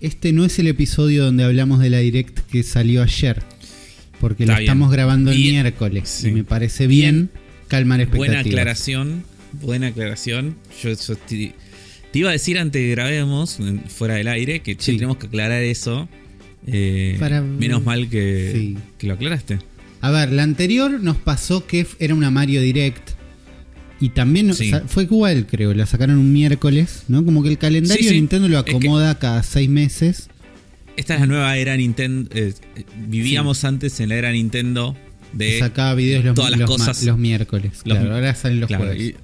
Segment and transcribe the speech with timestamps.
[0.00, 3.42] este no es el episodio donde hablamos de la direct que salió ayer.
[4.20, 4.68] Porque lo Está bien.
[4.70, 6.08] estamos grabando el miércoles.
[6.08, 6.28] sí.
[6.28, 7.30] Y me parece bien,
[7.68, 8.42] calmar expectativas.
[8.44, 9.24] Buena aclaración,
[9.62, 10.56] buena aclaración.
[10.82, 11.54] Yo, yo te,
[12.12, 13.58] te iba a decir antes que grabemos,
[13.88, 16.08] fuera del aire, que che, tenemos que aclarar eso.
[16.66, 18.76] Eh, Para- menos mal que, Sí.
[18.98, 19.58] que lo aclaraste.
[20.02, 23.10] A ver, la anterior nos pasó que era una Mario Direct.
[24.00, 24.52] Y también
[24.86, 25.74] fue igual, creo.
[25.74, 27.22] La sacaron un miércoles, ¿no?
[27.24, 28.14] Como que el calendario Sí.
[28.14, 30.28] Nintendo lo Es que- acomoda cada seis meses.
[30.96, 32.30] Esta es la nueva era Nintendo.
[32.34, 32.54] eh,
[33.08, 34.96] vivíamos antes en la era Nintendo
[35.34, 35.58] de.
[35.58, 37.72] Sacaba videos los, todas las los cosas- los miércoles.
[37.72, 39.02] los- claro, ahora salen los claro, jueves.
[39.02, 39.14] y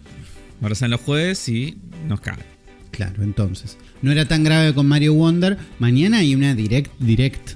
[0.62, 2.38] ahora salen los jueves y nos cae.
[2.90, 3.76] Claro, entonces.
[4.02, 5.56] No era tan grave con Mario Wonder.
[5.78, 7.52] Mañana hay una Direct Direct.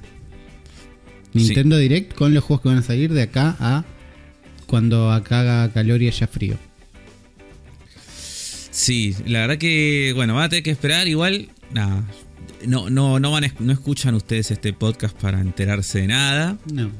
[1.32, 3.84] Nintendo Direct con los juegos que van a salir de acá a
[4.66, 6.56] cuando acá haga calor y haya frío.
[8.80, 11.06] Sí, la verdad que, bueno, van a tener que esperar.
[11.06, 12.02] Igual, nada.
[12.66, 16.56] No, no, no, van a, no escuchan ustedes este podcast para enterarse de nada.
[16.72, 16.90] No.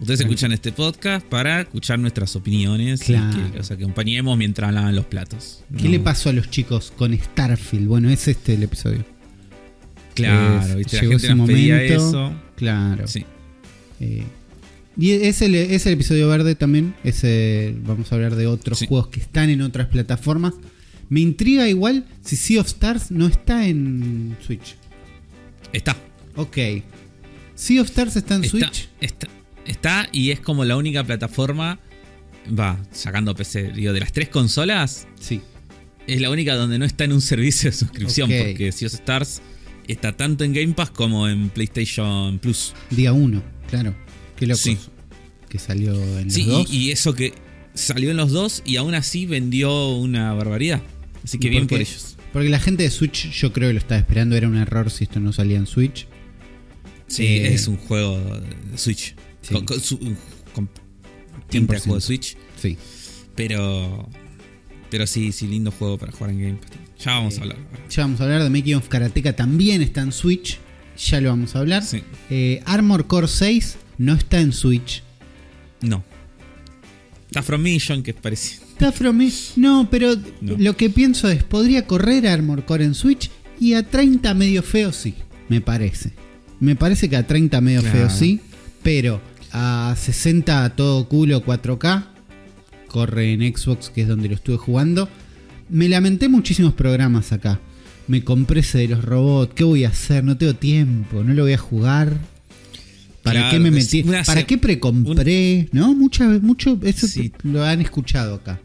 [0.00, 3.40] Ustedes escuchan este podcast para escuchar nuestras opiniones Claro.
[3.48, 5.64] y que los acompañemos mientras lavan los platos.
[5.76, 7.88] ¿Qué le pasó a los chicos con Starfield?
[7.88, 9.04] Bueno, es este el episodio.
[10.14, 10.96] Claro, Es- ¿viste?
[10.96, 12.08] la gente pedía momento.
[12.08, 12.32] eso.
[12.56, 13.06] Claro.
[13.08, 13.24] Sí.
[14.00, 14.22] Eh,
[14.98, 16.94] y es el, es el episodio verde también.
[17.04, 18.86] Es el- vamos a hablar de otros Sí.
[18.86, 20.54] juegos que están en otras plataformas.
[21.08, 24.74] Me intriga igual si Sea of Stars no está en Switch.
[25.72, 25.96] Está.
[26.36, 26.56] Ok.
[27.54, 28.88] Sea of Stars está en Está, Switch.
[29.00, 29.28] está,
[29.66, 31.78] está y es como la única plataforma.
[32.48, 35.40] Va, sacando PC, digo, de las tres consolas, Sí.
[36.06, 38.28] es la única donde no está en un servicio de suscripción.
[38.30, 39.42] Porque Sea of Stars
[39.88, 42.72] está tanto en Game Pass como en PlayStation Plus.
[42.90, 43.94] Día 1, claro.
[44.36, 44.60] Qué loco.
[44.60, 44.76] Sí.
[45.48, 46.70] Que salió en los Sí, dos.
[46.70, 47.32] y, y eso que
[47.74, 50.82] salió en los dos y aún así vendió una barbaridad.
[51.26, 52.16] Así que ¿Y bien por ellos.
[52.32, 54.34] Porque la gente de Switch yo creo que lo estaba esperando.
[54.36, 56.06] Era un error si esto no salía en Switch.
[57.08, 59.14] Sí, Eh, es un juego de Switch.
[59.42, 59.52] Sí.
[59.54, 59.98] Con, con su-
[60.54, 60.68] con
[61.50, 61.82] tinta de 100%.
[61.82, 62.36] juego de Switch.
[62.60, 62.78] Sí.
[63.34, 64.08] Pero.
[64.88, 66.70] Pero sí, sí, lindo juego para jugar en Game Pass.
[67.04, 67.58] Ya vamos a hablar.
[67.58, 67.88] ahora.
[67.90, 69.34] Ya vamos a hablar de Making of Karateka.
[69.34, 70.58] También está en Switch.
[71.10, 71.82] Ya lo vamos a hablar.
[71.84, 72.02] Sí.
[72.30, 75.02] Eh, Armor Core 6 no está en Switch.
[75.82, 76.02] No.
[77.26, 78.64] Está From Mission, que es parecido.
[78.78, 79.30] Está from me.
[79.56, 80.56] No, pero No.
[80.58, 83.30] lo que pienso es, ¿podría correr Armor Core en Switch?
[83.58, 85.14] Y a 30 medio feo sí,
[85.48, 86.12] me parece.
[86.60, 87.96] Me parece que a 30 medio Claro.
[87.96, 88.40] feo sí,
[88.82, 89.20] pero
[89.52, 92.08] a 60 a todo culo 4K,
[92.88, 95.08] corre en Xbox, que es donde lo estuve jugando.
[95.70, 97.58] Me lamenté muchísimos programas acá.
[98.08, 100.22] Me compré ese de los robots, ¿qué voy a hacer?
[100.22, 102.18] No tengo tiempo, no lo voy a jugar.
[103.22, 104.02] ¿Para Claro, qué me metí?
[104.04, 105.68] ¿Para qué precompré?
[105.72, 105.94] ¿No?
[105.94, 107.32] Mucha, mucho, eso Sí.
[107.42, 108.60] lo han escuchado acá.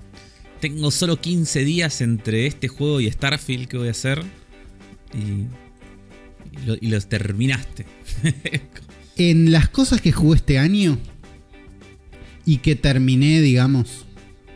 [0.62, 4.22] Tengo solo 15 días entre este juego y Starfield que voy a hacer.
[5.14, 5.48] Y.
[6.62, 7.86] y lo- y los terminaste.
[9.18, 10.98] En las cosas que jugué este año
[12.46, 14.06] y que terminé, digamos,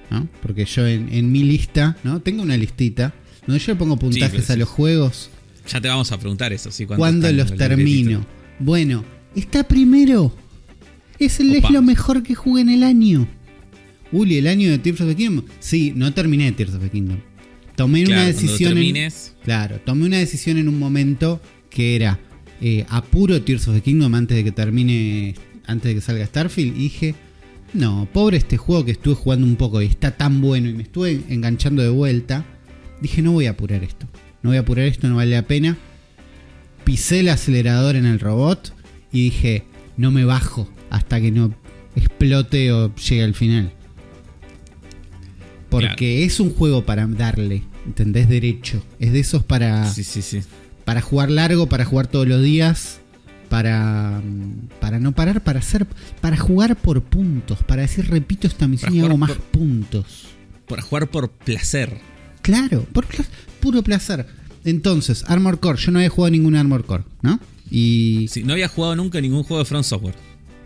[0.09, 0.27] ¿no?
[0.41, 2.21] Porque yo en, en mi lista, ¿no?
[2.21, 3.13] Tengo una listita
[3.45, 5.29] donde yo le pongo puntajes a los juegos
[5.67, 6.85] ya te vamos a preguntar eso, sí.
[6.85, 8.09] ¿cuánto cuando está en los el termino.
[8.11, 8.27] libretito?
[8.59, 9.03] Bueno,
[9.35, 10.35] está primero.
[11.19, 13.27] Es, el, es lo mejor que jugué en el año.
[14.11, 15.45] Uli, el año de Tears of the Kingdom.
[15.59, 17.17] Sí, no terminé Tears of the Kingdom.
[17.75, 18.71] Tomé Claro, una decisión.
[18.71, 22.19] en- termines, Claro, tomé una decisión en un momento que era
[22.61, 25.35] eh, apuro Tears of the Kingdom antes de que termine,
[25.67, 26.75] antes de que salga Starfield.
[26.77, 27.15] Y dije,
[27.73, 30.83] no, pobre este juego que estuve jugando un poco y está tan bueno y me
[30.83, 32.45] estuve enganchando de vuelta.
[33.01, 34.07] Dije, no voy a apurar esto.
[34.41, 35.77] No voy a apurar esto, no vale la pena.
[36.85, 38.73] Pisé el acelerador en el robot
[39.11, 39.63] y dije,
[39.97, 41.53] no me bajo hasta que no
[41.95, 43.73] explote o llegue al final.
[45.81, 48.27] Porque es un juego para darle, ¿entendés?
[48.29, 48.83] Derecho.
[48.99, 50.41] Es de esos para, Sí, sí, sí.
[50.83, 52.99] para jugar largo, para jugar todos los días,
[53.49, 55.85] para, mm, para no parar, para hacer,
[56.21, 60.25] para jugar por puntos, para decir repito esta misión y hago más por- puntos.
[60.67, 61.97] Para jugar por placer.
[62.41, 63.05] Claro, por
[63.59, 64.25] puro placer.
[64.63, 67.39] Entonces, Armor Core, yo no había jugado ningún Armor Core, ¿no?
[67.69, 70.15] Y Sí, no había jugado nunca ningún juego de Front Software.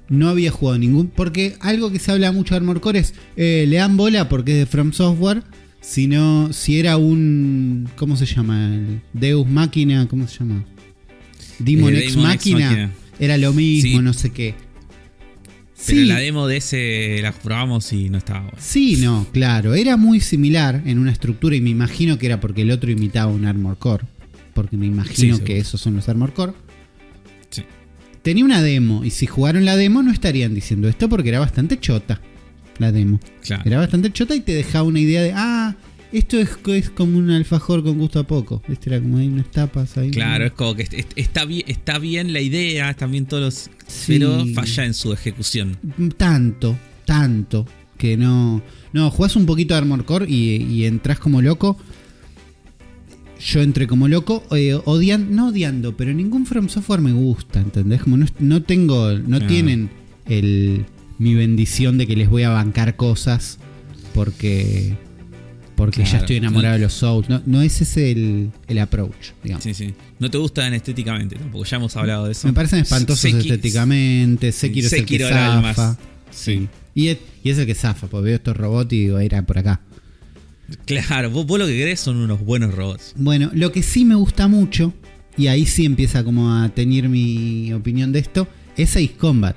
[0.09, 1.07] No había jugado ningún.
[1.07, 3.13] Porque algo que se habla mucho de Armor Core es.
[3.35, 5.43] eh, le dan bola porque es de From Software.
[5.81, 6.51] Si no.
[6.53, 7.87] Si era un.
[7.95, 8.73] ¿Cómo se llama?
[8.75, 10.07] El Deus Máquina.
[10.07, 10.65] ¿Cómo se llama?
[11.59, 12.91] Demon Eh, Ex Demon Ex Máquina.
[13.19, 14.03] Era lo mismo, Sí.
[14.03, 14.55] no sé qué.
[15.85, 18.57] Pero Sí, la demo de ese la probamos y no estaba bueno.
[18.59, 19.75] sí, no, claro.
[19.75, 23.31] Era muy similar en una estructura y me imagino que era porque el otro imitaba
[23.31, 24.03] un Armor Core.
[24.53, 26.51] Porque me imagino Sí, que esos son los Armor Core.
[27.49, 27.63] Sí.
[28.21, 31.79] Tenía una demo y si jugaron la demo no estarían diciendo esto porque era bastante
[31.79, 32.19] chota
[32.77, 33.19] la demo.
[33.43, 33.63] Claro.
[33.65, 35.75] Era bastante chota y te dejaba una idea de, ah,
[36.11, 38.63] Esto es, es como un alfajor con gusto a poco.
[38.67, 38.89] ¿Viste?
[38.89, 40.09] Era como hay unas tapas ahí.
[40.11, 43.43] Claro, es como que est- est- está bien, está bien la idea, están bien todos
[43.43, 43.55] los.
[43.87, 44.13] Sí.
[44.13, 45.77] Pero falla en su ejecución.
[46.17, 46.75] Tanto,
[47.05, 47.65] tanto.
[47.97, 48.61] Que no.
[48.93, 51.77] No, jugás un poquito de Armor Core y, y entras como loco.
[53.39, 58.01] Yo entré como loco, eh, odian, no odiando, pero ningún From Software me gusta, ¿entendés?
[58.03, 59.89] Como no, no tengo, no tienen
[60.25, 60.85] el,
[61.19, 63.57] mi bendición de que les voy a bancar cosas
[64.13, 64.97] porque
[65.75, 67.29] porque ya estoy enamorado de los Souls.
[67.29, 69.63] No, no es ese el, el approach, digamos.
[69.63, 69.93] Sí, sí.
[70.19, 72.47] No te gustan estéticamente tampoco, ya hemos hablado de eso.
[72.49, 74.51] Me parecen espantosos Seki- estéticamente.
[74.51, 75.97] Sekiro es el que Sekiro era el más- zafa.
[76.31, 76.67] Sí.
[76.93, 79.57] Y es, y es el que zafa, porque veo estos robots y digo, era por
[79.57, 79.79] acá.
[80.85, 83.13] Claro, vos, vos lo que querés son unos buenos robots.
[83.17, 84.93] Bueno, lo que sí me gusta mucho,
[85.37, 89.55] y ahí sí empieza como a tener mi opinión de esto, es Ace Combat.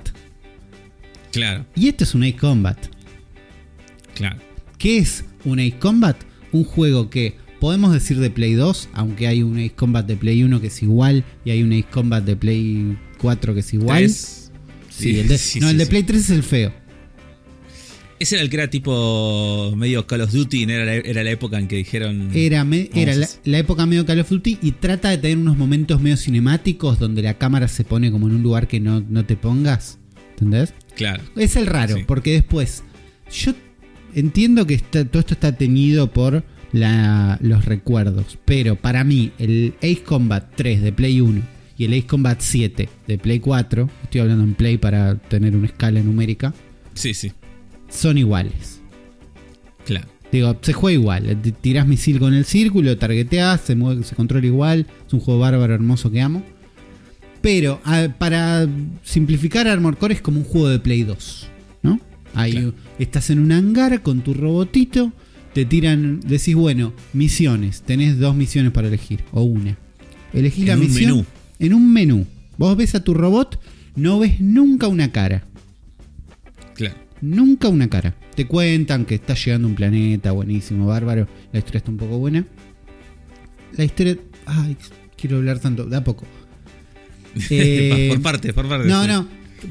[1.31, 2.77] Claro, Y esto es un Ace Combat.
[4.13, 4.37] claro.
[4.77, 6.17] ¿Qué es un Ace Combat?
[6.51, 10.43] Un juego que podemos decir de Play 2, aunque hay un Ace Combat de Play
[10.43, 13.99] 1 que es igual, y hay un Ace Combat de Play 4 que es igual.
[13.99, 14.51] Tres.
[14.89, 15.85] Sí, el de, Sí, no, sí, el de.
[15.87, 16.73] Play 3 es el feo.
[18.23, 20.71] Ese era el que era tipo medio Call of Duty, ¿no?
[20.71, 22.29] era la, era la época en que dijeron.
[22.33, 25.99] Era, me- era la, época medio Call of Duty y trata de tener unos momentos
[26.01, 29.35] medio cinemáticos donde la cámara se pone como en un lugar que no, no te
[29.35, 29.99] pongas.
[30.31, 30.73] ¿Entendés?
[30.95, 31.21] Claro.
[31.35, 32.03] Es el raro, Sí.
[32.07, 32.83] porque después
[33.29, 33.53] yo
[34.15, 39.73] entiendo que está- todo esto está teñido por la- los recuerdos, pero para mí el
[39.79, 41.41] Ace Combat 3 de Play 1
[41.77, 45.65] y el Ace Combat 7 de Play 4, estoy hablando en Play para tener una
[45.67, 46.53] escala numérica,
[46.93, 47.31] Sí, sí.
[47.93, 48.81] Son iguales.
[49.85, 50.07] Claro.
[50.31, 51.41] Digo, se juega igual.
[51.61, 54.87] Tirás misil con el círculo, targeteás, se, mueve, se controla igual.
[55.05, 56.43] Es un juego bárbaro, hermoso que amo.
[57.41, 58.67] Pero a- para
[59.03, 61.47] simplificar, Armor Core es como un juego de Play 2.
[61.83, 61.99] ¿No?
[62.33, 62.73] Ahí Claro.
[62.97, 65.11] estás en un hangar con tu robotito.
[65.53, 67.83] Te tiran, decís, bueno, misiones.
[67.83, 69.77] Tenés dos misiones para elegir, o una.
[70.33, 71.25] Elegís En la un misión menú.
[71.59, 72.25] en un menú.
[72.57, 73.59] Vos ves a tu robot,
[73.95, 75.43] no ves nunca una cara.
[77.23, 78.13] Nunca una cara.
[78.35, 81.25] Te cuentan que está llegando un planeta, buenísimo, bárbaro.
[81.53, 82.45] La historia está un poco buena.
[83.77, 84.17] La historia.
[84.45, 84.75] Ay,
[85.15, 86.25] quiero hablar tanto, da poco.
[87.49, 88.87] Eh, por parte, por parte.
[88.87, 89.27] No, no.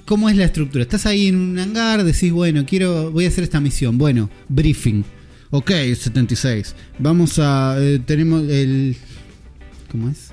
[0.06, 0.82] ¿Cómo es la estructura?
[0.82, 3.98] Estás ahí en un hangar, decís, bueno, quiero, voy a hacer esta misión.
[3.98, 5.04] Bueno, briefing.
[5.50, 6.74] Ok, 76.
[6.98, 7.76] Vamos a.
[7.78, 8.96] eh, tenemos el.
[9.90, 10.31] ¿Cómo es?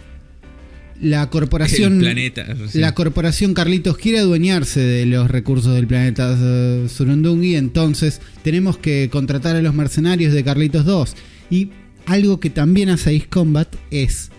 [1.02, 1.94] La corporación.
[1.94, 2.46] El planeta.
[2.70, 2.80] sí.
[2.80, 9.10] La corporación Carlitos quiere adueñarse de los recursos del planeta eh, Surundungi, entonces tenemos que
[9.12, 11.16] contratar a los mercenarios de Carlitos 2.
[11.50, 11.70] Y
[12.06, 14.30] algo que también hace Ace Combat es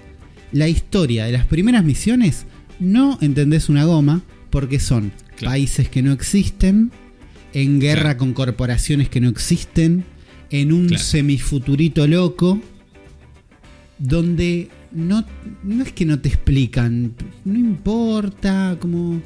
[0.52, 2.44] la historia de las primeras misiones.
[2.78, 5.52] No entendés una goma porque son Claro.
[5.52, 6.90] países que no existen,
[7.54, 8.18] en guerra Claro.
[8.18, 10.04] con corporaciones que no existen,
[10.50, 11.02] en un Claro.
[11.02, 12.60] semifuturito loco,
[13.98, 15.24] donde no,
[15.64, 17.12] no es que no te explican,
[17.44, 19.20] no importa, como...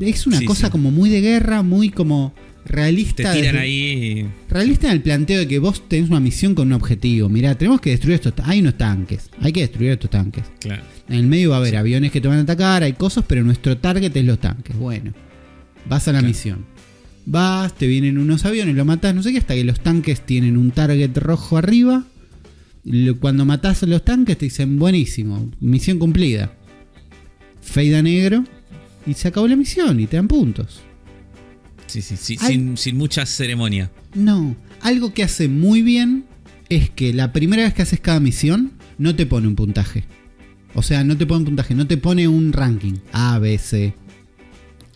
[0.00, 0.72] Es una Sí, cosa sí.
[0.72, 2.34] como muy de guerra, muy como
[2.66, 3.32] Te realista.
[3.32, 4.26] tiran desde- ahí.
[4.50, 7.28] Realista en el planteo de que vos tenés una misión con un objetivo.
[7.28, 8.32] Mirá, tenemos que destruir estos...
[8.44, 10.42] Hay unos tanques, hay que destruir estos tanques.
[10.60, 10.82] Claro.
[11.08, 13.44] En el medio va a haber aviones que te van a atacar, hay cosas, pero
[13.44, 14.76] nuestro target es los tanques.
[14.76, 15.12] Bueno,
[15.88, 16.28] vas a la Claro.
[16.28, 16.64] misión.
[17.26, 20.56] Vas, te vienen unos aviones, lo matás, no sé qué, hasta que los tanques tienen
[20.56, 22.04] un target rojo arriba.
[23.20, 26.54] Cuando matás a los tanques te dicen, buenísimo, misión cumplida.
[27.62, 28.44] Fade a negro
[29.06, 30.80] y se acabó la misión y te dan puntos.
[31.86, 32.36] Sí, sí, sí.
[32.36, 33.90] Sin, sin mucha ceremonia.
[34.14, 36.24] No, algo que hace muy bien
[36.68, 40.04] es que la primera vez que haces cada misión no te pone un puntaje.
[40.74, 42.94] O sea, no te pone un puntaje, no te pone un ranking.
[43.12, 43.94] A, B, C.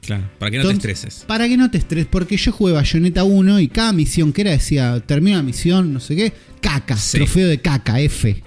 [0.08, 0.24] Claro.
[0.38, 1.24] Para que no te estreses.
[1.26, 4.52] Para que no te estreses, porque yo jugué Bayonetta 1 y cada misión que era
[4.52, 7.18] decía, termina la misión, no sé qué, caca, Sí.
[7.18, 8.42] trofeo de caca, F.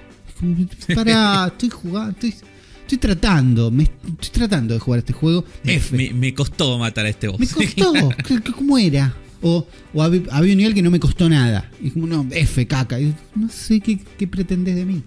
[0.96, 2.34] Para, estoy jugando, estoy,
[2.82, 5.46] estoy tratando, me, estoy tratando de jugar este juego.
[5.63, 5.96] Me, F.
[5.96, 7.39] me- me costó matar a este boss.
[7.39, 7.94] Me costó.
[8.27, 9.13] ¿Qué- qué- ¿Cómo era?
[9.44, 11.70] O, o hab- había un nivel que no me costó nada.
[11.82, 13.00] Y como, no, F, caca.
[13.00, 15.03] Y no sé qué, qué pretendes de mí.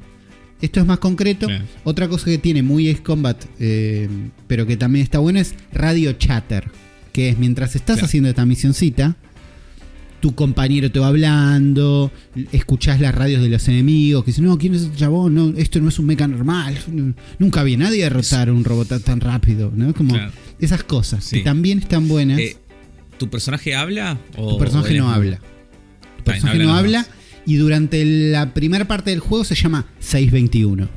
[0.60, 1.46] Esto es más concreto.
[1.84, 4.08] Otra cosa que tiene muy Ace Combat, eh,
[4.46, 6.70] pero que también está bueno, es Radio Chatter.
[7.12, 9.16] Que es mientras estás haciendo esta misioncita,
[10.20, 12.10] tu compañero te va hablando,
[12.50, 15.34] escuchás las radios de los enemigos, que dicen, no, ¿quién es este chabón?
[15.34, 16.76] No, esto no es un mecha normal.
[17.38, 19.70] Nunca vi a nadie derrotar a un robot tan rápido.
[19.76, 19.92] ¿no?
[19.94, 20.32] Como Claro.
[20.58, 21.36] esas cosas, Sí.
[21.38, 22.38] que también están buenas.
[22.40, 22.56] Eh,
[23.18, 24.18] ¿Tu personaje habla?
[24.36, 25.38] O, Tu personaje no habla.
[26.18, 27.06] Tu personaje no nada habla.
[27.46, 30.88] Y durante la primera parte del juego se llama 621.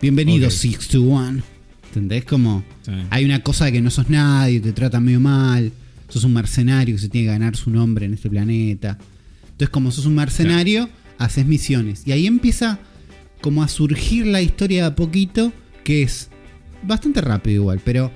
[0.00, 0.52] Bienvenido, Ok.
[0.52, 1.42] 621.
[1.86, 2.24] ¿Entendés?
[2.24, 2.92] Como Sí.
[3.10, 5.72] hay una cosa de que no sos nadie, te tratan medio mal.
[6.08, 8.98] Sos un mercenario que se tiene que ganar su nombre en este planeta.
[9.42, 12.02] Entonces, como sos un mercenario, haces misiones.
[12.06, 12.78] Y ahí empieza
[13.40, 15.52] como a surgir la historia de a poquito,
[15.84, 16.28] que es
[16.82, 18.10] bastante rápido igual, pero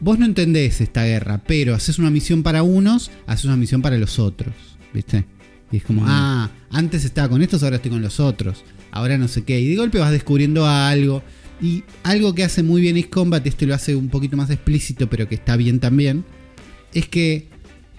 [0.00, 3.96] vos no entendés esta guerra, pero haces una misión para unos, haces una misión para
[3.98, 4.54] los otros,
[4.94, 5.24] ¿viste?
[5.72, 9.26] Y es como, ah, antes estaba con estos, ahora estoy con los otros, ahora no
[9.28, 11.22] sé qué, y de golpe vas descubriendo algo.
[11.60, 15.08] Y algo que hace muy bien Ace Combat, este lo hace un poquito más explícito,
[15.08, 16.24] pero que está bien también,
[16.92, 17.48] es que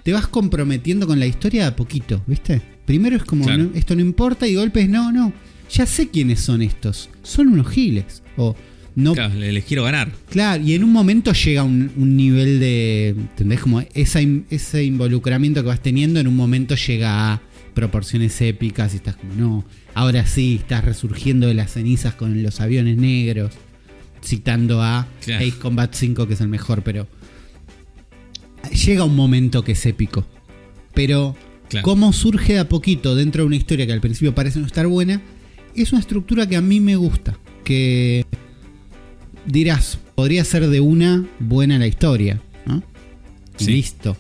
[0.03, 2.61] te vas comprometiendo con la historia a poquito, ¿viste?
[2.85, 3.63] Primero es como, Claro.
[3.63, 5.33] no, esto no importa, y de golpe es, no, no,
[5.71, 8.23] ya sé quiénes son estos, son unos giles.
[8.37, 8.55] O
[8.95, 10.11] no, Claro, le- les quiero ganar.
[10.29, 13.09] Claro, y en un momento llega un, un nivel de.
[13.09, 13.59] ¿Entendés?
[13.59, 14.19] Como esa
[14.49, 17.41] ese involucramiento que vas teniendo, en un momento llega a
[17.77, 22.59] proporciones épicas y estás como, no, ahora sí, estás resurgiendo de las cenizas con los
[22.59, 23.51] aviones negros,
[24.25, 25.45] citando a Claro.
[25.45, 27.07] Ace Combat 5, que es el mejor, pero.
[28.85, 30.25] Llega un momento que es épico.
[30.95, 31.35] Pero,
[31.69, 31.83] Claro.
[31.83, 34.87] cómo surge de a poquito dentro de una historia que al principio parece no estar
[34.87, 35.21] buena,
[35.75, 37.37] es una estructura que a mí me gusta.
[37.63, 38.25] Que
[39.45, 42.81] dirás, podría ser de una buena la historia, ¿no?
[43.59, 44.17] Y listo.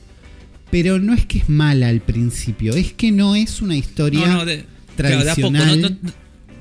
[0.71, 4.33] Pero no es que es mala al principio, es que no es una historia No,
[4.33, 4.65] no, de-
[4.97, 5.51] claro, de a poco.
[5.51, 5.81] tradicional.
[5.81, 6.11] No, no-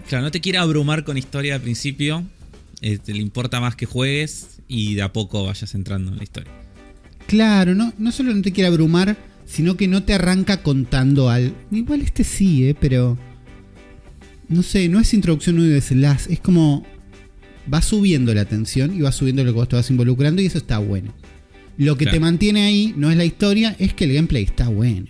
[0.09, 2.25] claro, no te quiere abrumar con historia al principio.
[2.83, 6.23] eh, te le importa más que juegues y de a poco vayas entrando en la
[6.23, 6.53] historia.
[7.27, 11.55] Claro, no, no solo no te quiere abrumar, sino que no te arranca contando al.
[11.73, 12.77] Igual este sí, ¿eh?
[12.79, 13.17] pero.
[14.49, 16.85] No sé, no es introducción ni desenlace, es como.
[17.73, 20.59] Va subiendo la tensión y va subiendo lo que vos te vas involucrando y eso
[20.59, 21.13] está bueno.
[21.79, 22.17] Lo que Claro.
[22.17, 25.09] te mantiene ahí no es la historia, es que el gameplay está bueno.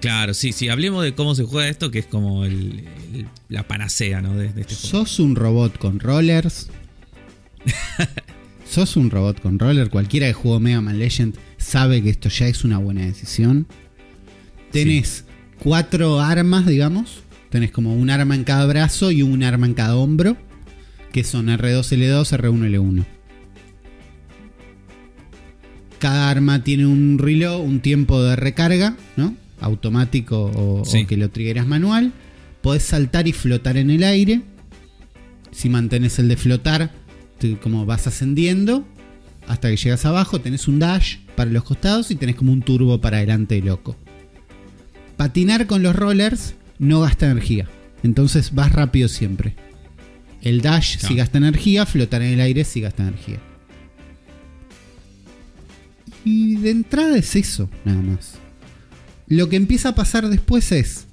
[0.00, 0.68] Claro, sí, sí.
[0.68, 2.84] Hablemos de cómo se juega esto, que es como el-
[3.14, 4.34] el- la panacea, ¿no?
[4.36, 5.06] De, de este juego.
[5.06, 6.68] Sos un robot con rollers.
[8.68, 9.90] Sos un robot con roller.
[9.90, 13.66] Cualquiera que jugó Mega Man Legend sabe que esto ya es una buena decisión.
[14.70, 15.24] Tenés
[15.62, 17.20] cuatro armas, digamos.
[17.50, 20.36] Tenés como un arma en cada brazo y un arma en cada hombro.
[21.12, 23.04] Que son R2, L2, R1, L1.
[26.02, 29.36] Cada arma tiene un reload, un tiempo de recarga, ¿no?
[29.60, 31.02] Automático o, Sí.
[31.04, 32.12] o que lo triggeras manual.
[32.60, 34.40] Podés saltar y flotar en el aire.
[35.52, 36.90] Si mantenés el de flotar,
[37.62, 38.84] como vas ascendiendo
[39.46, 43.00] hasta que llegas abajo, tenés un dash para los costados y tenés como un turbo
[43.00, 43.96] para adelante loco.
[45.16, 47.68] Patinar con los rollers no gasta energía,
[48.02, 49.54] entonces vas rápido siempre.
[50.40, 51.08] El dash Claro.
[51.08, 53.38] si gasta energía, flotar en el aire si gasta energía.
[56.24, 58.34] Y de entrada es eso, nada más.
[59.26, 61.06] Lo que empieza a pasar después es,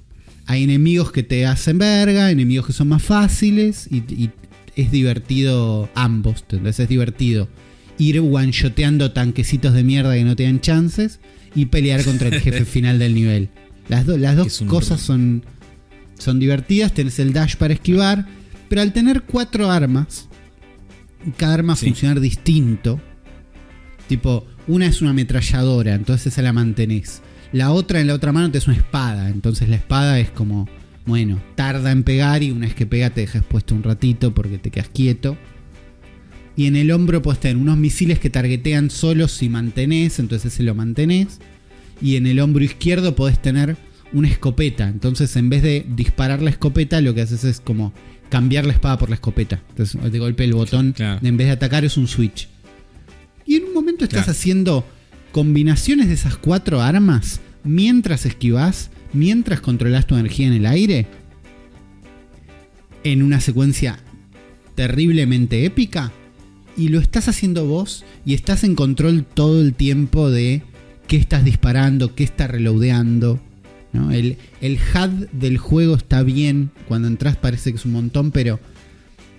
[0.46, 4.30] hay enemigos que te hacen verga, enemigos que son más fáciles y, y
[4.76, 7.48] es divertido ambos, entonces es divertido
[7.98, 11.20] ir one-shoteando tanquecitos de mierda que no te dan chances
[11.54, 13.48] y pelear contra el jefe final del nivel.
[13.88, 15.42] Las, do- las dos cosas son,
[16.18, 18.26] son divertidas, tenés el dash para esquivar,
[18.68, 20.28] pero al tener cuatro armas,
[21.36, 21.86] cada arma Sí.
[21.86, 23.00] funcionar distinto,
[24.10, 27.22] tipo, una es una ametralladora, entonces esa la mantenés.
[27.52, 30.68] La otra en la otra mano te es una espada, entonces la espada es como,
[31.06, 34.58] bueno, tarda en pegar y una vez que pega te dejas puesto un ratito porque
[34.58, 35.38] te quedas quieto.
[36.56, 40.62] Y en el hombro puedes tener unos misiles que targetean solo si mantenés, entonces se
[40.62, 41.38] lo mantenés.
[42.02, 43.76] Y en el hombro izquierdo podés tener
[44.12, 44.88] una escopeta.
[44.88, 47.92] Entonces en vez de disparar la escopeta, lo que haces es como
[48.28, 49.60] cambiar la espada por la escopeta.
[49.70, 51.20] Entonces de golpe el botón, Claro.
[51.26, 52.48] en vez de atacar, es un switch.
[54.04, 54.32] Estás Claro.
[54.32, 54.84] haciendo
[55.32, 61.06] combinaciones de esas cuatro armas mientras esquivás, mientras controlas tu energía en el aire.
[63.04, 63.98] En una secuencia
[64.74, 66.12] terriblemente épica.
[66.76, 70.62] Y lo estás haciendo vos y estás en control todo el tiempo de
[71.08, 73.40] qué estás disparando, qué está reloadeando.
[73.92, 74.10] ¿no?
[74.12, 76.70] El, el HUD del juego está bien.
[76.88, 78.60] Cuando entras parece que es un montón, pero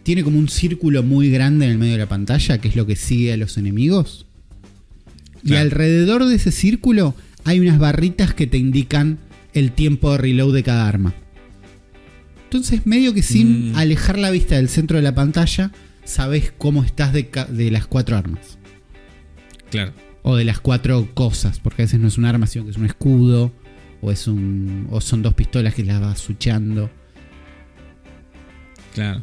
[0.04, 2.86] tiene como un círculo muy grande en el medio de la pantalla, que es lo
[2.86, 4.26] que sigue a los enemigos.
[5.44, 9.18] Y alrededor de ese círculo hay unas barritas que te indican
[9.54, 11.14] el tiempo de reload de cada arma.
[12.44, 13.76] Entonces, medio que sin Mm.
[13.78, 15.72] alejar la vista del centro de la pantalla,
[16.04, 18.58] sabes cómo estás de, de las cuatro armas.
[19.70, 19.94] Claro.
[20.24, 22.78] O de las cuatro cosas, porque a veces no es un arma, sino que es
[22.78, 23.54] un escudo.
[24.04, 26.90] O, es un, o son dos pistolas que las vas suchando.
[28.94, 29.22] Claro.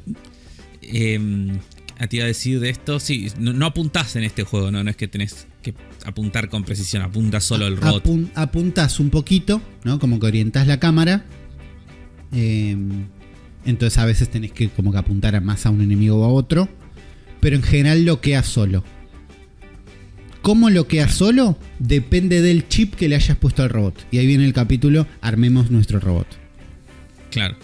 [0.83, 1.59] Eh,
[1.99, 4.83] a ti iba a decir de esto, sí, no, no apuntás en este juego, ¿no?
[4.85, 5.75] No es que tenés que
[6.05, 8.05] apuntar con precisión, apuntas solo el robot.
[8.05, 9.99] Apun- apuntás un poquito, ¿no?
[9.99, 11.25] Como que orientás la cámara.
[12.33, 12.77] Eh,
[13.65, 16.29] entonces a veces tenés que como que apuntar a más a un enemigo o a
[16.29, 16.69] otro.
[17.41, 18.83] Pero en general bloquea solo.
[20.43, 21.59] ¿Cómo bloquea solo?
[21.79, 24.07] Depende del chip que le hayas puesto al robot.
[24.11, 26.27] Y ahí viene el capítulo, armemos nuestro robot.
[27.31, 27.57] Claro.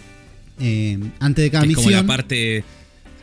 [0.59, 1.85] Eh, antes de cada es misión.
[1.85, 2.63] como la parte.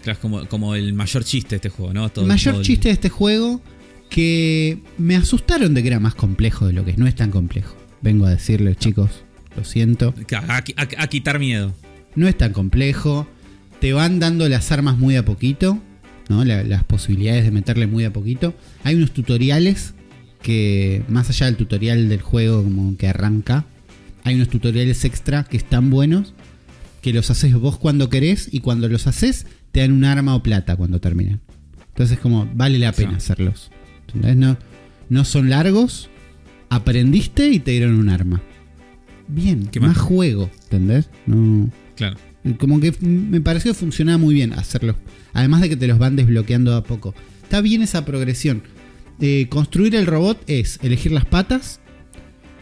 [0.02, 2.08] Claro, es como, como el mayor chiste de este juego, ¿no?
[2.10, 3.60] Todo- mayor todo el- chiste de este juego
[4.10, 6.98] que me asustaron de que era más complejo de lo que es.
[6.98, 7.76] No es tan complejo.
[8.02, 9.10] Vengo a decirles, chicos,
[9.56, 10.14] lo siento.
[10.48, 10.62] A, a-
[10.98, 11.74] a quitar miedo.
[12.14, 13.26] No es tan complejo.
[13.80, 15.80] Te van dando las armas muy a poquito.
[16.28, 16.44] ¿no?
[16.44, 18.54] La- las posibilidades de meterle muy a poquito.
[18.84, 19.92] Hay unos tutoriales
[20.40, 23.66] que, más allá del tutorial del juego como que arranca,
[24.24, 26.32] hay unos tutoriales extra que están buenos.
[27.02, 30.42] Que los haces vos cuando querés y cuando los haces te dan un arma o
[30.42, 31.40] plata cuando terminan.
[31.88, 33.16] Entonces como vale la pena Sí.
[33.16, 33.70] hacerlos.
[34.14, 34.36] ¿Entendés?
[34.36, 34.56] No,
[35.08, 36.08] no son largos.
[36.70, 38.40] Aprendiste y te dieron un arma.
[39.28, 39.98] Bien, ¿Qué más más?
[39.98, 41.10] juego, ¿entendés?
[41.26, 42.16] No, Claro.
[42.58, 44.96] como que f- me pareció que funcionaba muy bien hacerlo.
[45.32, 47.14] Además de que te los van desbloqueando a poco.
[47.42, 48.62] Está bien esa progresión.
[49.20, 51.80] Eh, construir el robot es elegir las patas,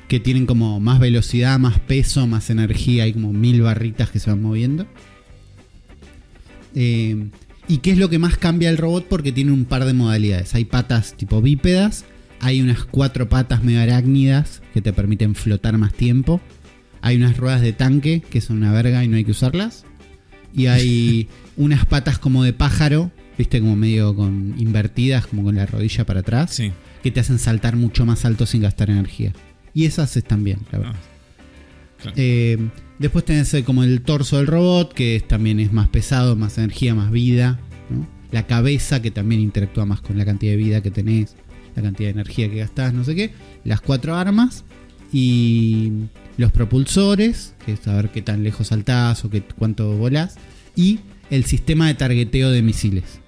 [0.08, 3.04] que tienen como más velocidad, más peso, más energía.
[3.04, 4.86] Hay como mil barritas que se van moviendo.
[6.74, 7.28] Eh,
[7.68, 9.06] ¿Y qué es lo que más cambia el robot?
[9.08, 10.54] Porque tiene un par de modalidades.
[10.54, 12.04] Hay patas tipo bípedas.
[12.40, 16.40] Hay unas cuatro patas medio arácnidas que te permiten flotar más tiempo.
[17.02, 19.84] Hay unas ruedas de tanque que son una verga y no hay que usarlas.
[20.54, 25.66] Y hay unas patas como de pájaro, viste, como medio con invertidas, como con la
[25.66, 26.72] rodilla para atrás, Sí.
[27.02, 29.32] que te hacen saltar mucho más alto sin gastar energía.
[29.74, 30.94] Y esas están bien, la verdad.
[30.96, 32.16] Ah, claro.
[32.18, 32.58] Eh,
[33.00, 36.94] después tenés eh, como el torso del robot, que también es más pesado, más energía,
[36.94, 37.58] más vida.
[38.30, 41.34] La cabeza, que también interactúa más con la cantidad de vida que tenés,
[41.74, 43.32] la cantidad de energía que gastás, no sé qué.
[43.64, 44.64] Las cuatro armas
[45.12, 45.90] y
[46.36, 50.36] los propulsores, que es saber qué tan lejos saltás o qué, cuánto volás.
[50.76, 53.18] Y el sistema de targeteo de misiles.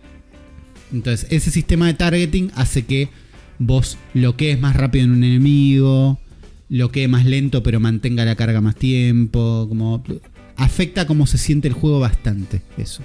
[0.93, 3.09] Entonces, ese sistema de targeting hace que
[3.59, 6.21] vos bloquees más rápido en un enemigo,
[6.73, 10.03] bloquee más lento pero mantenga la carga más tiempo, como
[10.57, 13.03] afecta cómo se siente el juego bastante eso.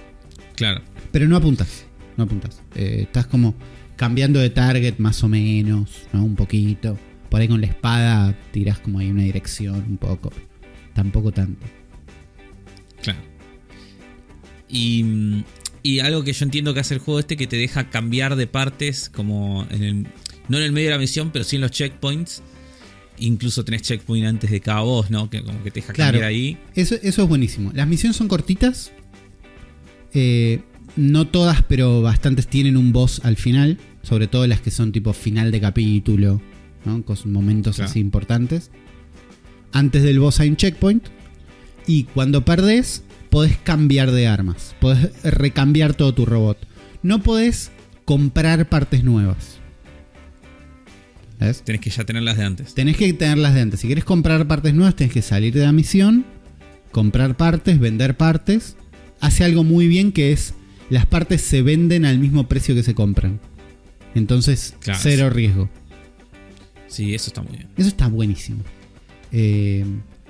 [0.55, 0.81] Claro.
[1.11, 2.61] Pero no apuntas, no apuntas.
[2.75, 3.55] Eh, estás como
[3.97, 6.23] cambiando de target más o menos, ¿no?
[6.23, 6.97] Un poquito.
[7.29, 10.31] Por ahí con la espada tirás como ahí una dirección un poco.
[10.93, 11.65] Tampoco tanto.
[13.01, 13.19] Claro.
[14.69, 15.43] Y,
[15.83, 18.47] y algo que yo entiendo que hace el juego este que te deja cambiar de
[18.47, 20.07] partes como en el,
[20.47, 22.41] no en el medio de la misión, pero sí en los checkpoints.
[23.19, 25.29] Incluso tenés checkpoint antes de cada voz, ¿no?
[25.29, 26.23] Que como que te deja Claro.
[26.25, 26.57] ahí.
[26.75, 27.71] Eso, eso es buenísimo.
[27.73, 28.91] Las misiones son cortitas.
[30.13, 30.61] Eh,
[30.95, 33.77] no todas, pero bastantes tienen un boss al final.
[34.03, 36.41] Sobre todo las que son tipo final de capítulo.
[36.85, 37.03] ¿no?
[37.03, 37.89] Con momentos Claro.
[37.91, 38.71] así importantes.
[39.73, 41.05] Antes del boss hay un checkpoint.
[41.85, 44.75] Y cuando perdés, podés cambiar de armas.
[44.79, 46.57] Podés recambiar todo tu robot.
[47.03, 47.71] No podés
[48.05, 49.56] comprar partes nuevas.
[51.39, 51.61] ¿Ves?
[51.63, 52.73] Tenés que ya tenerlas de antes.
[52.73, 53.79] Tenés que tenerlas de antes.
[53.79, 56.25] Si quieres comprar partes nuevas, tenés que salir de la misión,
[56.91, 58.75] comprar partes, vender partes.
[59.19, 60.53] Hace algo muy bien que es
[60.89, 63.39] las partes se venden al mismo precio que se compran.
[64.15, 64.99] Entonces, Claro.
[65.01, 65.69] cero riesgo.
[66.87, 67.67] Sí, eso está muy bien.
[67.77, 68.63] Eso está buenísimo.
[69.31, 69.85] Eh,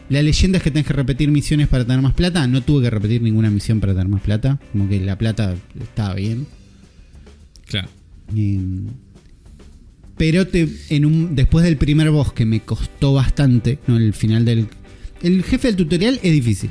[0.09, 2.45] la leyenda es que tenés que repetir misiones para tener más plata.
[2.47, 4.59] No tuve que repetir ninguna misión para tener más plata.
[4.71, 6.47] Como que la plata estaba bien.
[7.67, 7.89] Claro.
[8.35, 8.59] Eh,
[10.17, 13.97] pero te, en un, después del primer boss que me costó bastante, ¿no?
[13.97, 14.67] el final del...
[15.21, 16.69] El jefe del tutorial es difícil.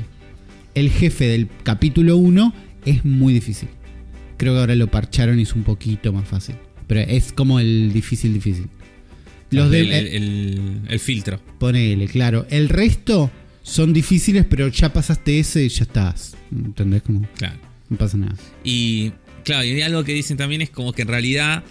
[0.73, 2.53] El jefe del capítulo 1
[2.85, 3.67] es muy difícil.
[4.37, 6.55] Creo que ahora lo parcharon y es un poquito más fácil.
[6.87, 8.67] Pero es como el difícil, difícil.
[9.49, 11.39] Los de, el, el- el- el filtro.
[11.59, 12.45] Ponele, claro.
[12.49, 13.31] El resto
[13.63, 16.35] son difíciles, pero ya pasaste ese y ya estás.
[16.51, 17.01] ¿Entendés?
[17.01, 17.57] Como, Claro.
[17.89, 18.35] no pasa nada.
[18.63, 19.11] Y
[19.43, 21.63] claro, y algo que dicen también es como que en realidad,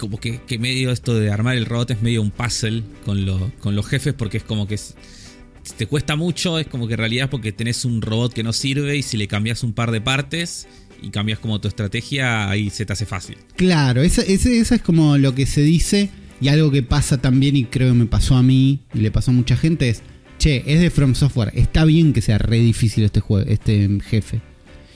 [0.00, 3.52] como que, que medio esto de armar el robot es medio un puzzle con, lo-
[3.60, 4.76] con los jefes, porque es como que
[5.76, 8.52] te cuesta mucho, es como que en realidad es porque tenés un robot que no
[8.52, 10.66] sirve y si le cambias un par de partes
[11.02, 13.36] y cambias como tu estrategia, ahí se te hace fácil.
[13.56, 16.08] Claro, eso es como lo que se dice
[16.40, 19.30] y algo que pasa también y creo que me pasó a mí y le pasó
[19.30, 20.02] a mucha gente es,
[20.38, 24.40] che, es de From Software, está bien que sea re difícil este juego, este jefe.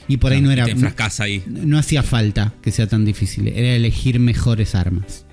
[0.07, 0.65] Y por ahí no era...
[0.65, 1.41] Te enfrascas ahí.
[1.47, 5.25] No, no hacía falta que sea tan difícil, era elegir mejores armas.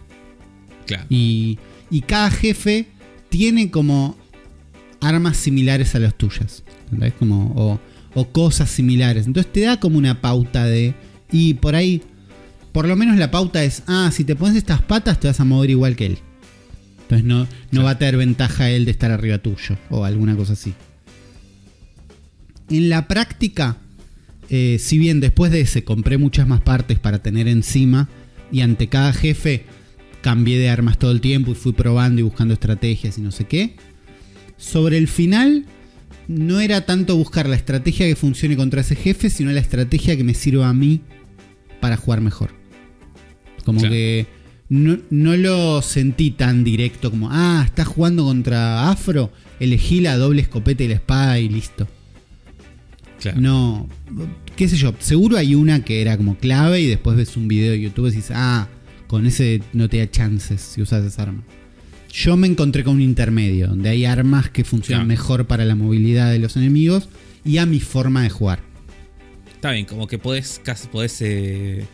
[0.86, 1.04] Claro.
[1.10, 1.58] Y,
[1.90, 2.86] y cada jefe
[3.28, 4.16] tiene como
[5.00, 6.62] armas similares a las tuyas.
[6.84, 7.12] ¿Entendés?
[7.18, 7.80] Como, o,
[8.14, 9.26] o cosas similares.
[9.26, 10.94] Entonces te da como una pauta de.
[11.30, 12.02] Y por ahí,
[12.72, 15.44] por lo menos la pauta es: ah, si te pones estas patas, te vas a
[15.44, 16.18] mover igual que él.
[17.02, 17.84] Entonces no, no Claro.
[17.84, 19.76] va a tener ventaja él de estar arriba tuyo.
[19.90, 20.72] O alguna cosa así.
[22.70, 23.76] En la práctica,
[24.54, 28.10] eh, si bien después de ese compré muchas más partes para tener encima,
[28.52, 29.64] y ante cada jefe
[30.20, 33.46] cambié de armas todo el tiempo y fui probando y buscando estrategias y no sé
[33.46, 33.76] qué.
[34.58, 35.64] Sobre el final,
[36.28, 40.22] no era tanto buscar la estrategia que funcione contra ese jefe, sino la estrategia que
[40.22, 41.00] me sirva a mí
[41.80, 42.50] para jugar mejor.
[43.64, 43.94] Como Claro.
[43.94, 44.26] que
[44.68, 50.42] no, no lo sentí tan directo como, ah, estás jugando contra Afro, elegí la doble
[50.42, 51.88] escopeta y la espada y listo.
[53.18, 53.40] Claro.
[53.40, 53.88] No,
[54.56, 57.72] qué sé yo, seguro hay una que era como clave y después ves un video
[57.72, 58.68] de YouTube y dices, ah,
[59.06, 61.42] con ese no te da chances si usas esa arma.
[62.12, 65.20] Yo me encontré con un intermedio, donde hay armas que funcionan Claro.
[65.20, 67.08] mejor para la movilidad de los enemigos
[67.44, 68.60] y a mi forma de jugar.
[69.54, 71.86] Está bien, como que podés, casi podés eh,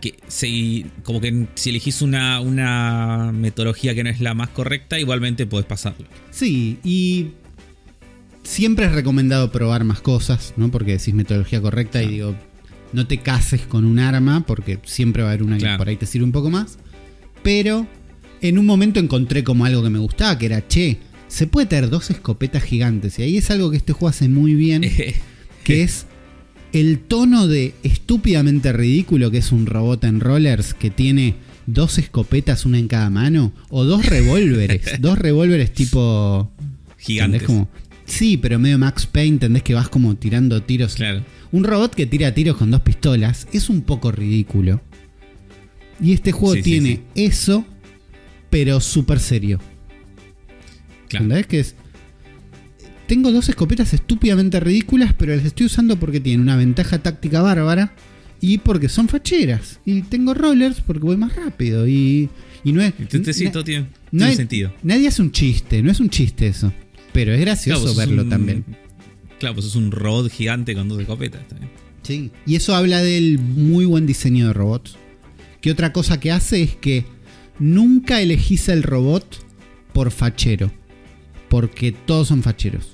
[0.00, 4.98] que si, como que si elegís una, una metodología que no es la más correcta,
[4.98, 6.06] igualmente podés pasarlo.
[6.30, 7.28] Sí, y
[8.42, 10.70] siempre es recomendado probar más cosas, ¿no?
[10.70, 12.34] Porque decís metodología correcta y digo,
[12.92, 15.78] no te cases con un arma, porque siempre va a haber una que Claro.
[15.78, 16.78] por ahí te sirve un poco más.
[17.42, 17.86] Pero
[18.40, 20.98] en un momento encontré como algo que me gustaba, que era, che,
[21.28, 23.18] se puede tener dos escopetas gigantes.
[23.18, 24.82] Y ahí es algo que este juego hace muy bien,
[25.64, 26.06] que es
[26.72, 31.34] el tono de estúpidamente ridículo que es un robot en rollers que tiene
[31.66, 36.50] dos escopetas, una en cada mano, o dos revólveres, dos revólveres tipo...
[36.98, 37.42] Gigantes.
[37.44, 37.68] Como,
[38.08, 39.62] sí, pero medio Max Payne, ¿entendés?
[39.62, 40.94] Que vas como tirando tiros.
[40.96, 41.24] Claro.
[41.52, 44.80] Un robot que tira tiros con dos pistolas es un poco ridículo.
[46.00, 47.02] Y este juego Sí, tiene sí.
[47.14, 47.64] eso,
[48.50, 49.58] pero súper serio.
[51.08, 51.24] Claro.
[51.24, 51.46] ¿Entendés?
[51.46, 51.74] Que es.
[53.06, 57.94] Tengo dos escopetas estúpidamente ridículas, pero las estoy usando porque tienen una ventaja táctica bárbara
[58.40, 59.80] y porque son facheras.
[59.86, 61.88] Y tengo rollers porque voy más rápido.
[61.88, 62.28] Y,
[62.64, 62.92] y no es.
[62.98, 64.74] Entonces sí, todo tiene, no tiene hay- sentido.
[64.82, 66.70] Nadie hace un chiste, no es un chiste eso.
[67.18, 68.64] Pero es gracioso Claro, verlo un- también.
[69.40, 71.40] Claro, pues es un robot gigante con dos escopetas.
[71.58, 71.68] bien.
[72.04, 72.30] Sí.
[72.46, 74.94] Y eso habla del muy buen diseño de robots.
[75.60, 77.04] Que otra cosa que hace es que
[77.58, 79.44] nunca elegís el robot
[79.92, 80.70] por fachero.
[81.48, 82.86] Porque todos son facheros.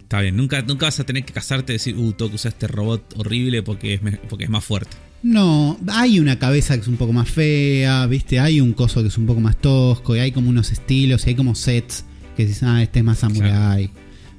[0.00, 2.52] Está bien, nunca, nunca vas a tener que casarte y decir, uh, tengo que usar
[2.52, 4.96] este robot horrible porque es, porque es más fuerte.
[5.22, 8.40] No, hay una cabeza que es un poco más fea, ¿viste?
[8.40, 11.30] Hay un coso que es un poco más tosco, y hay como unos estilos, y
[11.30, 12.04] hay como sets
[12.38, 13.90] que dices, ah, este es más samurai.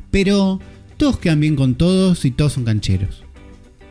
[0.10, 0.62] Pero
[0.96, 3.26] todos quedan bien con todos y todos son cancheros.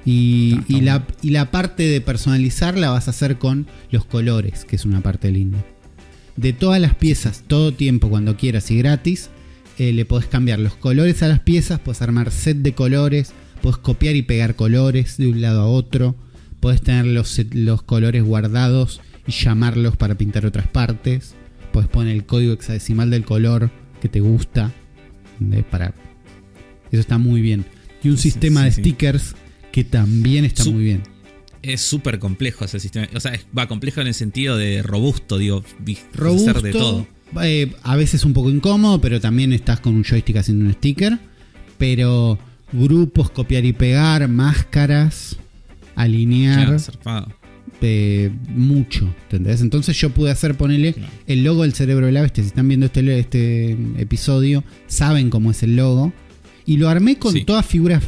[0.06, 1.14] Y, la, bueno.
[1.20, 5.02] y la parte de personalizar la vas a hacer con los colores, que es una
[5.02, 5.62] parte linda.
[6.36, 9.28] De todas las piezas, todo tiempo, cuando quieras y gratis,
[9.76, 13.76] eh, le podés cambiar los colores a las piezas, podés armar set de colores, podés
[13.76, 16.16] copiar y pegar colores de un lado a otro,
[16.60, 21.34] podés tener los, los colores guardados y llamarlos para pintar otras partes,
[21.74, 24.72] podés poner el código hexadecimal del color que te gusta,
[25.34, 25.64] ¿entendés?
[25.64, 25.94] para
[26.90, 27.64] eso está muy bien.
[28.02, 28.80] Y un Sí, sistema sí, de sí.
[28.82, 29.34] stickers
[29.72, 31.02] que también está Su- muy bien.
[31.62, 33.08] Es súper complejo ese sistema.
[33.14, 35.64] O sea, es- va complejo en el sentido de robusto, digo,
[36.14, 37.06] robusto, hacer de todo.
[37.42, 41.18] eh, a veces un poco incómodo, pero también estás con un joystick haciendo un sticker.
[41.76, 42.38] Pero
[42.72, 45.36] grupos, copiar y pegar, máscaras,
[45.96, 46.76] alinear.
[47.80, 49.60] Eh, mucho, ¿entendés?
[49.60, 51.12] Entonces yo pude hacer, ponerle Claro.
[51.26, 52.42] el logo del cerebro de la bestia.
[52.44, 56.12] Si están viendo este, este episodio, saben cómo es el logo.
[56.66, 57.44] Y lo armé con Sí.
[57.44, 58.02] todas figuras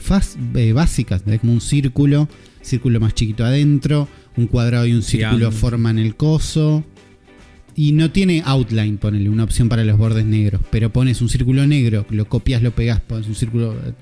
[0.54, 1.40] eh, básicas, ¿entendés?
[1.40, 2.28] como un círculo,
[2.60, 4.06] círculo más chiquito adentro,
[4.36, 6.84] un cuadrado y un círculo forman el coso.
[7.76, 10.60] Y no tiene outline, ponele una opción para los bordes negros.
[10.70, 13.92] Pero pones un círculo negro, lo copias, lo pegas, pones un círculo eh,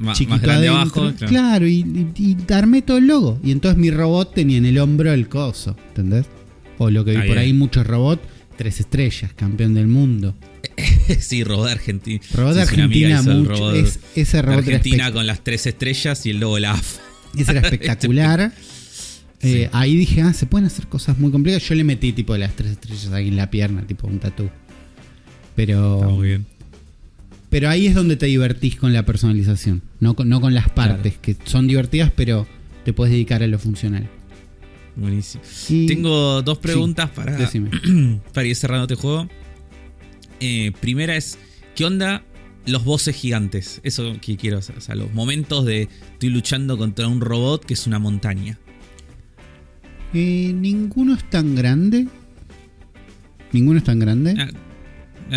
[0.00, 1.02] ma- chiquito más grande adentro.
[1.02, 1.16] abajo.
[1.18, 1.66] Claro, claro.
[1.68, 3.38] y, y- y armé todo el logo.
[3.44, 6.26] Y entonces mi robot tenía en el hombro el coso, ¿entendés?
[6.78, 7.38] O lo que vi por bien.
[7.38, 8.22] ahí, muchos robots,
[8.56, 10.34] tres estrellas, campeón del mundo.
[11.20, 12.20] sí, robot de Argentina.
[12.34, 13.50] Robot Sí, Argentina, mucho.
[13.50, 17.00] robot es- ese robot Argentina con las tres estrellas y el logo la AFA.
[17.36, 18.40] ese era espectacular.
[18.40, 18.50] Eh,
[19.42, 19.66] Sí.
[19.72, 21.66] Ahí dije, ah, se pueden hacer cosas muy complicadas.
[21.66, 24.50] Yo le metí tipo las tres estrellas ahí en la pierna, tipo un tatú.
[25.56, 25.94] Pero.
[25.96, 26.46] Está muy bien.
[27.50, 31.18] Pero ahí es donde te divertís con la personalización, no con, no con las partes,
[31.18, 32.46] que son divertidas, pero
[32.84, 34.08] te puedes dedicar a lo funcional.
[34.96, 35.42] Buenísimo.
[35.68, 37.70] Y- Tengo dos preguntas para, Decime.
[38.32, 39.28] para ir cerrando este juego.
[40.38, 41.38] Eh, primera es,
[41.74, 42.22] ¿qué onda
[42.66, 43.80] los bosses gigantes?
[43.82, 44.78] Eso que quiero saber.
[44.78, 48.58] O sea, los momentos de estoy luchando contra un robot que es una montaña.
[50.14, 52.06] Eh, ninguno es tan grande.
[53.52, 54.34] Ninguno es tan grande.
[54.38, 54.48] Ah,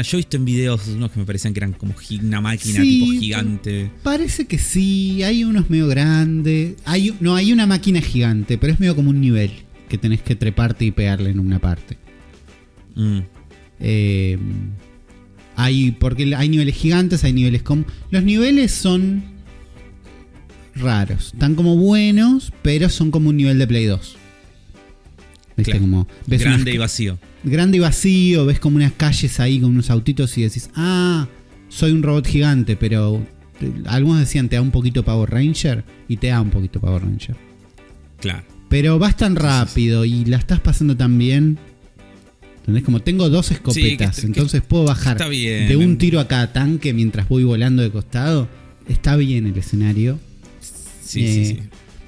[0.01, 2.99] yo he visto en videos unos que me parecían que eran como una máquina Sí,
[2.99, 3.91] tipo gigante.
[4.01, 6.75] Parece que sí, hay unos medio grandes.
[6.86, 9.51] Hay, no, hay una máquina gigante, pero es medio como un nivel
[9.89, 11.97] que tenés que treparte y pegarle en una parte.
[12.95, 13.19] Mm,
[13.79, 14.38] Eh,
[15.56, 17.86] hay, porque hay niveles gigantes, hay niveles como...
[18.10, 19.23] Los niveles son
[20.75, 24.15] raros, están como buenos, pero son como un nivel de Play 2.
[25.58, 25.71] ¿Viste?
[25.71, 25.82] Claro.
[25.82, 27.19] Como, ves grande unas- y vacío.
[27.43, 31.27] Grande y vacío, ves como unas calles ahí con unos autitos y decís, ah,
[31.69, 33.21] soy un robot gigante, pero
[33.62, 37.03] eh, algunos decían te da un poquito Power Ranger y te da un poquito Power
[37.03, 37.36] Ranger.
[38.19, 38.43] Claro.
[38.69, 41.58] Pero vas tan rápido y la estás pasando tan bien.
[42.60, 42.84] ¿Entendés?
[42.84, 45.67] Como tengo dos escopetas, Sí, que- entonces puedo bajar bien.
[45.67, 48.47] de un tiro a cada tanque mientras voy volando de costado.
[48.88, 50.17] Está bien el escenario.
[51.03, 51.60] Sí, Eh, sí, sí.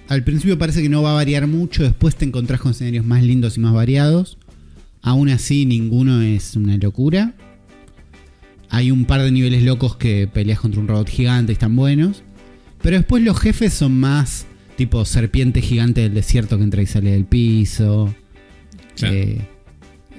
[0.07, 3.21] Al principio parece que no va a variar mucho, después te encontrás con escenarios más
[3.23, 4.37] lindos y más variados.
[5.05, 7.33] Aún así, ninguno es una locura.
[8.69, 12.23] Hay un par de niveles locos que peleas contra un robot gigante y están buenos.
[12.81, 17.11] Pero después los jefes son más tipo serpiente gigante del desierto que entra y sale
[17.11, 18.13] del piso.
[18.95, 19.13] Claro.
[19.15, 19.47] Eh,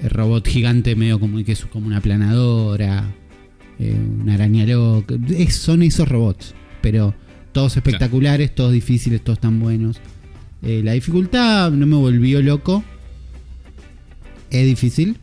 [0.01, 3.03] el robot gigante medio como que es como una planadora.
[3.79, 5.15] eh, una araña loca.
[5.37, 6.55] Es- son esos robots.
[6.81, 7.13] Pero
[7.51, 9.97] todos espectaculares, todos difíciles, todos tan buenos.
[10.63, 12.83] Eh, la dificultad no me volvió loco.
[14.51, 15.17] Es difícil.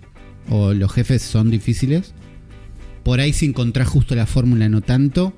[0.50, 2.12] O los jefes son difíciles.
[3.02, 5.34] Por ahí si encontrás justo la fórmula no tanto.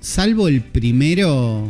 [0.00, 1.68] Salvo el primero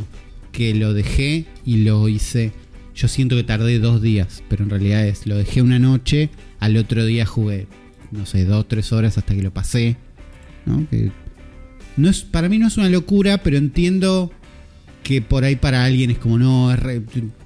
[0.52, 2.52] que lo dejé y lo hice.
[2.94, 6.28] Yo siento que tardé dos días, pero en realidad es, lo dejé una noche,
[6.59, 7.66] al otro día jugué,
[8.11, 9.96] no sé, dos, tres horas hasta que lo pasé.
[10.66, 10.87] ¿no?
[10.90, 14.30] Es, para mí no es una locura, pero entiendo
[15.02, 16.80] que por ahí para alguien es como, no, es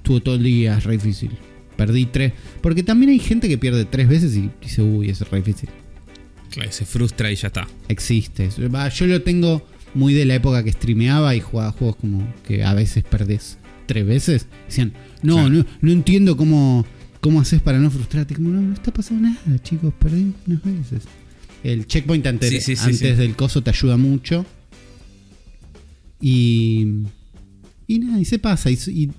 [0.03, 1.31] todo el día, es re difícil.
[1.77, 2.33] Perdí tres.
[2.61, 5.69] Porque también hay gente que pierde tres veces y dice, uy, es re difícil.
[6.51, 7.67] Claro, se frustra y ya está.
[7.89, 8.49] Existe.
[8.49, 12.73] Yo lo tengo muy de la época que streameaba y jugaba juegos como que a
[12.73, 13.57] veces perdés
[13.87, 14.47] tres veces.
[14.67, 15.49] Decían, no, Claro.
[15.49, 16.85] no, no entiendo cómo,
[17.21, 18.35] cómo haces para no frustrarte.
[18.35, 21.03] Como, no, no está pasando nada, chicos, perdí unas veces.
[21.63, 23.15] El checkpoint ante- Sí, sí, sí, antes sí.
[23.15, 24.45] del coso te ayuda mucho.
[26.21, 27.03] Y.
[27.87, 28.69] Y nada, y se pasa.
[28.71, 29.11] Y, y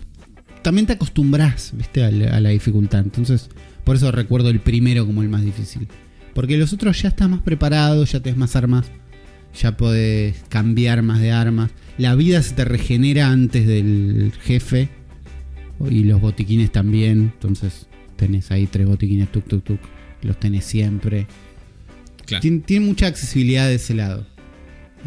[0.63, 3.01] también te acostumbras, viste, a la, a la dificultad.
[3.01, 3.49] Entonces,
[3.85, 5.89] por eso recuerdo el primero como el más difícil.
[6.35, 8.87] Porque los otros ya estás más preparado, ya tenés más armas,
[9.59, 11.71] ya podés cambiar más de armas.
[11.99, 14.91] La vida se te regenera antes del jefe.
[15.91, 17.33] Y los botiquines también.
[17.35, 19.81] Entonces tenés ahí tres botiquines tuk tuk tuk.
[20.23, 21.27] Los tenés siempre.
[22.27, 22.43] Claro.
[22.67, 24.27] Tiene mucha accesibilidad de ese lado.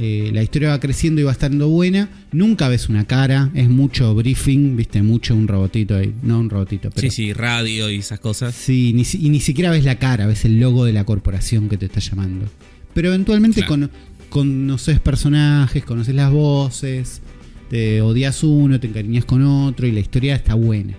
[0.01, 2.07] Eh, la historia va creciendo y va estando buena.
[2.31, 3.51] Nunca ves una cara.
[3.53, 6.13] Es mucho briefing, viste, mucho un robotito ahí.
[6.23, 7.01] No un robotito, pero.
[7.01, 8.55] Sí, sí, radio y esas cosas.
[8.55, 11.77] Sí, ni, y ni siquiera ves la cara, ves el logo de la corporación que
[11.77, 12.45] te está llamando.
[12.93, 13.69] Pero eventualmente Claro.
[13.69, 13.89] cono-
[14.29, 17.21] conoces personajes, conoces las voces,
[17.69, 20.93] te odias uno, te encariñas con otro y la historia está buena,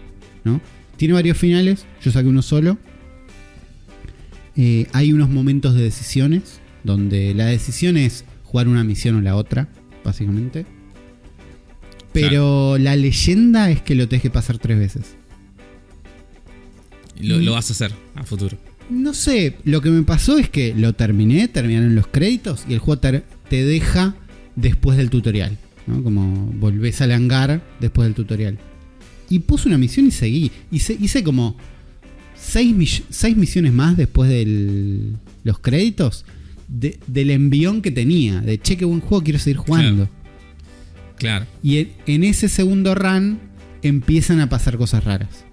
[0.44, 0.60] ¿no?
[0.98, 2.76] Tiene varios finales, yo saqué uno solo.
[4.56, 9.36] Eh, hay unos momentos de decisiones, donde la decisión es jugar una misión o la
[9.36, 9.68] otra,
[10.04, 10.66] básicamente.
[12.12, 15.14] Pero la leyenda es que lo tenés que pasar tres veces.
[17.20, 17.42] Lo, Mm.
[17.44, 18.58] lo vas a hacer a futuro.
[18.88, 22.80] No sé, lo que me pasó es que lo terminé, terminaron los créditos y el
[22.80, 24.16] juego te, te deja
[24.56, 25.56] después del tutorial.
[25.86, 26.02] ¿no?
[26.02, 28.58] Como volvés al hangar después del tutorial.
[29.28, 30.50] Y puse una misión y seguí.
[30.72, 31.56] Hice, hice como
[32.36, 35.12] seis, seis misiones más después de
[35.44, 36.24] los créditos
[36.70, 38.40] de- del envión que tenía.
[38.40, 40.09] De che, qué buen juego, quiero seguir jugando.
[41.16, 41.46] Claro.
[41.62, 43.38] Y en, en ese segundo run
[43.83, 45.44] empiezan a pasar cosas raras.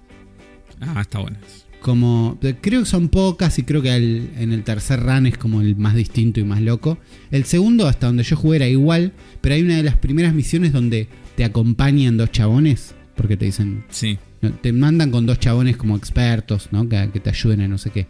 [0.80, 1.36] Ah, está bueno.
[1.80, 2.38] Como.
[2.60, 5.76] Creo que son pocas y creo que al- en el tercer run es como el
[5.76, 6.98] más distinto y más loco.
[7.30, 9.12] El segundo, hasta donde yo jugué, era igual.
[9.40, 12.94] Pero hay una de las primeras misiones donde te acompañan dos chabones.
[13.14, 13.84] Porque te dicen.
[13.90, 14.16] Sí.
[14.40, 16.88] no, te mandan con dos chabones como expertos, ¿no?
[16.88, 18.06] Que, que te ayuden a no sé qué.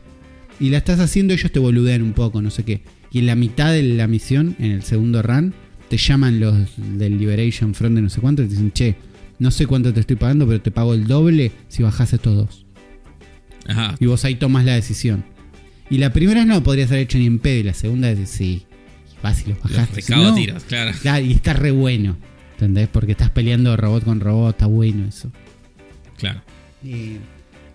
[0.61, 2.83] Y la estás haciendo, ellos te boludean un poco, no sé qué.
[3.11, 5.55] Y en la mitad de la misión, en el segundo run,
[5.89, 8.97] te llaman los del Liberation Front de no sé cuánto y te dicen, che,
[9.39, 12.67] no sé cuánto te estoy pagando, pero te pago el doble si bajás estos dos.
[13.67, 13.95] Ajá.
[14.01, 15.25] Y vos ahí tomas la decisión.
[15.91, 17.61] Y la primera no podría ser hecho ni en pedo.
[17.61, 18.65] Y la segunda es sí.
[19.23, 19.97] Vas y los Los bajaste.
[20.03, 20.35] recago No.
[20.35, 20.93] tiros, claro.
[21.01, 22.17] Claro, y está re bueno.
[22.53, 22.89] ¿Entendés?
[22.89, 24.51] Porque estás peleando robot con robot.
[24.55, 25.31] Está bueno eso.
[26.19, 26.43] Claro.
[26.85, 27.19] Eh,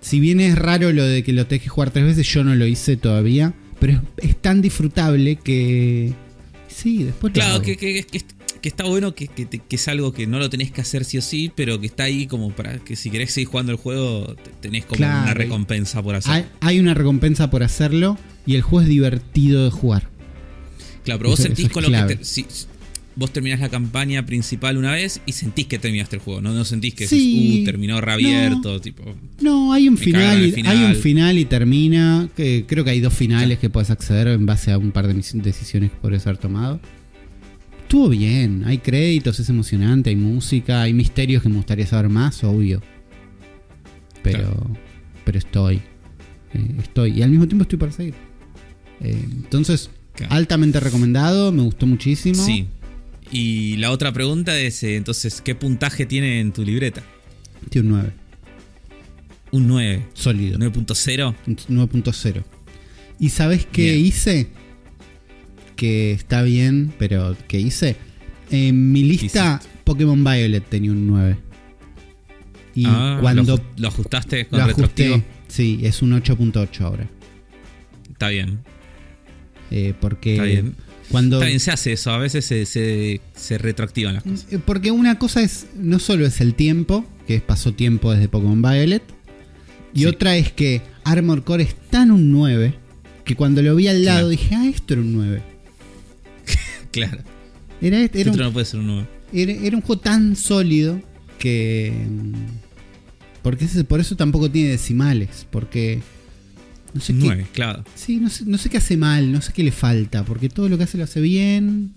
[0.01, 2.53] si bien es raro lo de que lo tenés que jugar tres veces, yo no
[2.55, 3.53] lo hice todavía.
[3.85, 6.13] Pero es, es tan disfrutable que.
[6.67, 8.21] Sí, después Claro, que, que- que-
[8.61, 9.29] que está bueno que,
[9.69, 12.27] es algo que no lo tenés que hacer sí o sí, pero que está ahí
[12.27, 15.23] como para que si querés seguir jugando el juego, te- tenés como Claro.
[15.23, 16.31] una recompensa por hacer.
[16.31, 18.17] hay, hay una recompensa por hacerlo.
[18.45, 20.09] Y el juego es divertido de jugar.
[21.03, 22.07] claro, pero vos sentís con lo clave.
[22.13, 22.15] que.
[22.17, 22.45] te- si-
[23.15, 26.65] vos terminás la campaña principal una vez y sentís que terminaste el juego, no, no
[26.65, 27.15] sentís que Sí.
[27.17, 29.03] decís, uh, terminó reabierto, tipo.
[29.41, 30.77] No, hay un final, y, final.
[30.77, 32.29] hay un final y termina.
[32.35, 35.13] Que creo que hay dos finales que puedes acceder en base a un par de
[35.13, 36.79] decisiones que podrías haber tomado.
[37.83, 42.43] Estuvo bien, hay créditos, es emocionante, hay música, hay misterios que me gustaría saber más,
[42.43, 42.81] obvio.
[44.23, 44.77] Pero, Claro.
[45.25, 45.81] pero estoy.
[46.55, 47.11] eh, estoy.
[47.19, 48.13] Y al mismo tiempo estoy para seguir.
[49.01, 50.33] Eh, entonces, Claro.
[50.35, 52.35] Altamente recomendado, me gustó muchísimo.
[52.45, 52.67] Sí.
[53.33, 57.01] Y la otra pregunta es, eh, entonces, ¿qué puntaje tiene en tu libreta?
[57.69, 58.11] Tiene un 9.
[59.51, 60.05] Un 9.
[60.13, 60.59] Sólido.
[60.59, 61.35] 9.0.
[61.47, 62.43] 9.0.
[63.19, 64.05] ¿Y sabes qué Bien.
[64.05, 64.47] hice?
[65.75, 67.95] Que está bien, pero ¿qué hice?
[68.51, 71.37] En mi lista, Pokémon Violet tenía un 9.
[72.75, 77.09] Y Ah, cuando lo, ju- lo ajustaste con lo ajusté, sí, es un 8.8 ahora.
[78.11, 78.59] Está bien.
[79.71, 80.75] Eh, porque Está bien.
[81.09, 82.11] Cuando bien, se hace eso.
[82.11, 84.47] A veces se, se, se retroactivan las cosas.
[84.51, 88.61] Eh, Porque una cosa es, no solo es el tiempo, que pasó tiempo desde Pokémon
[88.61, 89.03] Violet,
[89.93, 90.05] y Sí.
[90.07, 92.73] otra es que Armor Core es tan un 9
[93.25, 94.29] que cuando lo vi al lado Claro.
[94.29, 95.41] dije, ah, esto era un 9.
[96.91, 97.19] Claro.
[97.81, 99.07] Era, este- era, Otro un, no puede ser un 9.
[99.33, 101.01] era, era un juego tan sólido
[101.39, 101.91] que...
[102.09, 102.33] mm,
[103.41, 106.01] Porque ese- por eso tampoco tiene decimales, porque...
[106.93, 107.83] No sé qué, 9, claro.
[107.95, 110.69] Sí, no sé, no sé qué hace mal, no sé qué le falta, porque todo
[110.69, 111.93] lo que hace lo hace bien.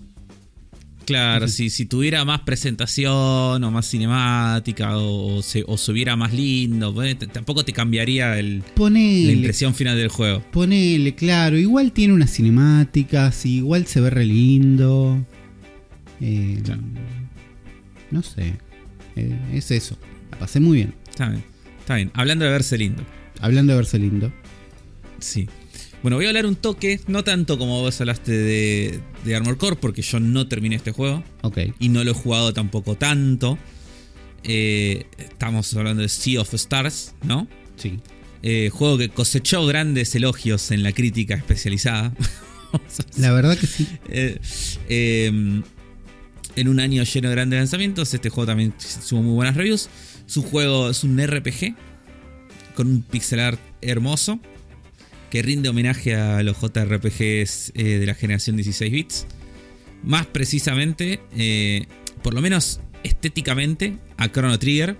[1.05, 6.17] Claro, si, si tuviera más presentación o más cinemática o, o se, o se viera
[6.17, 10.43] más lindo, pues, tampoco te cambiaría el- la Ponele, impresión final del juego.
[10.51, 15.25] Ponele, claro, igual tiene unas cinemáticas, igual se ve re lindo.
[16.21, 16.83] Eh, Claro.
[18.11, 18.55] No sé,
[19.17, 19.97] eh, es eso.
[20.33, 20.95] La pasé muy bien.
[21.09, 21.45] Está bien,
[21.79, 22.11] está bien.
[22.15, 23.05] Hablando de verse lindo.
[23.41, 24.33] Hablando de verse lindo.
[25.19, 25.49] Sí.
[26.03, 29.77] Bueno, voy a hablar un toque, no tanto como vos hablaste de, de Armor Core,
[29.77, 33.59] porque yo no terminé este juego Ok, y no lo he jugado tampoco tanto.
[34.45, 37.49] Eh, estamos hablando de Sea of Stars, ¿no?
[37.77, 37.99] sí.
[38.43, 42.13] Eh, juego que cosechó grandes elugios en la crítica especializada.
[43.19, 43.89] La verdad que sí.
[44.09, 44.39] Eh,
[44.89, 45.63] eh,
[46.57, 48.73] en un año lleno de grandes lanzamientos, este juego también
[49.09, 49.89] tuvo muy buenas reviews.
[50.29, 51.75] Es un juego, es un RPG
[52.77, 54.39] con un pixel art hermoso
[55.31, 59.27] que rinde homenaje a los JRPGs eh, de la generación 16 bits.
[60.03, 61.87] Más precisamente, eh,
[62.23, 64.97] por lo menos estéticamente, a Chrono Trigger.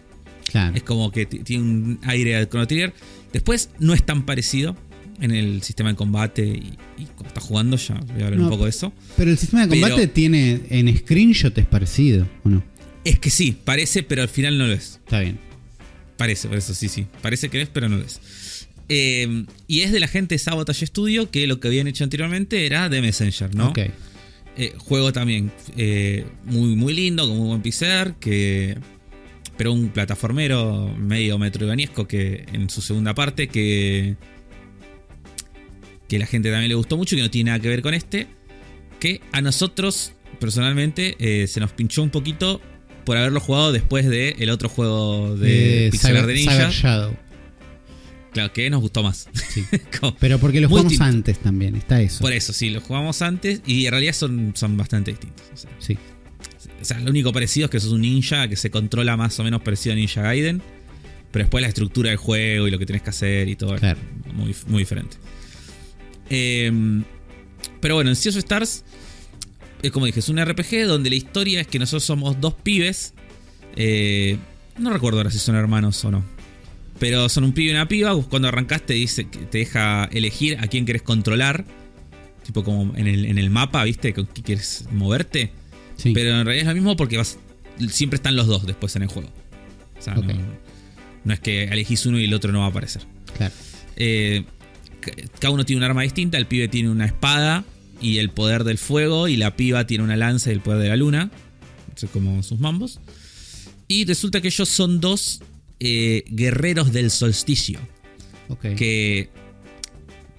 [0.51, 0.77] Claro.
[0.77, 2.93] Es como que tiene un aire al Chrono Trigger.
[3.33, 4.77] Después no es tan parecido
[5.21, 8.45] en el sistema de combate y, y cuando estás jugando, ya voy a hablar No,
[8.47, 8.93] un poco de eso.
[9.17, 12.63] Pero el sistema de pero- combate tiene en screenshot es parecido, ¿o no?
[13.05, 15.01] Es que sí, parece, pero al final no lo es.
[15.05, 15.39] Está bien.
[16.17, 17.07] Parece, por eso sí, sí.
[17.23, 18.21] Parece que es, pero no lo es.
[18.89, 22.67] Eh, y es de la gente de Sabotage Studio que lo que habían hecho anteriormente
[22.67, 23.69] era The Messenger, ¿no?
[23.69, 23.79] Ok.
[24.59, 28.79] Eh, juego también eh, muy, muy lindo, con muy buen pixel, que
[29.57, 34.17] pero un plataformero medio metroidvaniesco que en su segunda parte que
[36.09, 37.95] que la gente también le gustó mucho y que no tiene nada que ver con
[37.95, 38.27] este
[39.01, 42.61] que a nosotros personalmente eh, se nos pinchó un poquito
[43.05, 47.17] por haberlo jugado después de el otro juego de Eh, de Ninja Cyber Shadow.
[48.37, 49.65] Claro que nos gustó más Sí.
[50.21, 51.17] Pero porque lo jugamos distinto.
[51.17, 52.21] antes también, está eso.
[52.21, 55.71] por eso sí lo jugamos antes y en realidad son, son bastante distintos o sea,
[55.79, 55.97] Sí.
[56.81, 59.45] O sea, lo único parecido es que sos un ninja que se controla más o
[59.45, 60.63] menos parecido a Ninja Gaiden.
[61.33, 63.99] Pero después la estructura del juego y lo que tenés que hacer y todo Claro.
[64.27, 65.17] es muy, muy diferente.
[66.31, 66.71] Eh,
[67.81, 68.85] pero bueno, en Sea of Stars,
[69.83, 73.15] es como dije, es un RPG donde la historia es que nosotros somos dos pibes.
[73.77, 74.37] eh,
[74.79, 76.25] no recuerdo ahora si son hermanos o no.
[76.99, 78.15] Pero son un pibe y una piba.
[78.25, 81.65] Cuando arrancaste dice que te deja elegir a quién quieres controlar.
[82.45, 84.15] Tipo como en el, en el mapa, ¿viste?
[84.15, 85.53] Con quién quieres moverte.
[85.97, 86.13] sí.
[86.15, 87.39] Pero en realidad es lo mismo porque vas,
[87.91, 89.29] siempre están los dos después en el juego.
[89.99, 90.23] O sea, no,
[91.25, 93.03] no es que elegís uno y el otro no va a aparecer.
[93.37, 93.53] claro.
[93.97, 94.45] Eh,
[95.01, 96.39] ca- cada uno tiene un arma distinta.
[96.39, 97.65] El pibe tiene una espada
[98.01, 99.27] y el poder del fuego.
[99.29, 101.31] Y la piba tiene una lanza y el poder de la luna.
[102.13, 103.01] Como sus mambos.
[103.89, 105.41] Y resulta que ellos son dos
[105.81, 107.79] eh, guerreros del solsticio
[108.77, 109.29] que,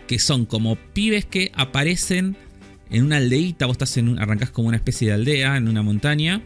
[0.07, 2.35] que son como pibes que aparecen
[2.89, 3.65] en una aldeíta.
[3.65, 6.41] Vos estás en un, arrancás como una especie de aldea en una montaña.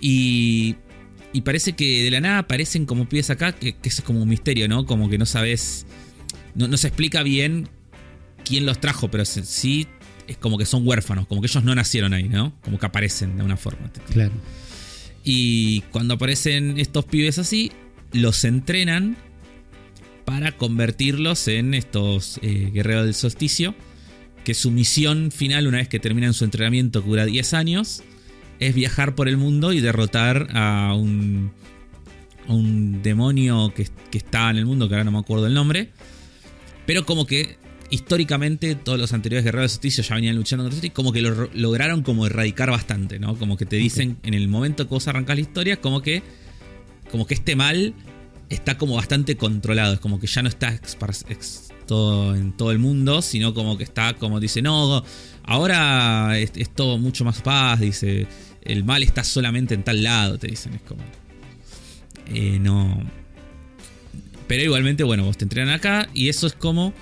[0.00, 0.76] Y,
[1.32, 4.22] y parece que de la nada aparecen como pibes acá, que, que eso es como
[4.22, 4.86] un misterio, ¿no?
[4.86, 5.86] Como que no sabes.
[6.54, 7.68] No, no se explica bien
[8.44, 9.86] quién los trajo, pero se- sí
[10.26, 12.52] es como que son huérfanos, como que ellos no nacieron ahí, ¿no?
[12.62, 13.90] Como que aparecen de una forma.
[14.12, 14.32] Claro.
[15.22, 17.70] Y cuando aparecen estos pibes así,
[18.12, 19.16] los entrenan
[20.24, 23.74] para convertirlos en estos eh, guerreros del solsticio.
[24.44, 28.02] Que su misión final, una vez que terminan su entrenamiento, que dura 10 años,
[28.60, 31.50] es viajar por el mundo y derrotar a un,
[32.48, 35.54] a un demonio que, que está en el mundo, que ahora no me acuerdo el
[35.54, 35.90] nombre.
[36.86, 37.56] Pero como que
[37.90, 41.22] históricamente todos los anteriores guerreros del solsticio ya venían luchando contra esto y como que
[41.22, 43.36] lo ro- lograron como erradicar bastante, ¿no?
[43.36, 46.22] Como que te dicen en el momento que vos arrancás la historia, como que
[47.10, 47.94] como que este mal
[48.48, 50.78] está como bastante controlado, es como que ya no está
[51.86, 55.04] todo en todo el mundo, sino como que está como dice, no,
[55.42, 58.26] ahora es, es todo mucho más paz, dice,
[58.62, 61.02] el mal está solamente en tal lado, te dicen, es como...
[62.28, 63.00] Eh, no...
[64.48, 66.92] Pero igualmente, bueno, vos te entrenan acá y eso es como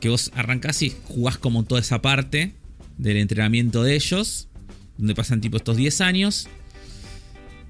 [0.00, 2.54] que vos arrancás y jugás como toda esa parte
[2.98, 4.48] del entrenamiento de ellos,
[4.96, 6.48] donde pasan tipo estos 10 años.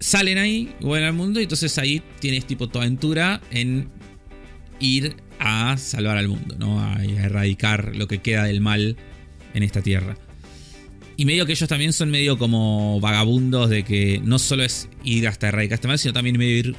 [0.00, 3.88] Salen ahí, vuelven al mundo y entonces ahí tienes tipo tu aventura en
[4.80, 6.80] ir a salvar al mundo, ¿no?
[6.80, 8.96] A, erradicar lo que queda del mal
[9.54, 10.16] en esta tierra.
[11.16, 15.26] Y medio que ellos también son medio como vagabundos de que no solo es ir
[15.26, 16.76] hasta erradicar este mal, sino también medio ir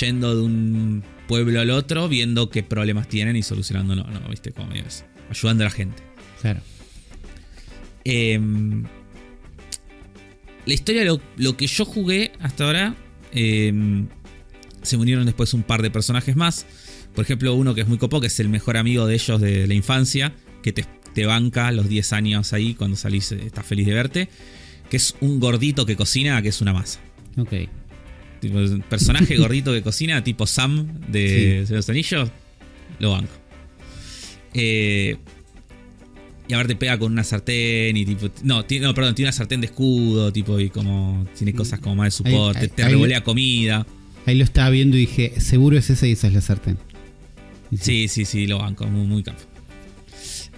[0.00, 4.28] yendo de un pueblo al otro, viendo qué problemas tienen y solucionándolo, ¿no?
[4.30, 4.52] ¿Viste?
[4.52, 5.04] Como medio eso.
[5.28, 6.02] Ayudando a la gente.
[6.40, 6.60] Claro.
[8.04, 8.40] Eh,
[10.66, 12.94] la historia, lo, lo, que yo jugué hasta ahora,
[13.32, 13.72] eh,
[14.82, 16.66] se unieron después un par de personajes más.
[17.14, 19.66] Por ejemplo, uno que es muy copo, que es el mejor amigo de ellos de
[19.66, 20.84] la infancia, que te,
[21.14, 24.28] te banca los 10 años ahí cuando salís, estás feliz de verte.
[24.90, 27.00] Que es un gordito que cocina, que es una masa.
[27.38, 27.52] Ok.
[28.40, 28.58] Tipo,
[28.88, 31.74] personaje gordito que cocina, tipo Sam de Sí.
[31.74, 32.30] los Anillos,
[32.98, 33.32] lo banco.
[34.52, 35.16] Eh,
[36.54, 38.30] y aparte pega con una sartén y tipo.
[38.42, 41.26] No, tiene, no, perdón, tiene una sartén de escudo, tipo, y como.
[41.36, 43.86] Tiene cosas como más de soporte, Ahí- ahí- te ahí- revolea comida.
[44.26, 46.78] Ahí lo estaba viendo y dije, seguro es ese y esa es la sartén.
[47.70, 49.40] Y Sí, sí, sí, lo banco, muy, muy capo.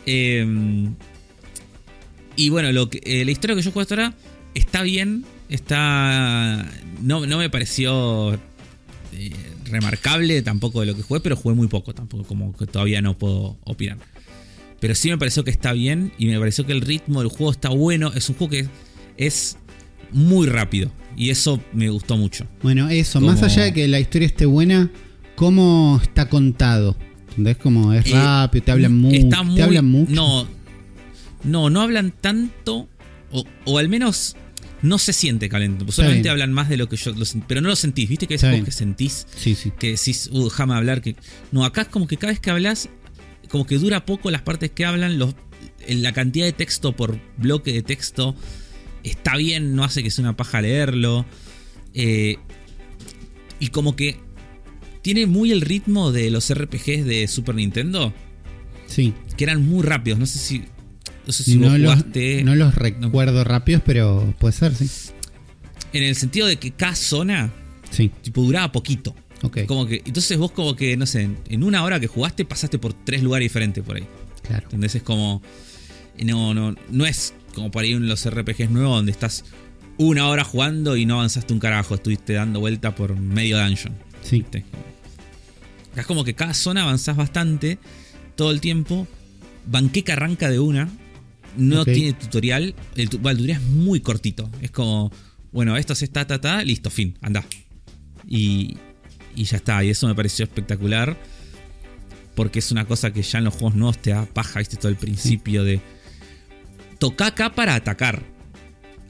[0.07, 0.89] Eh,
[2.37, 4.15] y bueno, lo que, eh, la historia que yo juego hasta ahora
[4.55, 6.71] está bien, está.
[7.03, 9.31] No, no me pareció eh,
[9.71, 13.17] remarcable tampoco de lo que jugué, pero jugué muy poco tampoco, como que todavía no
[13.19, 13.99] puedo opinar.
[14.81, 17.51] Pero sí me pareció que está bien y me pareció que el ritmo del juego
[17.53, 18.13] está bueno.
[18.15, 18.69] Es un juego que
[19.17, 19.57] es
[20.13, 22.47] muy rápido y eso me gustó mucho.
[22.63, 24.91] Bueno, eso, Como- más allá de que la historia esté buena,
[25.35, 26.97] ¿cómo está contado?
[27.31, 27.57] ¿Entendés?
[27.57, 29.45] Como es Eh, rápido, te hablan mucho.
[29.45, 30.13] Muy, te hablan mucho.
[30.13, 30.47] No,
[31.45, 32.89] no, no hablan tanto,
[33.31, 34.37] o, o al menos
[34.83, 35.91] no se siente calento.
[35.91, 36.33] Solamente bien.
[36.33, 37.13] hablan más de lo que yo.
[37.13, 38.27] lo pero no lo sentís, ¿viste?
[38.27, 38.65] Que es bien.
[38.65, 39.73] que sentís, Sí, sí.
[39.79, 41.01] que decís, uh, déjame hablar.
[41.03, 41.17] Que...
[41.53, 42.89] No, acá es como que cada vez que hablas,
[43.49, 45.35] como que dura poco las partes que hablan, los,
[45.89, 48.35] la cantidad de texto por bloque de texto
[49.03, 51.25] está bien, no hace que sea una paja leerlo.
[51.95, 52.37] Eh,
[53.61, 54.17] y como que
[55.03, 58.13] tiene muy el ritmo de los RPGs de Super Nintendo
[58.87, 59.15] Sí.
[59.37, 60.19] que eran muy rápidos.
[60.19, 60.65] No sé si.
[61.27, 62.45] No sé si no, vos los, jugaste.
[62.45, 64.89] no los recuerdo rápidos, pero puede ser, sí.
[65.93, 67.51] En el sentido de que cada zona,
[67.91, 69.15] Sí, tipo, duraba poquito.
[69.43, 69.67] Ok.
[69.67, 70.03] Como que.
[70.05, 73.45] Entonces vos, como que, no sé, en- una hora que jugaste, pasaste por tres lugares
[73.47, 74.07] diferentes por ahí.
[74.43, 74.65] Claro.
[74.65, 74.95] ¿Entendés?
[74.95, 75.43] Es como.
[76.25, 76.75] No, no.
[76.91, 79.45] No es como por ahí en los RPGs nuevos donde estás
[79.99, 81.95] una hora jugando y no avanzaste un carajo.
[81.95, 83.95] Estuviste dando vuelta por medio dungeon.
[84.23, 84.45] Sí.
[85.97, 87.79] es como que cada zona avanzás bastante
[88.35, 89.07] todo el tiempo.
[89.67, 90.89] Banqueca arranca de una.
[91.57, 92.75] No tiene tutorial.
[92.97, 94.51] El, bueno, el tutorial es muy cortito.
[94.61, 95.11] Es como,
[95.53, 97.45] bueno, esto es ta, ta, ta, listo, fin, anda.
[98.29, 98.77] Y,
[99.37, 99.85] y ya está.
[99.85, 101.17] Y eso me pareció espectacular.
[102.35, 104.89] Porque es una cosa que ya en los juegos nuevos te da paja, viste, todo
[104.89, 105.81] el principio de.
[106.99, 108.23] Toca acá para atacar.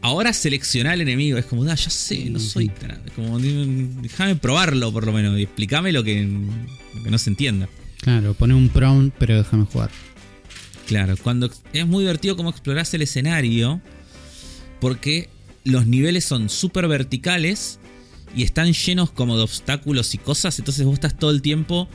[0.02, 1.36] Ahora selecciona al enemigo.
[1.38, 2.68] Es como, ah, ya sé, no soy.
[2.68, 5.38] tan- Es como, déjame probarlo por lo menos.
[5.38, 6.22] Y explícame lo que,
[6.94, 7.68] lo que no se entienda.
[8.00, 9.90] Claro, pone un prompt, pero déjame jugar.
[10.86, 13.80] Claro, cuando es muy divertido como explorás el escenario,
[14.80, 15.28] porque
[15.64, 17.80] los niveles son súper verticales
[18.36, 21.88] y están llenos como de obstáculos y cosas, entonces vos estás todo el tiempo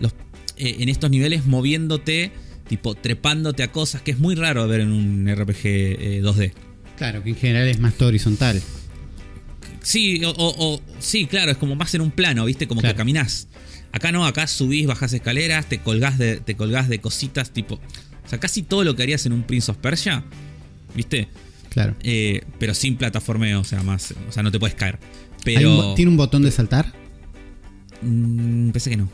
[0.00, 0.14] los-
[0.56, 2.32] eh, en estos niveles moviéndote,
[2.68, 6.52] tipo trepándote a cosas, que es muy raro ver en un RPG eh, 2D.
[6.96, 8.60] Claro, que en general es más todo horizontal.
[9.82, 12.66] Sí, o, sí, claro, es como más en un plano, ¿viste?
[12.66, 12.94] Como Claro.
[12.94, 13.46] que caminás.
[13.92, 17.74] Acá no, acá subís, bajás escaleras, te colgás de, te colgás de cositas, tipo.
[17.76, 20.24] O sea, casi todo lo que harías en un Prince of Persia,
[20.94, 21.28] ¿viste?
[21.68, 21.94] Claro.
[22.02, 24.12] Eh, pero sin plataformeo, o sea, más.
[24.28, 24.98] O sea, no te puedes caer.
[25.90, 26.92] Un ¿Tiene un botón de saltar?
[28.02, 29.08] Mm, pensé que no.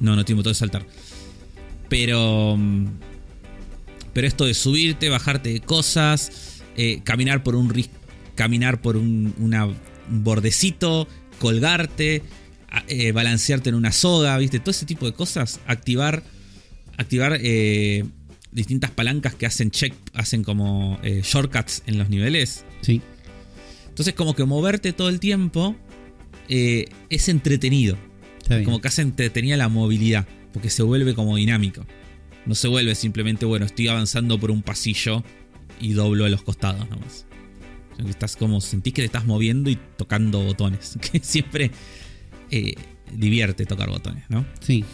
[0.00, 0.86] No, no tiene botón de saltar.
[1.88, 2.56] Pero.
[2.56, 2.86] mm,
[4.12, 7.72] Pero esto de subirte, bajarte de cosas, eh, caminar por un
[8.36, 9.76] caminar por un, una- un
[10.08, 11.08] bordecito,
[11.40, 12.22] colgarte,
[12.88, 14.60] eh, balancearte en una soga, ¿viste?
[14.60, 15.60] Todo ese tipo de cosas.
[15.66, 16.22] Activar.
[16.96, 18.04] Activar eh,
[18.52, 19.94] distintas palancas que hacen check.
[20.14, 22.64] Hacen como eh, shortcuts en los niveles.
[22.82, 23.02] Sí.
[23.94, 25.76] Entonces, como que moverte todo el tiempo
[26.48, 27.96] eh, es entretenido.
[28.64, 31.86] Como que hace entretenida la movilidad, porque se vuelve como dinámico.
[32.44, 35.22] No se vuelve simplemente, bueno, estoy avanzando por un pasillo
[35.80, 37.24] y doblo a los costados nomás.
[38.08, 41.70] Estás como, sentís que te estás moviendo y tocando botones, que siempre
[42.50, 42.74] eh,
[43.16, 44.44] divierte tocar botones, ¿no?
[44.60, 44.84] Sí.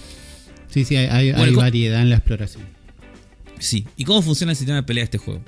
[0.69, 2.65] Sí, sí, hay, hay- Bueno, hay ¿cómo- variedad en la exploración.
[3.59, 3.87] Sí.
[3.97, 5.43] ¿Y cómo funciona el sistema de pelea de este juego?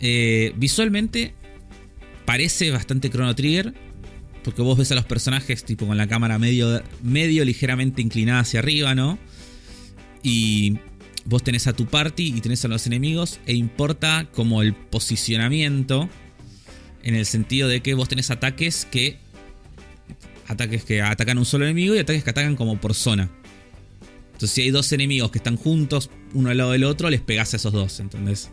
[0.00, 1.34] Eh, visualmente
[2.30, 3.74] parece bastante Chrono Trigger.
[4.44, 8.60] Porque vos ves a los personajes tipo con la cámara medio, medio ligeramente inclinada hacia
[8.60, 9.18] arriba, ¿no?
[10.22, 10.78] Y
[11.24, 13.40] vos tenés a tu party y tenés a los enemigos.
[13.46, 16.08] E importa como el posicionamiento.
[17.02, 19.18] En el sentido de que vos tenés ataques que.
[20.46, 23.28] Ataques que atacan a un solo enemigo y ataques que atacan como por zona.
[24.34, 27.54] Entonces, si hay dos enemigos que están juntos, uno al lado del otro, les pegás
[27.54, 28.50] a esos dos, ¿entendés?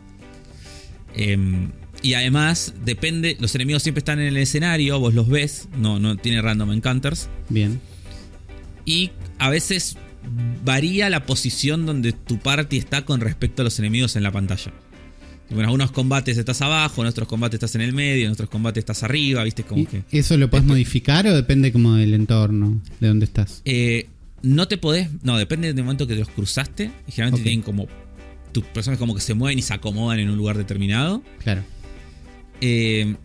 [1.14, 1.72] Em,
[2.08, 6.16] y además, depende, los enemigos siempre están en el escenario, vos los ves, no, no
[6.16, 7.28] tiene random encounters.
[7.50, 7.82] Bien.
[8.86, 9.98] Y a veces
[10.64, 14.72] varía la posición donde tu party está con respecto a los enemigos en la pantalla.
[15.50, 18.50] Bueno, en algunos combates estás abajo, en otros combates estás en el medio, en otros
[18.50, 19.64] combates estás arriba, ¿viste?
[19.64, 20.04] Como ¿Y que.
[20.12, 23.62] ¿Eso lo puedes modificar o depende como del entorno, de dónde estás?
[23.66, 24.08] Eh,
[24.42, 25.10] no te podés.
[25.24, 26.92] No, depende del momento que los cruzaste.
[27.08, 27.44] Y generalmente Ok.
[27.44, 27.88] tienen como.
[28.52, 31.22] Tus personajes como que se mueven y se acomodan en un lugar determinado.
[31.44, 31.64] Claro.
[32.62, 33.16] Eh,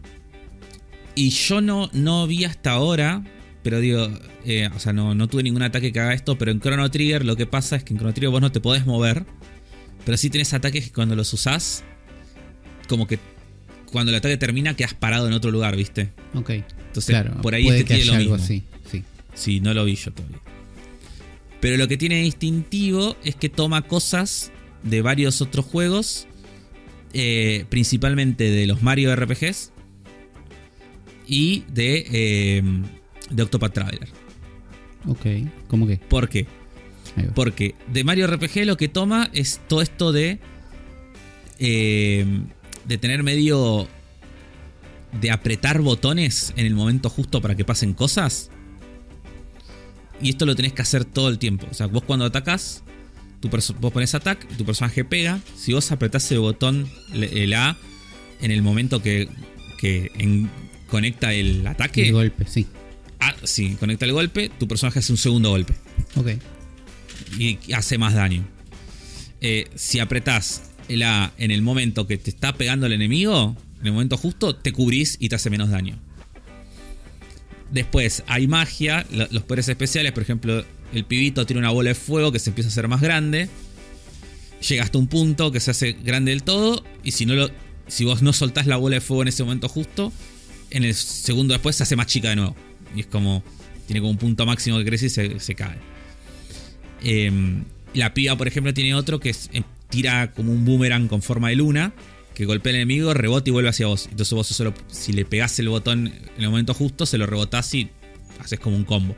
[1.14, 3.24] y yo no, no vi hasta ahora.
[3.62, 4.09] Pero digo,
[4.45, 6.37] eh, o sea, no, no tuve ningún ataque que haga esto.
[6.37, 8.61] Pero en Chrono Trigger lo que pasa es que en Chrono Trigger vos no te
[8.61, 9.24] podés mover.
[10.05, 11.85] Pero sí tenés ataques que cuando los usás,
[12.89, 13.18] como que
[13.87, 16.11] cuando el ataque termina, quedas parado en otro lugar, ¿viste?
[16.35, 16.51] Ok.
[16.51, 17.41] Entonces, claro.
[17.41, 18.45] por ahí este que tiene lo algo mismo.
[18.45, 18.64] así.
[18.91, 19.05] Sí.
[19.35, 20.39] Sí, no lo vi yo todavía.
[21.61, 24.51] Pero lo que tiene distintivo es que toma cosas
[24.83, 26.26] de varios otros juegos,
[27.13, 29.73] eh, principalmente de los Mario RPGs
[31.27, 32.63] y de, eh,
[33.31, 34.09] de Octopath Traveler.
[35.07, 35.27] Ok.
[35.69, 35.97] ¿Cómo que?
[35.97, 36.47] ¿Por qué?
[37.35, 40.39] Porque de Mario RPG lo que toma es todo esto de.
[41.59, 42.25] eh,
[42.87, 43.87] de tener medio.
[45.21, 48.51] de apretar botones en el momento justo para que pasen cosas.
[50.23, 51.67] Y esto lo tenés que hacer todo el tiempo.
[51.71, 52.83] O sea, vos cuando atacás,
[53.43, 55.40] tu vos pones attack tu personaje pega.
[55.57, 57.76] Si vos apretás el botón, el A,
[58.40, 59.28] en el momento que,
[59.78, 60.49] que en-
[60.88, 62.07] conecta el ataque.
[62.09, 62.66] El golpe, sí.
[63.20, 65.74] ah, sí, conecta el golpe, tu personaje hace un segundo golpe
[66.16, 66.28] Ok.
[67.38, 68.45] y hace más daño.
[69.40, 73.86] Eh, si apretás el A en el momento que te está pegando el enemigo, en
[73.86, 75.99] el momento justo, te cubrís y te hace menos daño.
[77.70, 81.95] Después hay magia, lo- los poderes especiales, por ejemplo, el pibito tiene una bola de
[81.95, 83.49] fuego que se empieza a hacer más grande.
[84.68, 86.84] Llega hasta un punto que se hace grande del todo.
[87.03, 87.51] Y si no lo.
[87.88, 90.12] Si vos no soltás la bola de fuego en ese momento justo,
[90.70, 92.57] en el segundo después se hace más chica de nuevo.
[92.95, 93.43] Y es como.
[93.86, 95.76] Tiene como un punto máximo que crece y se, cae.
[97.03, 97.64] Em,
[97.95, 101.49] la piba, por ejemplo, tiene otro que es- em, tira como un boomerang con forma
[101.49, 101.93] de luna.
[102.34, 104.07] Que golpea al enemigo, rebota y vuelve hacia vos.
[104.11, 107.74] Entonces vos solo, si le pegás el botón en el momento justo, se lo rebotás
[107.74, 107.90] y
[108.38, 109.14] haces como un combo.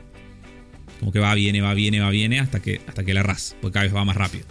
[0.99, 3.55] Como que va, viene, va, viene, va, viene hasta que, hasta que la arras.
[3.61, 4.45] Porque cada vez va más rápido.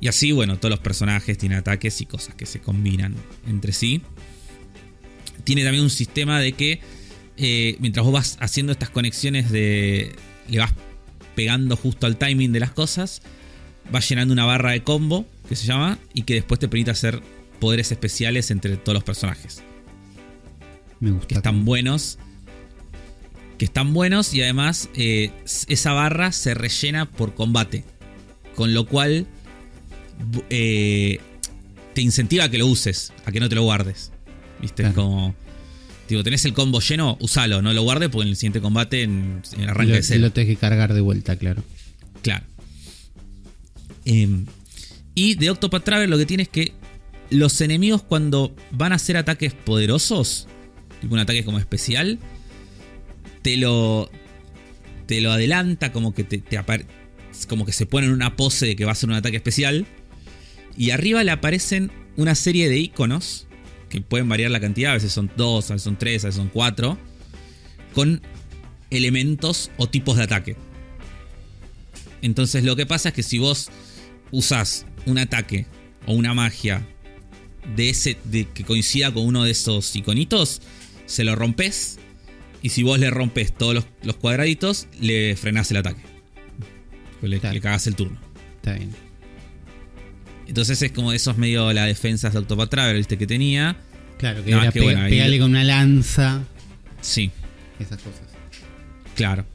[0.00, 3.14] Y así, bueno, todos los personajes tienen ataques y cosas que se combinan
[3.46, 4.02] entre sí.
[5.44, 6.80] Tiene también un sistema de que
[7.36, 10.14] eh, mientras vos vas haciendo estas conexiones de.
[10.48, 10.72] le vas
[11.34, 13.22] pegando justo al timing de las cosas,
[13.90, 17.22] vas llenando una barra de combo, que se llama, y que después te permite hacer
[17.60, 19.62] poderes especiales entre todos los personajes.
[21.00, 21.26] Me gusta.
[21.26, 22.18] Que están buenos.
[23.58, 25.30] Que están buenos y además eh,
[25.68, 27.84] esa barra se rellena por combate.
[28.54, 29.26] Con lo cual
[30.50, 31.20] eh,
[31.94, 34.12] te incentiva a que lo uses, a que no te lo guardes.
[34.60, 34.82] ¿Viste?
[34.82, 34.94] Claro.
[34.94, 35.34] como.
[36.08, 39.42] Digo, tenés el combo lleno, usalo, no lo guardes porque en el siguiente combate en,
[39.58, 40.20] en arranque lo, de cero.
[40.20, 41.64] lo tenés que cargar de vuelta, claro.
[42.22, 42.44] Claro.
[44.04, 44.46] Em,
[45.16, 46.74] y de Octopath Traveler lo que tiene es que
[47.30, 50.46] los enemigos cuando van a hacer ataques poderosos,
[51.00, 52.20] tipo un ataque como especial,
[53.46, 54.10] te lo
[55.06, 56.58] te lo adelanta como que te, te
[57.46, 59.86] como que se pone en una pose de que va a ser un ataque especial
[60.76, 63.46] y arriba le aparecen una serie de iconos
[63.88, 66.40] que pueden variar la cantidad, a veces son dos, a veces son tres, a veces
[66.40, 66.98] son cuatro,
[67.94, 68.20] con
[68.90, 70.56] elementos o tipos de ataque.
[72.22, 73.70] Entonces lo que pasa es que si vos
[74.32, 75.66] usás un ataque
[76.04, 76.84] o una magia
[77.76, 80.62] de ese de que coincida con uno de esos iconitos,
[81.06, 82.00] se lo rompes
[82.66, 86.00] y si vos le rompes todos los, los cuadraditos, le frenás el ataque.
[87.22, 87.54] Le, Claro.
[87.54, 88.18] le cagás el turno.
[88.56, 88.90] Está bien.
[90.48, 93.76] Entonces es como eso es medio la defensa de Octopath Traveler, viste que tenía.
[94.18, 96.42] Claro, que No, era que bueno, pegarle con una lanza.
[97.00, 97.30] Sí,
[97.78, 98.22] Esas cosas.
[99.14, 99.46] claro.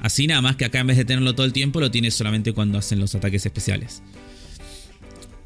[0.00, 2.52] Así nada más que acá en vez de tenerlo todo el tiempo, lo tienes solamente
[2.52, 4.02] cuando hacen los ataques especiales.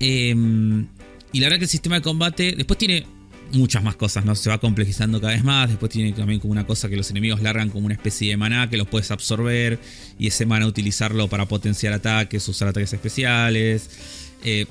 [0.00, 0.86] Em,
[1.32, 2.52] y la verdad que el sistema de combate.
[2.56, 3.06] Después tiene
[3.52, 4.34] muchas más cosas, ¿no?
[4.34, 5.68] Se va complejizando cada vez más.
[5.68, 8.68] Después tiene también como una cosa que los enemigos largan como una especie de maná
[8.70, 9.78] que los puedes absorber.
[10.18, 13.90] Y ese maná utilizarlo para potenciar ataques, usar ataques especiales.
[14.44, 14.66] Eh,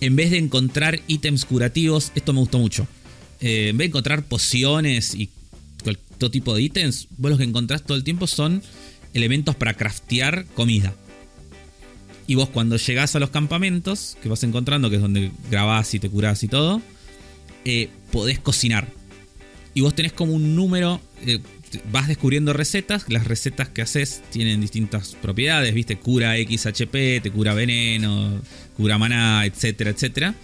[0.00, 2.86] en vez de encontrar ítems curativos, esto me gustó mucho.
[3.40, 5.30] Eh, en vez de encontrar pociones y
[6.18, 8.62] todo tipo de ítems, vos lo que encontrás todo el tiempo son
[9.14, 10.94] elementos para craftear comida.
[12.26, 15.98] Y vos cuando llegás a los campamentos que vas encontrando, que es donde grabás y
[15.98, 16.80] te curás y todo,
[17.64, 18.88] eh, podés cocinar.
[19.74, 21.40] Y vos tenés como un número, eh,
[21.90, 27.54] vas descubriendo recetas, las recetas que haces tienen distintas propiedades, viste, cura XHP, te cura
[27.54, 28.42] veneno,
[28.76, 30.34] cura maná, etcétera, etcétera.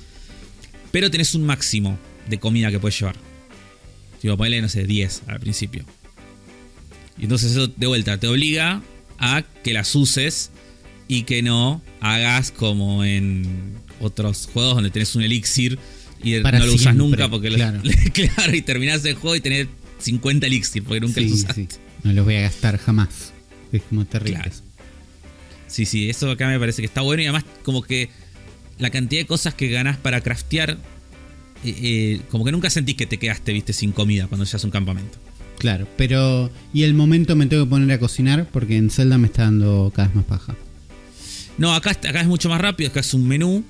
[0.91, 1.99] Pero tenés un máximo
[2.29, 3.17] de comida que puedes llevar.
[4.23, 5.85] Vos ponele, no sé, 10 al principio.
[7.19, 8.83] Y entonces eso de vuelta te obliga
[9.19, 10.51] a que las uses
[11.09, 15.79] y que no hagas como en otros juegos donde tenés un elixir
[16.23, 17.81] y no lo usas nunca porque claro.
[18.13, 21.69] claro, y terminás el juego y tenés 50 elixir porque nunca los usaste.
[22.03, 23.33] No los voy a gastar jamás.
[23.73, 24.51] Es como terrible.
[25.67, 28.09] Sí, sí, eso acá me parece que está bueno y además como que
[28.79, 30.79] la cantidad de cosas que ganás para craftear,
[31.65, 34.67] eh, eh, como que nunca sentís que te quedaste, viste, sin comida cuando llegas a
[34.67, 35.19] un campamento.
[35.59, 39.27] Claro, pero y el momento me tengo que poner a cocinar porque en Zelda me
[39.27, 40.57] está dando cada vez más paja.
[41.59, 43.65] No, acá, acá es mucho más rápido, acá es un menú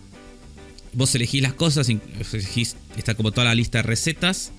[0.92, 4.52] vos elegís las cosas, elegís, está como toda la lista de recetas.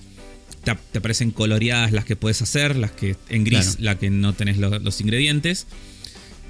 [0.64, 4.58] Te, aparecen coloreadas las que puedes hacer, las que en gris, la que no tenés
[4.58, 5.66] los ingredientes.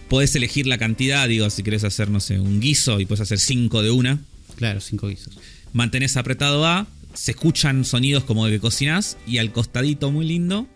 [0.08, 3.38] Podés elegir la cantidad, digo, si querés hacer, no sé, un guiso y puedes hacer
[3.38, 4.20] 5 de una.
[4.56, 5.38] Claro, 5 guisos.
[5.72, 10.66] Mantenés apretado A, se escuchan sonidos como de que cocinás y al costadito muy lindo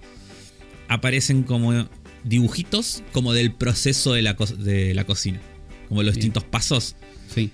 [0.89, 1.89] aparecen como
[2.23, 5.41] dibujitos como del proceso de la, de la cocina,
[5.89, 6.95] como los distintos pasos.
[7.35, 7.51] Sí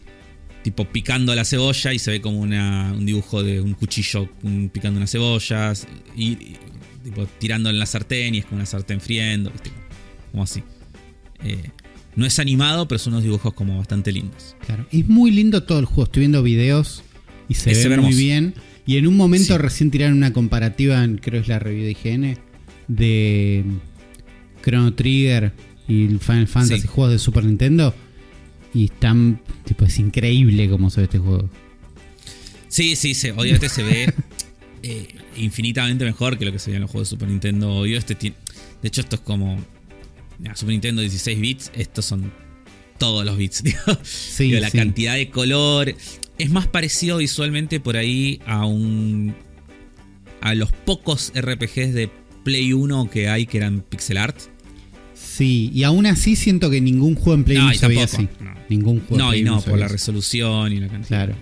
[0.63, 4.29] tipo picando la cebolla y se ve como un dibujo de un cuchillo
[4.73, 5.87] picando unas cebollas
[6.17, 6.37] y,
[7.03, 9.53] tipo tirando en la sartén y es como una sartén friendo,
[10.31, 10.63] como así.
[11.43, 11.71] Eh,
[12.17, 14.57] no es animado, pero son unos dibujos como bastante lindos.
[14.67, 16.05] Claro, es muy lindo todo el juego.
[16.05, 17.03] Estoy viendo videos
[17.49, 18.55] y se, ve, muy bien.
[18.85, 22.39] Y en un momento recién tiraron una comparativa, en, creo es la review de IGN,
[22.89, 23.65] de
[24.63, 25.53] Chrono Trigger
[25.89, 27.95] y Final Fantasy, juegos de Super Nintendo
[28.73, 31.49] y están, tipo, es increíble cómo se ve este juego.
[32.68, 34.14] Sí, sí, se, obviamente se ve
[34.83, 37.73] eh, infinitamente mejor que lo que se veía en los juegos de Super Nintendo.
[37.73, 39.59] Obvio, este de hecho, esto es como
[40.55, 42.33] Super Nintendo 16 bits, estos son
[42.99, 43.64] todos los bits.
[44.03, 45.95] Sí, la cantidad de color.
[46.39, 49.35] Es más parecido visualmente por ahí a un.
[50.41, 52.11] a los pocos RPGs de
[52.45, 54.39] Play 1 que hay que eran pixel art.
[55.41, 58.28] Sí, y aún así siento que ningún juego en Play no, se veía así.
[58.68, 59.24] Ningún juego.
[59.24, 61.28] No, y no, por la resolución y la cantidad.
[61.28, 61.34] Claro.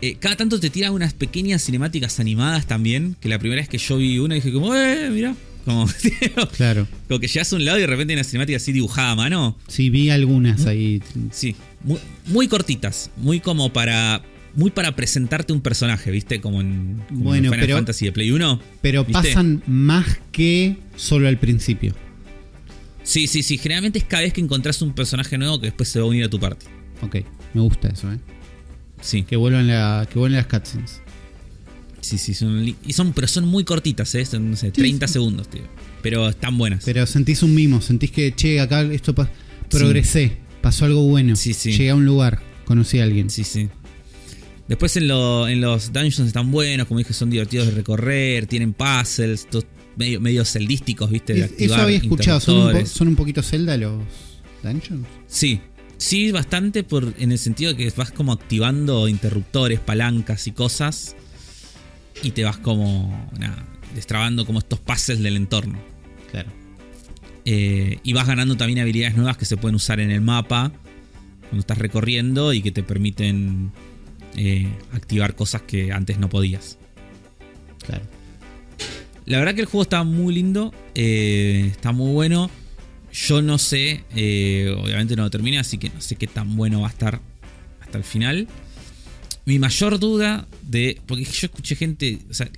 [0.00, 3.16] Eh, cada tanto te tira unas pequeñas cinemáticas animadas también.
[3.20, 5.34] Que la primera vez que yo vi una dije como, eh, mira.
[5.64, 5.88] Como,
[6.56, 6.86] claro.
[7.08, 9.16] Como que llegas a un lado y de repente hay una cinemática así dibujada a
[9.16, 9.58] mano.
[9.66, 11.02] Sí, vi algunas ahí.
[11.32, 13.10] Sí, muy, muy cortitas.
[13.16, 14.22] Muy como para
[14.54, 16.40] muy para presentarte un personaje, ¿viste?
[16.40, 18.60] Como en, bueno, Final Fantasy de Play 1.
[18.80, 21.94] Pero pasan más que solo al principio.
[23.08, 23.56] Sí, sí, sí.
[23.56, 26.24] Generalmente es cada vez que encontrás un personaje nuevo que después se va a unir
[26.24, 26.66] a tu parte.
[27.00, 27.16] Ok,
[27.54, 28.18] me gusta eso, ¿eh?
[29.00, 29.22] Sí.
[29.22, 31.00] Que vuelvan, la, que vuelvan las cutscenes.
[32.02, 34.26] Sí, sí, son, y son, pero son muy cortitas, ¿eh?
[34.26, 35.62] Son, no sé, 30 segundos, tío.
[36.02, 36.84] Pero están buenas.
[36.84, 39.14] Pero sentís un mimo, sentís que, che, acá esto
[39.70, 41.34] progresé, pasó algo bueno.
[41.34, 41.72] Sí, sí.
[41.72, 43.30] Llegué a un lugar, conocí a alguien.
[43.30, 43.70] Sí, sí.
[44.68, 49.48] Después en, en los dungeons están buenos, como dije, son divertidos de recorrer, tienen puzzles,
[49.98, 51.50] medio, medio celdísticos, ¿viste?
[51.58, 54.02] Eso había escuchado, ¿Son un, ¿son un poquito Zelda los
[54.62, 55.06] dungeons?
[55.26, 55.60] Sí,
[55.96, 61.16] sí, bastante por, en el sentido de que vas como activando interruptores, palancas y cosas
[62.22, 65.78] y te vas como, nada, destrabando como estos pases del entorno.
[66.30, 66.50] Claro.
[67.44, 70.72] Eh, y vas ganando también habilidades nuevas que se pueden usar en el mapa
[71.42, 73.72] cuando estás recorriendo y que te permiten
[74.36, 76.78] eh, activar cosas que antes no podías.
[77.84, 78.04] Claro.
[79.28, 82.50] La verdad que el juego está muy lindo, eh, está muy bueno.
[83.12, 86.80] Yo no sé, eh, obviamente no lo terminé, así que no sé qué tan bueno
[86.80, 87.20] va a estar
[87.82, 88.48] hasta el final.
[89.44, 90.98] Mi mayor duda de.
[91.04, 92.20] Porque yo escuché gente.
[92.30, 92.50] O sea,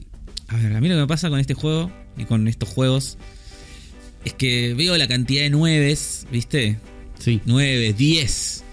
[0.47, 3.19] a ver, a mí lo que me pasa con este juego y con estos juegos
[4.25, 6.79] es que veo la cantidad de nueves, ¿viste?
[7.19, 7.41] Sí.
[7.47, 8.65] 9, 10.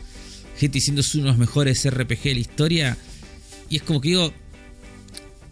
[0.56, 2.98] Gente diciendo es uno de los mejores RPG de la historia.
[3.72, 4.32] Y es como que digo.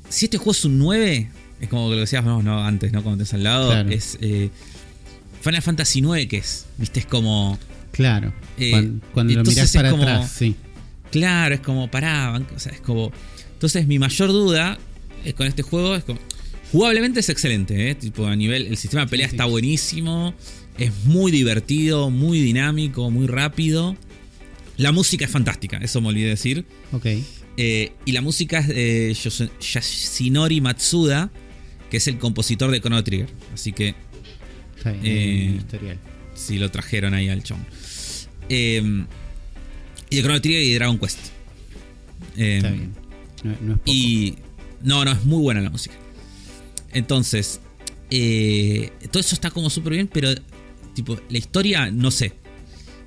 [0.10, 1.32] Si este juego es un 9,
[1.66, 3.03] es como que lo decías no, antes, ¿no?
[3.03, 3.74] Cuando te al lado.
[3.89, 4.49] Es eh,
[5.41, 7.59] Final Fantasy IX, que es, viste, es como.
[7.91, 8.34] Claro.
[8.57, 10.55] Eh, cuando, lo miras para atrás, sí.
[11.11, 13.11] Claro, es como pará, o sea, es como.
[13.53, 14.78] Entonces mi mayor duda
[15.24, 16.20] es con este juego es como,
[16.72, 17.95] jugablemente es excelente, ¿eh?
[17.95, 19.36] tipo a nivel el sistema de pelea Sí, sí.
[19.36, 20.34] está buenísimo,
[20.78, 23.95] es muy divertido, muy dinámico, muy rápido.
[24.78, 26.66] La música es fantástica, eso me olvidé decir.
[26.91, 27.05] Ok.
[27.57, 31.32] Eh, y la música es de Yos- Yasunori Matsuda,
[31.96, 33.30] que es el compositor de Chrono Trigger.
[33.54, 33.96] Así que
[34.76, 35.06] Está bien.
[35.06, 35.98] Eh, historial.
[36.34, 37.66] si lo trajeron ahí al chon.
[38.50, 39.06] Eh,
[40.10, 41.20] y de Chrono Trigger y de Dragon Quest.
[42.36, 42.93] Eh, Está bien.
[43.46, 43.91] No, no es poco.
[43.93, 44.36] Y.
[44.82, 45.96] No, no, es muy buena la música.
[46.91, 47.62] Entonces.
[48.12, 50.32] eh, todo eso está como súper bien, pero.
[50.96, 52.34] Tipo, la historia, no sé.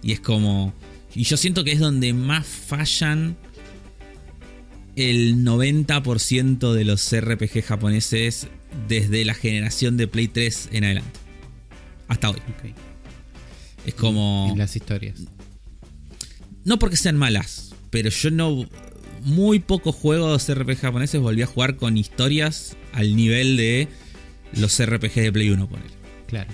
[0.03, 0.73] Y es como.
[1.15, 3.37] Y yo siento que es donde más fallan.
[4.97, 8.49] El 90% de los RPG japoneses
[8.89, 11.21] desde la generación de Play 3 en adelante.
[12.09, 12.39] Hasta hoy.
[13.87, 14.55] Es como.
[14.57, 15.21] Las historias.
[16.65, 18.69] No porque sean malas, pero yo no.
[19.23, 23.89] Muy pocos juegos RPG japoneses volví a jugar con historias al nivel de
[24.53, 25.91] los RPG de Play 1, poner.
[26.27, 26.51] Claro.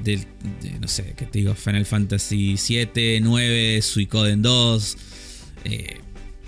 [0.00, 0.20] Del,
[0.60, 1.54] de, no sé, ¿qué te digo?
[1.54, 4.96] Final Fantasy 7, 9, Suicoden 2,
[5.64, 6.00] eh,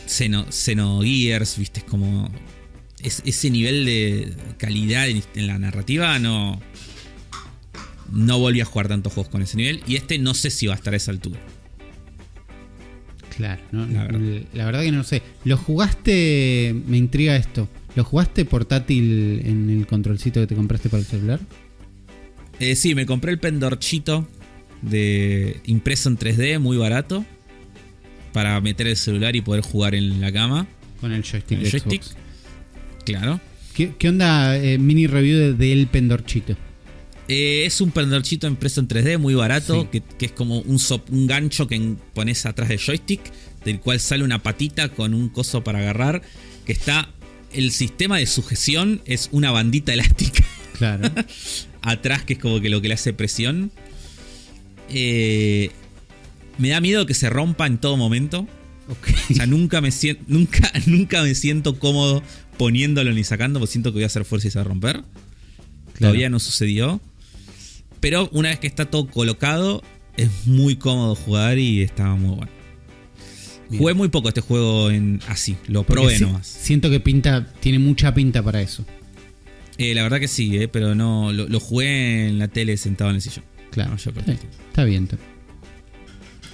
[0.07, 2.31] Xeno, Xenogears, viste, es como.
[3.03, 6.61] Es- ese nivel de calidad en, en la narrativa no.
[8.13, 9.83] No volví a jugar tantos juegos con ese nivel.
[9.87, 11.41] Y este no sé si va a estar a esa altura.
[13.37, 13.87] Claro, ¿no?
[13.87, 14.21] La verdad.
[14.55, 15.23] la verdad que no sé.
[15.45, 16.75] ¿Lo jugaste?
[16.87, 17.69] Me intriga esto.
[17.95, 21.41] ¿Lo jugaste portátil en el controlcito que te compraste para el celular?
[22.61, 24.27] Eh, sí, me compré el pendorchito
[24.83, 27.25] de impreso en 3D, muy barato,
[28.33, 30.67] para meter el celular y poder jugar en la cama.
[31.01, 31.49] Con el joystick.
[31.49, 32.03] Con el de joystick.
[32.03, 32.17] Xbox.
[33.07, 33.41] Claro.
[33.75, 36.55] ¿Qué, qué onda eh, mini review de- del pendorchito?
[37.29, 39.89] Eh, es un pendorchito impreso en 3D, muy barato, Sí.
[39.91, 43.21] que, que es como un, sop- un gancho que pones atrás del joystick,
[43.65, 46.21] del cual sale una patita con un coso para agarrar,
[46.67, 47.09] que está...
[47.53, 50.45] El sistema de sujeción es una bandita elástica.
[50.79, 51.11] Claro.
[51.83, 53.71] atrás, que es como que lo que le hace presión.
[54.91, 55.71] Eh,
[56.59, 58.47] me da miedo que se rompa en todo momento.
[58.89, 62.23] O sea, nunca me siento, nunca, nunca me siento cómodo
[62.59, 65.03] poniéndolo ni sacando, porque siento que voy a hacer fuerza y se va a romper.
[65.99, 67.01] Todavía no sucedió.
[68.01, 69.83] Pero una vez que está todo colocado,
[70.17, 72.53] es muy cómodo jugar y está muy bueno.
[73.69, 73.81] Bien.
[73.81, 76.47] Jugué muy poco este juego en así, lo probé si- nomás.
[76.47, 78.85] Siento que pinta, tiene mucha pinta para eso.
[79.79, 83.11] Eh, la verdad que sí, eh, pero no lo, lo jugué en la tele sentado
[83.11, 83.45] en el sillón.
[83.71, 83.91] Claro.
[83.91, 84.39] No, yo bien,
[84.69, 85.09] está bien.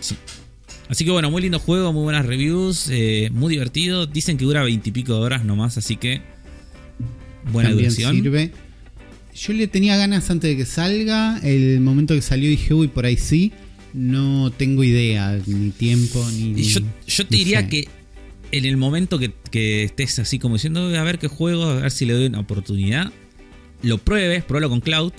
[0.00, 0.16] Sí.
[0.92, 4.06] Así que bueno, muy lindo juego, muy buenas reviews, eh, muy divertido.
[4.06, 6.20] Dicen que dura veintipico de horas nomás, así que
[7.50, 8.14] buena También duración.
[8.16, 8.52] sirve.
[9.34, 11.38] Yo le tenía ganas antes de que salga.
[11.42, 13.52] El momento que salió dije, uy, por ahí sí.
[13.94, 16.62] No tengo idea, ni tiempo, ni.
[16.62, 17.68] Yo, yo te no diría sé.
[17.68, 17.88] que
[18.50, 21.90] en el momento que, que estés así como diciendo, a ver qué juego, a ver
[21.90, 23.10] si le doy una oportunidad,
[23.82, 25.12] lo pruebes, pruébalo con Cloud.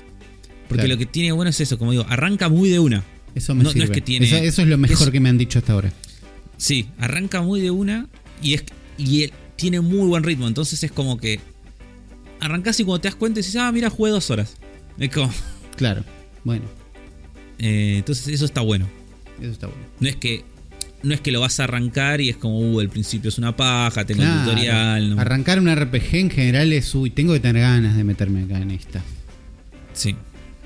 [0.67, 0.89] Porque Claro.
[0.89, 3.03] lo que tiene bueno es eso, como digo, arranca muy de una.
[3.36, 3.93] Eso me no- no es sirve.
[3.95, 5.91] que tiene- eso, eso es lo mejor es- que me han dicho hasta ahora.
[6.57, 8.07] Sí, arranca muy de una
[8.41, 8.63] y es
[8.97, 10.47] y él tiene muy buen ritmo.
[10.47, 11.39] Entonces es como que
[12.39, 14.55] arrancás y cuando te das cuenta dices, ah, mira, jugué dos horas.
[14.99, 15.31] Es como,
[15.77, 16.03] Claro.
[16.43, 16.65] Bueno,
[17.59, 18.88] eh, entonces eso está bueno.
[19.41, 19.81] eso está bueno.
[19.99, 20.43] No es que
[21.01, 23.53] no es que lo vas a arrancar y es como, uh, el principio es una
[23.55, 24.39] paja, tengo Claro.
[24.41, 25.09] el tutorial.
[25.15, 28.59] no- Arrancar un RPG en general es, uy, tengo que tener ganas de meterme acá
[28.61, 29.01] en esta.
[29.93, 30.15] Sí.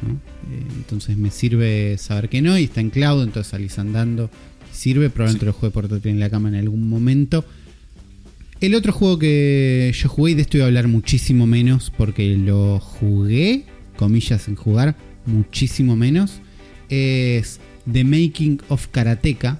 [0.01, 0.13] ¿No?
[0.13, 4.29] Eh, entonces me sirve saber que no y está en cloud, entonces salís andando.
[4.71, 7.45] Sirve, probablemente lo juegue portátil en la cama en algún momento.
[8.59, 12.35] El otro juego que yo jugué, y de esto iba a hablar muchísimo menos, porque
[12.37, 13.65] lo jugué,
[13.97, 14.95] comillas en jugar,
[15.25, 16.41] muchísimo menos,
[16.89, 17.59] es
[17.91, 19.59] The Making of Karateka.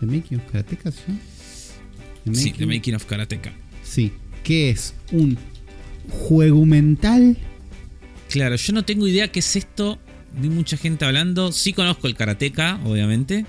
[0.00, 1.20] ¿The Making of Karateka se llama?
[2.24, 3.52] The Sí, The Making of Karateka.
[3.82, 4.12] Sí,
[4.44, 5.38] que es un
[6.10, 7.36] juego mental.
[8.28, 9.98] Claro, yo no tengo idea qué es esto.
[10.38, 11.52] Vi mucha gente hablando.
[11.52, 13.46] Sí conozco el Karateka, obviamente.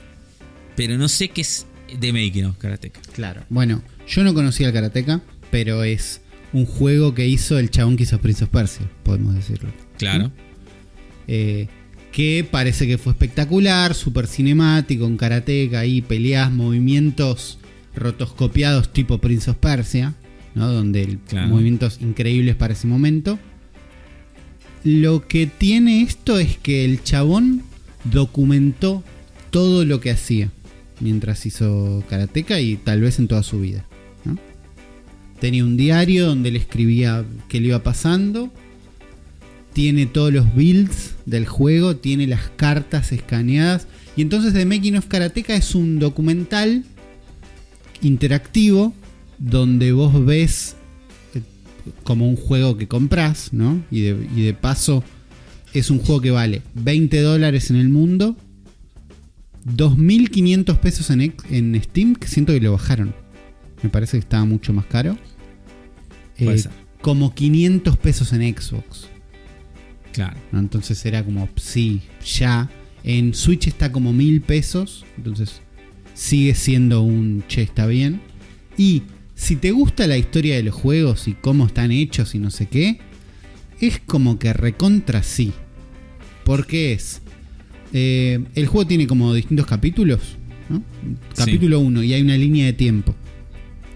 [0.76, 1.66] Pero no sé qué es
[2.00, 3.02] The Making of Karateka.
[3.14, 3.44] Claro.
[3.50, 5.22] Bueno, yo no conocía el Karateka,
[5.52, 6.22] pero es
[6.54, 9.70] un juego que hizo el chabón que hizo Prince of Persia, podemos decirlo.
[9.98, 10.32] Claro.
[11.28, 11.68] Eh,
[12.12, 17.60] que parece que fue espectacular, súper cinemático, con Karateka ahí, peleas, movimientos
[17.96, 20.16] rotoscopiados tipo Prince of Persia,
[20.56, 20.72] ¿no?
[20.72, 21.50] Donde Claro.
[21.50, 23.38] movimientos increíbles para ese momento.
[24.84, 27.64] Lo que tiene esto es que el chabón
[28.06, 29.04] documentó
[29.50, 30.52] todo lo que hacía
[31.00, 33.86] mientras hizo karateka y tal vez en toda su vida.
[35.40, 38.52] Tenía un diario donde le escribía qué le iba pasando.
[39.72, 43.88] Tiene todos los builds del juego, tiene las cartas escaneadas.
[44.18, 46.84] Y entonces The Making of Karateka es un documental
[48.02, 48.94] interactivo
[49.38, 50.76] donde vos ves
[52.04, 53.82] como un juego que compras, ¿no?
[53.92, 55.04] Y de, y de paso
[55.74, 58.36] es un juego que vale 20 dólares en el mundo,
[59.66, 63.14] 2.500 pesos en, en Steam, que siento que lo bajaron.
[63.82, 65.18] Me parece que estaba mucho más caro.
[66.38, 66.64] Eh,
[67.02, 69.08] como 500 pesos en Xbox.
[70.12, 70.38] Claro.
[70.52, 70.60] ¿no?
[70.60, 72.70] Entonces era como, sí, ya.
[73.04, 75.06] En Switch está como mil pesos.
[75.18, 75.62] Entonces
[76.14, 78.22] sigue siendo un che, está bien.
[78.78, 79.04] Y
[79.40, 82.68] si te gusta la historia de los juegos y cómo están hechos y no sé
[82.68, 83.00] qué,
[83.80, 85.54] es como que recontra sí.
[86.44, 87.22] Porque es.
[87.94, 90.20] eh, el juego tiene como distintos capítulos.
[90.70, 90.84] ¿no?
[91.36, 93.16] Capítulo 1 y hay una línea de tiempo.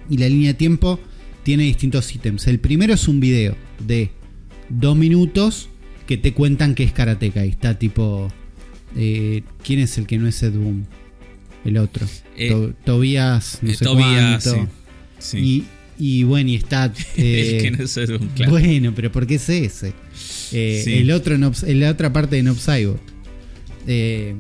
[0.10, 1.00] Y la línea de tiempo
[1.44, 2.48] tiene distintos ítems.
[2.48, 4.12] El primero es un video de
[4.70, 5.70] dos minutos
[6.08, 7.46] que te cuentan que es karateka.
[7.46, 8.30] Y está tipo.
[8.96, 10.88] eh, ¿Quién es el que no es Ed Boon?
[11.66, 12.08] El otro.
[12.38, 14.64] Eh, To- Tobías, no Eh, sé Tobías, cuánto.
[14.66, 14.72] sí.
[15.24, 15.66] Sí.
[15.98, 16.92] Y, y bueno, y está.
[17.18, 18.52] eh, el que no es un claro.
[18.52, 19.94] Bueno, pero ¿por qué es ese?
[20.52, 20.94] Eh, Sí.
[21.00, 23.00] El otro en, la otra parte de Nob Cyborg.
[23.88, 24.36] Eh,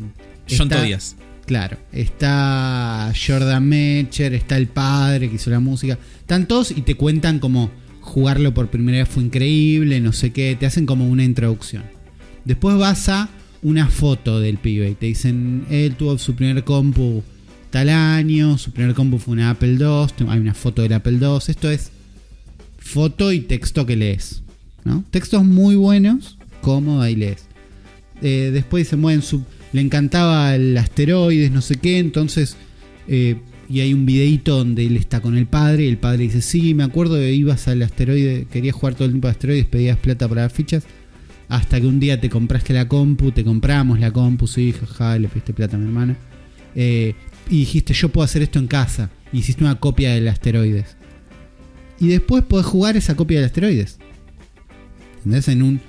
[0.49, 1.15] John está- Tobias.
[1.45, 5.97] Claro, está Jordan Mecher, está el padre que hizo la música.
[6.21, 7.69] Están todos y te cuentan como
[7.99, 11.83] jugarlo por primera vez fue increíble, no sé qué, te hacen como una introducción.
[12.45, 13.29] Después vas a
[13.61, 17.23] una foto del pibe y te dicen, él tuvo su primer compu
[17.73, 21.37] tal año, su primer compu fue una Apple II, hay una foto del Apple II,
[21.47, 21.91] esto es
[22.77, 24.43] foto y texto que lees.
[24.85, 25.03] ¿no?
[25.09, 27.45] Textos muy buenos, cómodo, ahí lees.
[28.21, 32.55] Eh, después dicen, bueno, su- le encantaba el asteroides, no sé qué, entonces...
[33.07, 33.35] eh,
[33.69, 36.73] y hay un videito donde él está con el padre y el padre dice, sí,
[36.75, 40.27] me acuerdo que ibas al asteroide, querías jugar todo el tiempo a asteroides, pedías plata
[40.27, 40.83] para las fichas,
[41.47, 45.29] hasta que un día te compraste la compu, te compramos la compu, sí, jaja, le
[45.29, 46.17] pediste plata a mi hermana.
[46.75, 47.15] Eh,
[47.49, 49.09] y dijiste, yo puedo hacer esto en casa.
[49.31, 50.95] Y hiciste una copia del asteroides.
[51.99, 53.97] Y después podés jugar esa copia del asteroides.
[55.17, 55.47] ¿Entendés?
[55.47, 55.81] En un,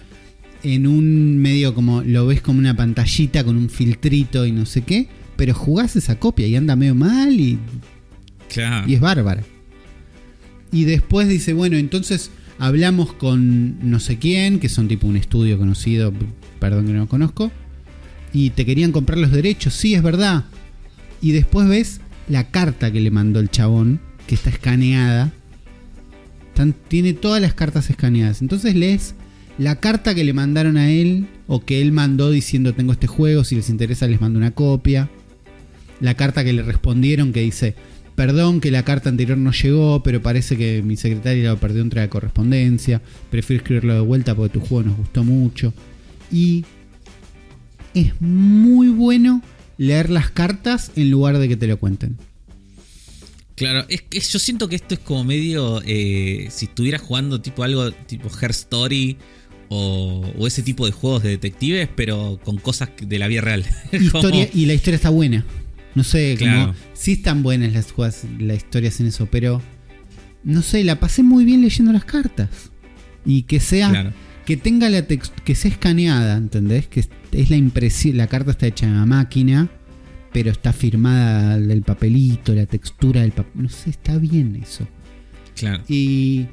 [0.63, 4.83] en un medio como lo ves como una pantallita con un filtrito y no sé
[4.83, 5.09] qué.
[5.37, 7.59] Pero jugás esa copia y anda medio mal y
[8.49, 8.89] Claro.
[8.89, 9.43] y es bárbara.
[10.71, 15.59] Y después dice, bueno, entonces hablamos con no sé quién, que son tipo un estudio
[15.59, 16.13] conocido,
[16.61, 17.51] perdón que no lo conozco,
[18.33, 20.45] y te querían comprar los derechos, sí, es verdad.
[21.25, 25.33] Y después ves la carta que le mandó el chabón, que está escaneada.
[26.87, 28.43] Tiene todas las cartas escaneadas.
[28.43, 29.15] Entonces lees
[29.59, 33.43] la carta que le mandaron a él, o que él mandó diciendo tengo este juego,
[33.43, 35.09] si les interesa les mando una copia
[36.01, 37.75] la carta que le respondieron que dice,
[38.15, 42.03] perdón que la carta anterior no llegó, pero parece que mi secretaria lo perdió entre
[42.03, 43.01] la correspondencia,
[43.31, 45.73] prefiero escribirlo de vuelta porque tu juego nos gustó mucho.
[46.31, 46.65] Y
[47.95, 49.43] es muy bueno
[49.79, 52.17] leer las cartas en lugar de que te lo cuenten.
[53.57, 55.81] Claro, es que yo siento que esto es como medio.
[55.87, 59.17] eh, si estuvieras jugando tipo algo tipo Her Story
[59.69, 63.65] o, o ese tipo de juegos de detectives, pero con cosas de la vida real.
[63.91, 65.45] Como- Historia, y la historia está buena.
[65.95, 66.75] No sé, como Claro.
[66.95, 69.63] sí están buenas las jugadas, las historias en eso, pero
[70.43, 72.49] no sé, la pasé muy bien leyendo las cartas.
[73.25, 74.13] Y que sea Claro.
[74.45, 76.87] Que tenga la que sea escaneada, ¿entendés?
[76.87, 79.69] Que es la impresión, la carta está hecha en la máquina,
[80.33, 84.87] pero está firmada del papelito, la textura del papel, no sé, está bien eso.
[85.57, 85.83] Claro.
[85.89, 86.47] Y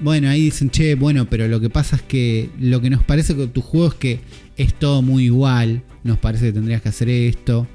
[0.00, 3.34] bueno, ahí dicen, che, bueno, pero lo que pasa es que lo que nos parece
[3.34, 4.20] con tu juego es que
[4.56, 7.66] es todo muy igual, nos parece que tendrías que hacer esto,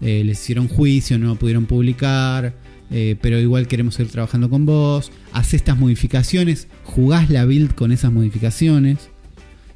[0.00, 2.54] eh, les hicieron juicio, no lo pudieron publicar,
[2.90, 7.92] eh, pero igual queremos seguir trabajando con vos, haz estas modificaciones, jugás la build con
[7.92, 9.10] esas modificaciones,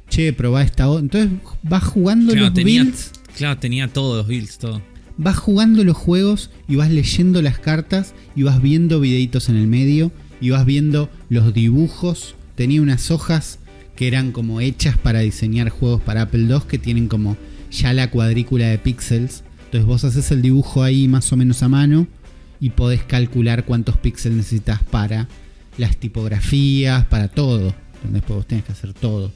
[0.09, 1.31] che, probá esta otra, entonces
[1.63, 4.81] vas jugando Claro, los tenía, builds claro, tenía todos los builds, todo.
[5.17, 9.67] vas jugando los juegos y vas leyendo las cartas y vas viendo videitos en el
[9.67, 10.11] medio
[10.41, 12.35] y vas viendo los dibujos.
[12.55, 13.59] Tenía unas hojas
[13.95, 17.37] que eran como hechas para diseñar juegos para Apple II que tienen como
[17.71, 19.43] ya la cuadrícula de píxeles.
[19.65, 22.07] Entonces vos haces el dibujo ahí más o menos a mano
[22.65, 25.27] y podés calcular cuántos píxeles necesitas para
[25.77, 27.75] las tipografías, para todo.
[28.03, 29.31] Entonces vos tenés que hacer todo.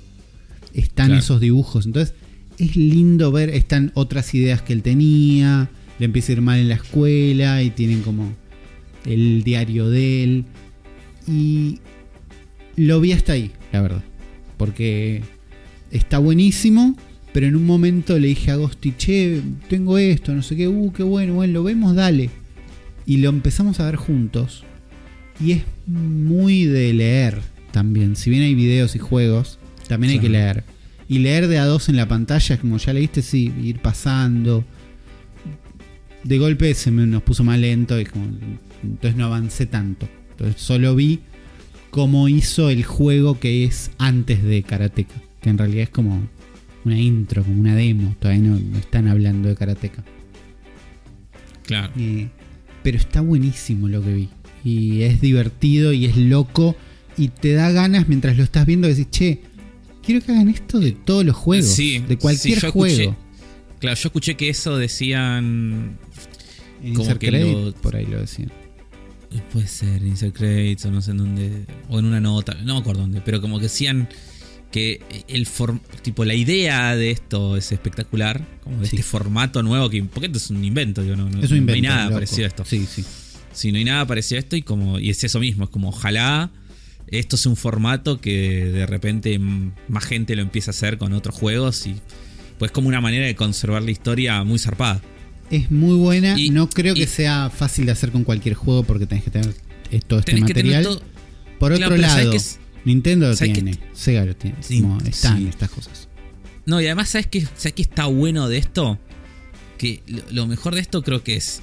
[0.73, 1.19] Están Claro.
[1.19, 1.85] esos dibujos.
[1.85, 2.15] Entonces
[2.57, 5.69] es lindo ver, están otras ideas que él tenía,
[5.99, 8.33] le empieza a ir mal en la escuela y tienen como
[9.05, 10.45] el diario de él.
[11.27, 11.81] Y
[12.77, 14.03] lo vi hasta ahí, la verdad.
[14.57, 15.21] Porque
[15.91, 16.95] está buenísimo,
[17.31, 20.91] pero en un momento le dije a Agosti, che, tengo esto, no sé qué, uh,
[20.93, 22.31] qué bueno, bueno, lo vemos, dale.
[23.09, 24.63] Y lo empezamos a ver juntos.
[25.43, 27.41] Y es muy de leer
[27.71, 28.15] también.
[28.15, 29.57] Si bien hay videos y juegos,
[29.87, 30.63] también hay que leer.
[31.07, 34.63] Y leer de a dos en la pantalla, como ya leíste, sí, ir pasando.
[36.23, 38.27] De golpe se me nos puso más lento y como,
[38.83, 40.07] entonces no avancé tanto.
[40.29, 41.21] Entonces solo vi
[41.89, 45.15] cómo hizo el juego que es antes de Karateka.
[45.41, 46.29] Que en realidad es como
[46.85, 48.15] una intro, como una demo.
[48.19, 50.03] Todavía no, no están hablando de Karateka.
[51.63, 51.91] Claro.
[51.97, 52.29] Eh,
[52.83, 54.29] pero está buenísimo lo que vi.
[54.63, 56.75] Y es divertido y es loco.
[57.17, 59.41] Y te da ganas mientras lo estás viendo de decir, che,
[60.03, 61.67] quiero que hagan esto de todos los juegos.
[61.69, 62.85] Sí, de cualquier sí, juego.
[63.11, 63.15] escuché-
[63.79, 65.97] Claro, yo escuché que eso decían.
[66.95, 68.51] Como que lo- por ahí lo decían.
[69.53, 71.65] Puede ser Insert Credits o no sé en dónde.
[71.89, 73.21] O en una nota, no me acuerdo dónde.
[73.23, 74.09] Pero como que decían
[74.71, 78.45] que el form- tipo la idea de esto es espectacular.
[78.63, 78.97] Como de Sí.
[78.97, 80.03] este formato nuevo que.
[80.03, 82.15] Porque esto es un invento, yo no, no, Es un no hay nada loco.
[82.15, 82.63] parecido a esto.
[82.65, 83.03] Sí, sí.
[83.51, 84.99] Si no hay nada parecido a esto y como.
[84.99, 86.51] Y es eso mismo, es como ojalá
[87.07, 91.35] esto sea un formato que de repente más gente lo empiece a hacer con otros
[91.35, 91.95] juegos y.
[92.59, 95.01] Pues como una manera de conservar la historia muy zarpada.
[95.49, 96.37] Es muy buena.
[96.37, 99.55] Y- no creo que sea fácil de hacer con cualquier juego porque tenés que tener
[100.07, 100.83] todo este Tenés que tener material.
[100.83, 101.01] todo-
[101.57, 102.37] Por otro pero ¿sabes lado?
[102.85, 104.57] Nintendo lo ¿sabes qué tiene, Sega lo tiene.
[104.61, 105.47] Sí, como están sí.
[105.47, 106.07] estas cosas.
[106.65, 108.99] No, y además, ¿sabes qué, ¿sabes qué está bueno de esto?
[109.77, 110.01] Que
[110.31, 111.61] lo, mejor de esto creo que es.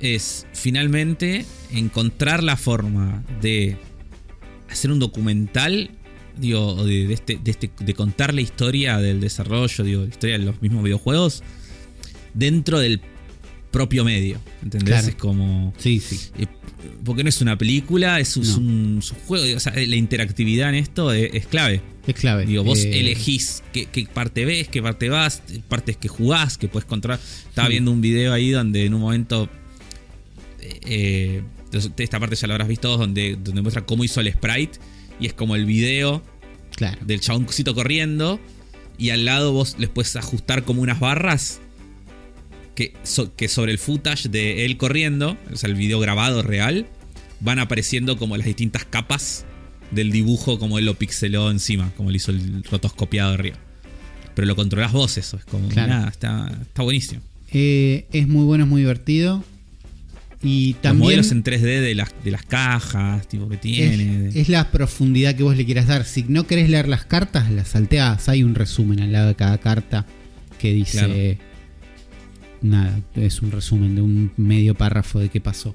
[0.00, 3.76] Es finalmente encontrar la forma de
[4.70, 5.90] hacer un documental.
[6.38, 10.38] Digo, de, de este, de, este, de contar la historia del desarrollo, digo, la historia
[10.38, 11.42] de los mismos videojuegos
[12.34, 13.00] dentro del
[13.70, 14.40] propio medio.
[14.62, 14.88] ¿Entendés?
[14.94, 15.08] Claro.
[15.08, 15.72] Es como.
[15.78, 16.18] Sí, sí.
[16.38, 16.46] eh,
[17.04, 18.56] porque no es una película, es, un- No.
[18.58, 19.56] un, es un juego.
[19.56, 21.80] O sea, la interactividad en esto es- es clave.
[22.06, 22.46] Es clave.
[22.46, 26.68] Digo, vos Eh, elegís qué, qué parte ves, qué parte vas, partes que jugás, que
[26.68, 27.20] puedes controlar.
[27.48, 27.72] Estaba Sí.
[27.72, 29.48] viendo un video ahí donde en un momento.
[30.60, 31.42] eh, eh,
[31.98, 34.78] esta parte ya la habrás visto, donde, donde muestra cómo hizo el sprite.
[35.20, 36.22] Y es como el video
[36.76, 36.98] Claro.
[37.04, 38.40] del chaboncito corriendo.
[38.98, 41.60] Y al lado vos les puedes ajustar como unas barras.
[42.80, 46.86] Que, so- que sobre el footage de él corriendo, o sea, el video grabado real,
[47.40, 49.44] van apareciendo como las distintas capas
[49.90, 53.58] del dibujo, como él lo pixeló encima, como él hizo el rotoscopiado arriba.
[54.34, 55.36] Pero lo controlás vos, eso.
[55.36, 55.92] Es como, Claro.
[55.92, 57.20] nada, está, está buenísimo.
[57.52, 59.44] Eh, es muy bueno, es muy divertido.
[60.42, 64.28] Y Los también modelos en 3D de las, de las cajas, tipo que tiene.
[64.28, 66.06] es, es la profundidad que vos le quieras dar.
[66.06, 68.30] Si no querés leer las cartas, las salteás.
[68.30, 70.06] Hay un resumen al lado de cada carta
[70.58, 71.36] que dice.
[71.36, 71.49] Claro.
[72.62, 75.74] Nada, es un resumen de un medio párrafo de qué pasó.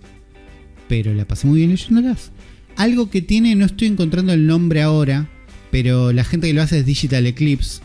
[0.88, 2.32] Pero la pasé muy bien leyéndolas.
[2.76, 5.28] Algo que tiene, no estoy encontrando el nombre ahora,
[5.72, 7.82] pero la gente que lo hace es Digital Eclipse.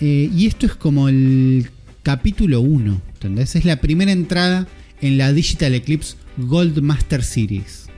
[0.00, 1.68] Eh, y esto es como el
[2.02, 3.54] capítulo 1, ¿entendés?
[3.56, 4.66] Es la primera entrada
[5.00, 7.88] en la Digital Eclipse Gold Master Series.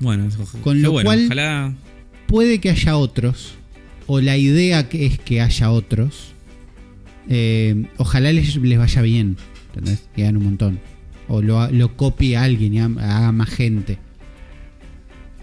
[0.00, 0.28] bueno,
[0.62, 1.74] Con lo bueno, cual- ojalá.
[2.26, 3.52] Puede que haya otros,
[4.06, 6.33] o la idea que es que haya otros.
[7.28, 9.36] Eh, ojalá les, les vaya bien,
[9.68, 10.04] ¿entendés?
[10.16, 10.80] Y hagan un montón.
[11.28, 13.98] O lo, lo copie alguien y ha- haga más gente.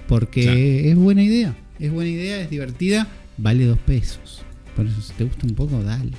[0.07, 0.59] Porque Claro.
[0.59, 1.55] es buena idea.
[1.79, 3.07] Es buena idea, es divertida.
[3.37, 4.43] Vale dos pesos.
[4.75, 6.11] Por eso, si te gusta un poco, dale.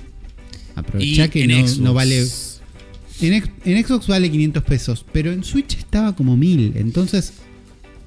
[0.74, 1.78] Aprovechá Y que en no, Xbox.
[1.78, 2.26] no vale.
[3.20, 3.34] En,
[3.64, 6.72] en Xbox vale 500 pesos, pero en Switch estaba como 1000.
[6.76, 7.34] Entonces,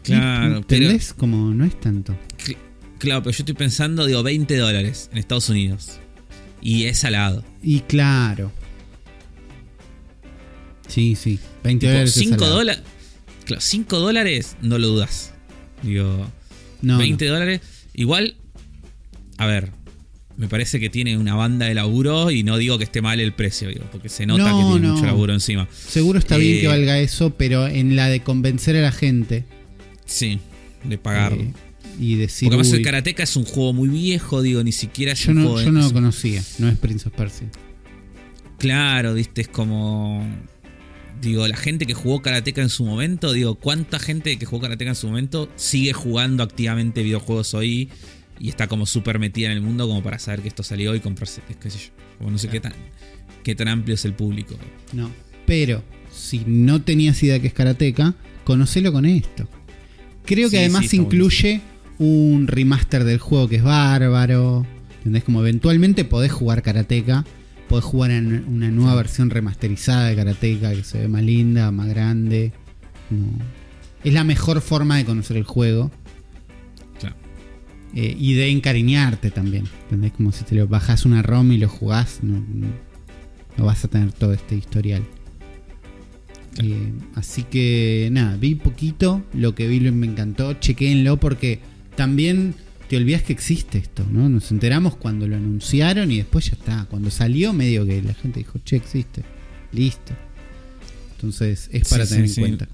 [0.04, 1.14] Claro, pero- ¿entendés?
[1.14, 2.16] Como no es tanto.
[2.44, 2.58] Cl-
[3.00, 6.00] Claro, pero yo estoy pensando, digo, 20 dólares en Estados Unidos.
[6.66, 7.44] Y es salado.
[7.62, 8.52] Y claro.
[10.88, 11.40] Sí, sí.
[11.64, 12.10] 20 dólares.
[12.18, 12.56] es 5 salado.
[12.56, 12.82] dólares.
[13.46, 15.34] Claro, 5 dólares no lo dudas.
[15.84, 16.28] Digo,
[16.82, 17.62] No, 20 dólares.
[17.94, 18.36] Igual,
[19.38, 19.72] a ver,
[20.38, 23.34] me parece que tiene una banda de laburo y no digo que esté mal el
[23.34, 25.68] precio, digo, porque se nota No, que tiene mucho laburo encima.
[25.72, 29.46] Seguro está bien Eh, que valga eso, pero en la de convencer a la gente
[30.06, 30.40] Sí,
[30.84, 31.42] de pagarlo.
[31.44, 31.54] eh,
[32.00, 32.48] y decir.
[32.50, 35.32] porque además "Uy, el Karateka es un juego muy viejo, digo, ni siquiera es yo
[35.32, 36.44] un no, juego yo no lo conocía.
[36.60, 37.50] No es Prince of Persia.
[38.58, 40.26] Claro, viste, es como.
[41.22, 44.92] Digo, la gente que jugó Karateka en su momento, digo, ¿cuánta gente que jugó Karateka
[44.92, 47.90] en su momento sigue jugando activamente videojuegos hoy
[48.40, 51.00] y está como súper metida en el mundo como para saber que esto salió y
[51.00, 51.86] comprarse, qué sé yo?
[52.18, 52.74] Como no sé qué tan,
[53.44, 54.56] qué tan amplio es el público.
[54.92, 55.10] No.
[55.46, 55.84] Pero
[56.14, 59.48] si no tenías idea que es Karateka, conocelo con esto.
[60.26, 61.62] Creo que Sí, además sí, incluye
[62.00, 64.66] un remaster del juego que es bárbaro.
[64.98, 65.24] ¿Entendés?
[65.24, 67.26] Como eventualmente podés jugar Karateka.
[67.70, 71.88] Podés jugar en una nueva versión remasterizada de Karateka que se ve más linda, más
[71.88, 72.52] grande.
[74.04, 75.90] Es la mejor forma de conocer el juego.
[77.00, 77.16] Claro.
[77.96, 79.66] Eh, y de encariñarte también.
[79.84, 80.12] ¿Entendés?
[80.14, 82.20] Como si te lo bajas una ROM y lo jugás.
[82.22, 82.68] No, no-
[83.58, 85.02] no vas a tener todo este historial.
[86.56, 86.70] Claro.
[86.70, 91.60] Eh, así que nada, vi poquito, lo que vi me encantó, chequéenlo porque
[91.96, 92.56] también
[92.90, 94.30] te olvidas que existe esto, ¿no?
[94.30, 96.86] Nos enteramos cuando lo anunciaron y después ya está.
[96.90, 99.24] Cuando salió medio que la gente dijo, che, existe.
[99.72, 100.14] Listo.
[101.16, 102.42] Entonces es para Sí, tener sí, en sí.
[102.42, 102.68] cuenta.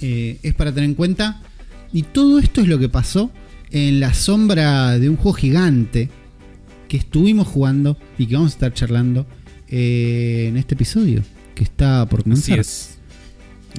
[0.00, 1.42] Eh, es para tener en cuenta.
[1.92, 3.32] Y todo esto es lo que pasó
[3.70, 6.08] en la sombra de un juego gigante
[6.88, 9.26] que estuvimos jugando y que vamos a estar charlando
[9.68, 11.22] eh, en este episodio
[11.54, 12.60] que está por comenzar.
[12.60, 12.97] Así es.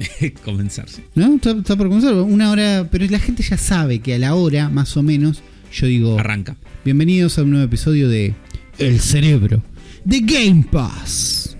[0.44, 0.88] comenzar.
[0.88, 1.02] sí.
[1.14, 1.34] ¿No?
[1.34, 2.14] Está, está por comenzar.
[2.14, 2.88] Una hora.
[2.90, 5.42] Pero la gente ya sabe que a la hora, más o menos,
[5.72, 6.18] yo digo.
[6.18, 6.56] Arranca.
[6.84, 8.34] Bienvenidos a un nuevo episodio de
[8.78, 9.62] El Cerebro
[10.04, 11.56] de Game Pass.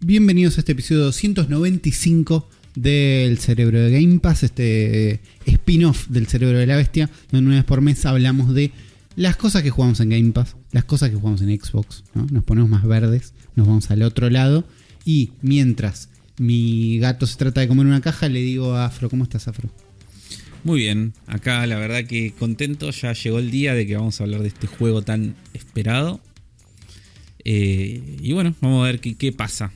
[0.00, 2.48] Bienvenidos a este episodio 295
[2.80, 7.56] del Cerebro de Game Pass, este eh, spin-off del Cerebro de la Bestia, donde una
[7.56, 8.70] vez por mes hablamos de
[9.16, 12.26] las cosas que jugamos en Game Pass, las cosas que jugamos en Xbox, ¿no?
[12.30, 14.64] nos ponemos más verdes, nos vamos al otro lado
[15.04, 16.08] y mientras
[16.38, 19.68] mi gato se trata de comer una caja, le digo a Afro, ¿cómo estás Afro?
[20.62, 24.24] Muy bien, acá la verdad que contento, ya llegó el día de que vamos a
[24.24, 26.20] hablar de este juego tan esperado.
[27.44, 29.72] Eh, y bueno, vamos a ver qué pasa.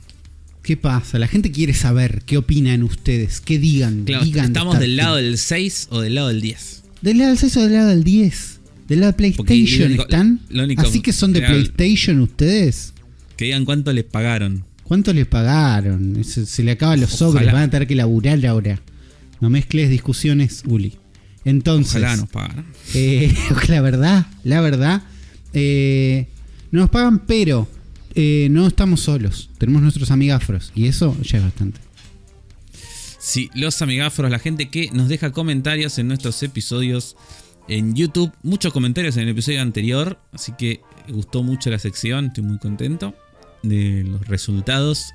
[0.63, 1.19] ¿Qué pasa?
[1.19, 4.05] La gente quiere saber qué opinan ustedes, qué digan.
[4.05, 6.83] Claro, digan ¿Estamos del lado del 6 o del lado del 10?
[7.01, 8.59] ¿Del lado del 6 o del lado del 10?
[8.87, 10.39] ¿Del lado de PlayStation único- están?
[10.51, 11.41] único- Así que son de.
[11.41, 12.93] PlayStation ustedes.
[13.35, 14.63] Que digan cuánto les pagaron.
[14.83, 16.23] ¿Cuánto les pagaron?
[16.23, 17.31] Se, se le acaban los Ojalá.
[17.41, 18.79] sobres, van a tener que laburar ahora.
[19.41, 20.93] No mezcles discusiones, Uli.
[21.43, 22.65] Entonces, Ojalá nos pagaran.
[22.93, 23.33] eh,
[23.67, 25.01] la verdad, la verdad,
[25.53, 26.27] eh,
[26.71, 27.67] no nos pagan, pero
[28.15, 29.49] eh, no estamos solos.
[29.57, 31.79] Tenemos nuestros amigafros y eso ya es bastante.
[33.19, 37.15] Sí, los amigafros, la gente que nos deja comentarios en nuestros episodios
[37.67, 38.31] en YouTube.
[38.43, 43.15] Muchos comentarios en el episodio anterior, así que gustó mucho la sección, estoy muy contento
[43.61, 45.13] de los resultados.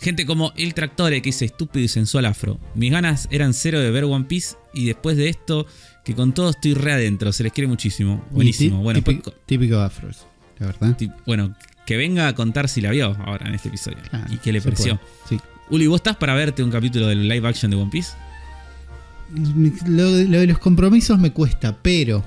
[0.00, 2.58] Gente como El Tractore que dice estúpido y sensual afro.
[2.74, 5.66] Mis ganas eran cero de ver One Piece y después de esto,
[6.04, 8.24] que con todo estoy re adentro, se les quiere muchísimo.
[8.30, 8.82] Buenísimo.
[8.82, 10.26] Bueno, típico, pues, típico afros,
[10.58, 10.98] la verdad.
[11.24, 11.54] bueno,
[11.86, 13.98] que venga a contar si la vio ahora en este episodio
[14.30, 15.00] y qué le pareció.
[15.28, 15.38] Sí.
[15.70, 18.10] Uli, ¿vos estás para verte un capítulo del live action de One Piece?
[19.86, 22.24] Lo, de- lo de los compromisos me cuesta, pero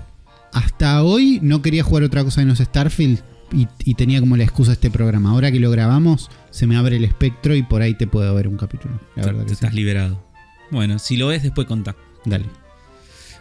[0.51, 3.19] hasta hoy no quería jugar otra cosa que no sea Starfield
[3.53, 5.29] y, y tenía como la excusa este programa.
[5.31, 8.47] Ahora que lo grabamos, se me abre el espectro y por ahí te puedo ver
[8.47, 8.99] un capítulo.
[9.15, 9.75] La verdad Te que estás sí.
[9.77, 10.23] liberado.
[10.71, 11.95] Bueno, si lo ves, después contá.
[12.25, 12.45] Dale.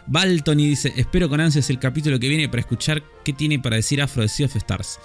[0.07, 4.01] Baltony dice: Espero con ansias el capítulo que viene para escuchar qué tiene para decir
[4.01, 4.99] Afro de Sea of Stars.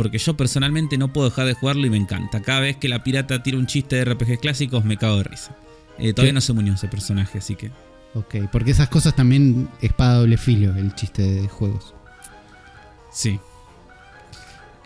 [0.00, 2.40] Porque yo personalmente no puedo dejar de jugarlo y me encanta.
[2.40, 5.54] Cada vez que la pirata tira un chiste de RPG clásicos, me cago de risa.
[5.98, 6.32] Eh, todavía ¿Qué?
[6.36, 7.70] no se murió ese personaje, así que.
[8.14, 11.94] Ok, porque esas cosas también espada doble filo, el chiste de juegos.
[13.12, 13.38] Sí.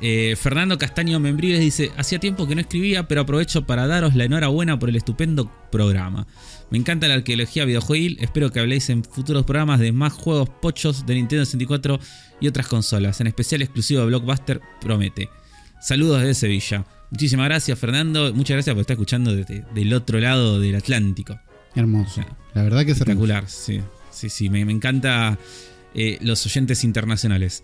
[0.01, 4.25] Eh, Fernando Castaño Membrives dice: Hacía tiempo que no escribía, pero aprovecho para daros la
[4.25, 6.27] enhorabuena por el estupendo programa.
[6.71, 8.19] Me encanta la arqueología videojuegil.
[8.21, 12.01] Espero que habléis en futuros programas de más juegos pochos de Nintendo 64
[12.41, 14.61] y otras consolas, en especial exclusivo de Blockbuster.
[14.81, 15.29] Promete.
[15.81, 16.85] Saludos desde Sevilla.
[17.11, 18.35] Muchísimas gracias, Fernando.
[18.35, 21.39] Muchas gracias por estar escuchando desde del otro lado del Atlántico.
[21.75, 22.23] Hermoso.
[22.55, 23.25] La verdad que es hermoso.
[23.25, 23.81] Espectacular, sí.
[24.11, 25.39] Sí, sí, me, me encanta
[25.95, 27.63] eh, los oyentes internacionales.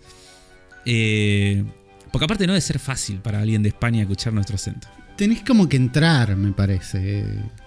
[0.85, 1.63] Eh,
[2.11, 4.87] porque aparte no debe ser fácil para alguien de España escuchar nuestro acento.
[5.15, 7.25] Tenés como que entrar, me parece.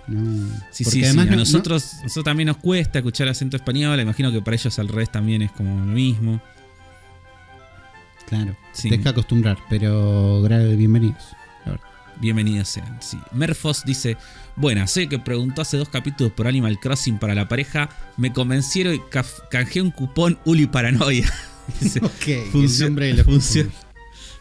[0.09, 0.49] ¿no?
[0.70, 1.28] Sí, Porque sí, además sí.
[1.30, 4.01] no- A no- nosotros, nosotros también nos cuesta escuchar acento español.
[4.01, 6.40] Imagino que para ellos al revés también es como lo mismo.
[8.26, 8.90] claro, Sí.
[8.90, 10.42] que acostumbrar, pero
[10.76, 11.22] bienvenidos.
[12.20, 12.97] Bienvenidos sean.
[13.01, 13.18] Sí.
[13.32, 14.16] Merfos dice:
[14.55, 17.88] Buena, soy el que preguntó hace dos capítulos por Animal Crossing para la pareja.
[18.16, 19.00] Me convencieron y
[19.50, 21.29] canjeé un cupón Uli Paranoia.
[21.80, 23.25] Dice, Ok, el nombre de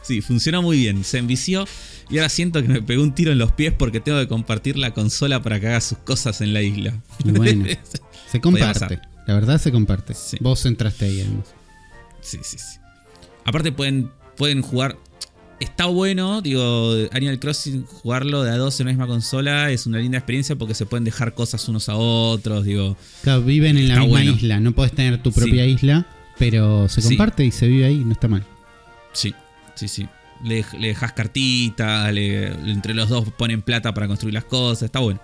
[0.04, 1.04] Sí, funcionó muy bien.
[1.04, 1.66] Se envició
[2.10, 4.78] y ahora siento que me pegó un tiro en los pies porque tengo que compartir
[4.78, 6.94] la consola para que haga sus cosas en la isla.
[7.24, 7.66] Bueno,
[8.32, 9.00] se comparte.
[9.26, 10.14] La verdad se comparte.
[10.14, 10.38] Sí.
[10.42, 11.48] Vos entraste ahí además.
[12.22, 12.80] Sí, sí, sí.
[13.46, 14.98] Aparte pueden, pueden jugar.
[15.60, 20.00] Está bueno, digo, Animal Crossing, jugarlo de a dos en la misma consola es una
[20.00, 22.98] linda experiencia porque se pueden dejar cosas unos a otros, digo.
[23.22, 24.32] Claro, viven en la misma bueno.
[24.34, 24.60] isla.
[24.60, 25.70] No podés tener tu propia Sí.
[25.72, 26.06] isla,
[26.38, 27.10] pero se Sí.
[27.10, 28.44] comparte y se vive ahí, no está mal.
[29.14, 29.34] Sí,
[29.76, 30.08] sí, sí.
[30.44, 35.22] Le, le dejas cartitas, entre los dos ponen plata para construir las cosas, está bueno.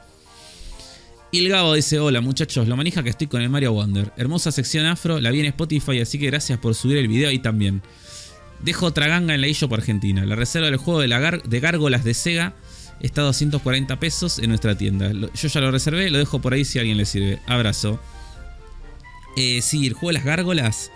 [1.32, 4.12] Y el Gabo dice, hola muchachos, lo manija que estoy con el Mario Wonder.
[4.18, 7.38] Hermosa sección afro, la vi en Spotify, así que gracias por subir el video ahí
[7.38, 7.84] también.
[8.64, 10.26] Dejo otra ganga en la eShop Argentina.
[10.26, 12.56] La reserva del juego de, la de gárgolas de Sega
[13.00, 15.12] está a 240 pesos en nuestra tienda.
[15.12, 17.40] Yo ya lo reservé, lo dejo por ahí si a alguien le sirve.
[17.46, 18.00] Abrazo.
[19.38, 20.92] Eh, sí, el juego de las gárgolas.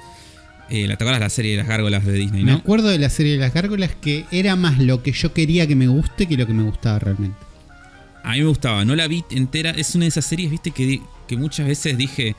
[0.70, 2.58] Eh, ¿Te acuerdas la serie de las gárgolas de Disney, Me no?
[2.58, 5.76] acuerdo de la serie de las gárgolas que era más lo que yo quería que
[5.76, 7.38] me guste que lo que me gustaba realmente.
[8.24, 9.72] A mí me gustaba, no la vi entera.
[9.72, 12.36] Es una de esas series, viste, que, que muchas veces dije,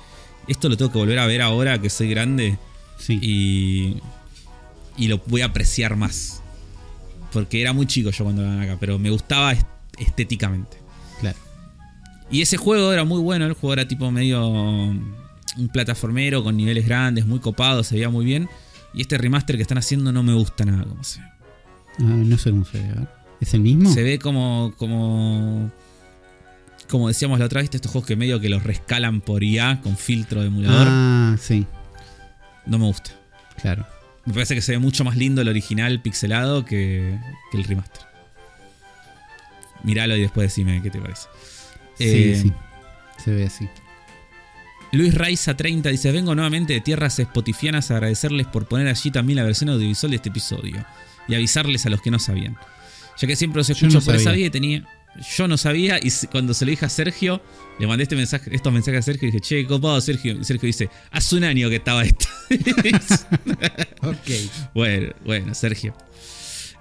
[0.48, 2.56] esto lo tengo que volver a ver ahora que soy grande.
[2.98, 3.18] Sí.
[3.20, 3.96] Y,
[4.96, 6.40] y lo voy a apreciar más.
[7.32, 9.66] Porque era muy chico yo cuando lo acá, pero me gustaba est-
[9.98, 10.78] estéticamente.
[11.20, 11.36] Claro.
[12.30, 14.40] Y ese juego era muy bueno, el juego era tipo medio
[15.56, 18.48] un plataformero con niveles grandes, muy copado, se veía muy bien.
[18.92, 21.26] Y este remaster que están haciendo no me gusta nada como se ve.
[22.00, 22.94] Ah, no sé cómo se ve.
[23.40, 23.92] ¿Es el mismo?
[23.92, 24.72] Se ve como.
[24.78, 25.70] como.
[26.88, 29.96] Como decíamos la otra vez, estos juegos que medio que los rescalan por IA con
[29.96, 30.86] filtro de emulador.
[30.90, 31.66] Ah, sí,
[32.66, 33.10] No me gusta.
[33.60, 33.86] claro.
[34.26, 37.18] Me parece que se ve mucho más lindo el original pixelado que,
[37.50, 38.02] que el remaster.
[39.82, 41.28] Míralo y después decime qué te parece.
[41.98, 42.52] Sí, Eh, sí.
[43.22, 43.68] Se ve así.
[44.94, 49.36] Luis Raiza 30 dice: Vengo nuevamente de tierras spotifianas a agradecerles por poner allí también
[49.36, 50.84] la versión audiovisual de este episodio
[51.28, 52.56] y avisarles a los que no sabían.
[53.18, 54.38] Ya que siempre los escucho no por esa sabía.
[54.38, 54.88] vía y tenía.
[55.36, 57.40] Yo no sabía y cuando se lo dije a Sergio,
[57.78, 60.32] le mandé este mensaje, estos mensajes a Sergio y dije, che, copado Sergio.
[60.32, 62.26] Y Sergio dice, hace un año que estaba esto.
[64.02, 64.72] Ok.
[64.74, 65.96] bueno, bueno, Sergio.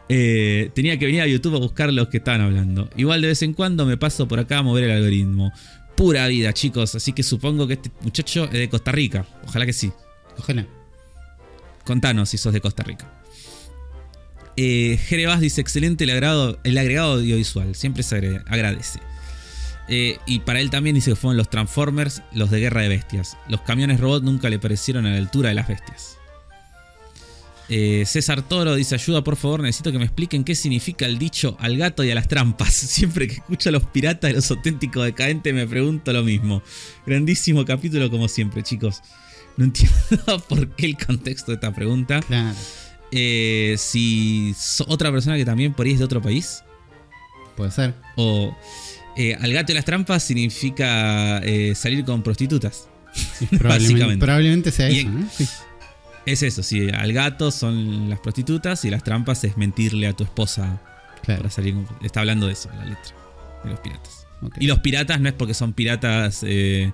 [0.10, 2.90] Eh, tenía que venir a YouTube a buscar los que estaban hablando.
[2.98, 5.54] Igual de vez en cuando me paso por acá a mover el algoritmo.
[5.96, 6.96] Pura vida, chicos.
[6.96, 9.26] Así que supongo que este muchacho es de Costa Rica.
[9.46, 9.92] Ojalá que sí.
[10.38, 10.66] Ojalá.
[11.86, 13.12] Contanos si sos de Costa Rica.
[14.56, 17.76] Eh, Jerevas dice: excelente el, agrado, el agregado audiovisual.
[17.76, 18.16] Siempre se
[18.48, 19.00] agradece.
[19.90, 23.38] Eh, y para él también dice que fueron los Transformers, los de Guerra de Bestias.
[23.50, 26.18] Los camiones robot nunca le parecieron a la altura de las bestias.
[27.76, 31.58] Eh, César Toro dice: Ayuda, por favor, necesito que me expliquen qué significa el dicho
[31.60, 32.72] al gato y a las trampas.
[32.74, 36.62] Siempre que escucho a los piratas de los auténticos decadentes, me pregunto lo mismo.
[37.08, 39.02] Grandísimo capítulo, como siempre, chicos.
[39.58, 42.20] No entiendo por qué el contexto de esta pregunta.
[42.22, 42.56] Claro.
[43.12, 46.64] Eh, si so- otra persona que también por ahí es de otro país.
[47.58, 47.96] Puede ser.
[48.18, 48.56] O
[49.18, 51.42] eh, al gato y las trampas significa
[51.76, 52.88] salir con prostitutas.
[53.50, 54.26] Probablemente, Básicamente.
[54.26, 55.30] probablemente sea Y eso, en- ¿no?
[55.36, 55.48] Sí.
[56.26, 60.24] Es eso, si al gato son las prostitutas y las trampas es mentirle a tu
[60.24, 60.82] esposa
[61.24, 61.42] Claro.
[61.42, 61.76] para salir.
[62.02, 63.16] Está hablando de eso, la letra
[63.64, 64.28] de los piratas.
[64.60, 66.92] Y los piratas no es porque son piratas eh,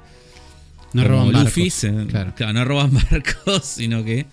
[0.94, 1.86] no roban barcos.
[2.10, 2.34] Claro.
[2.36, 4.26] claro, no roban barcos, sino que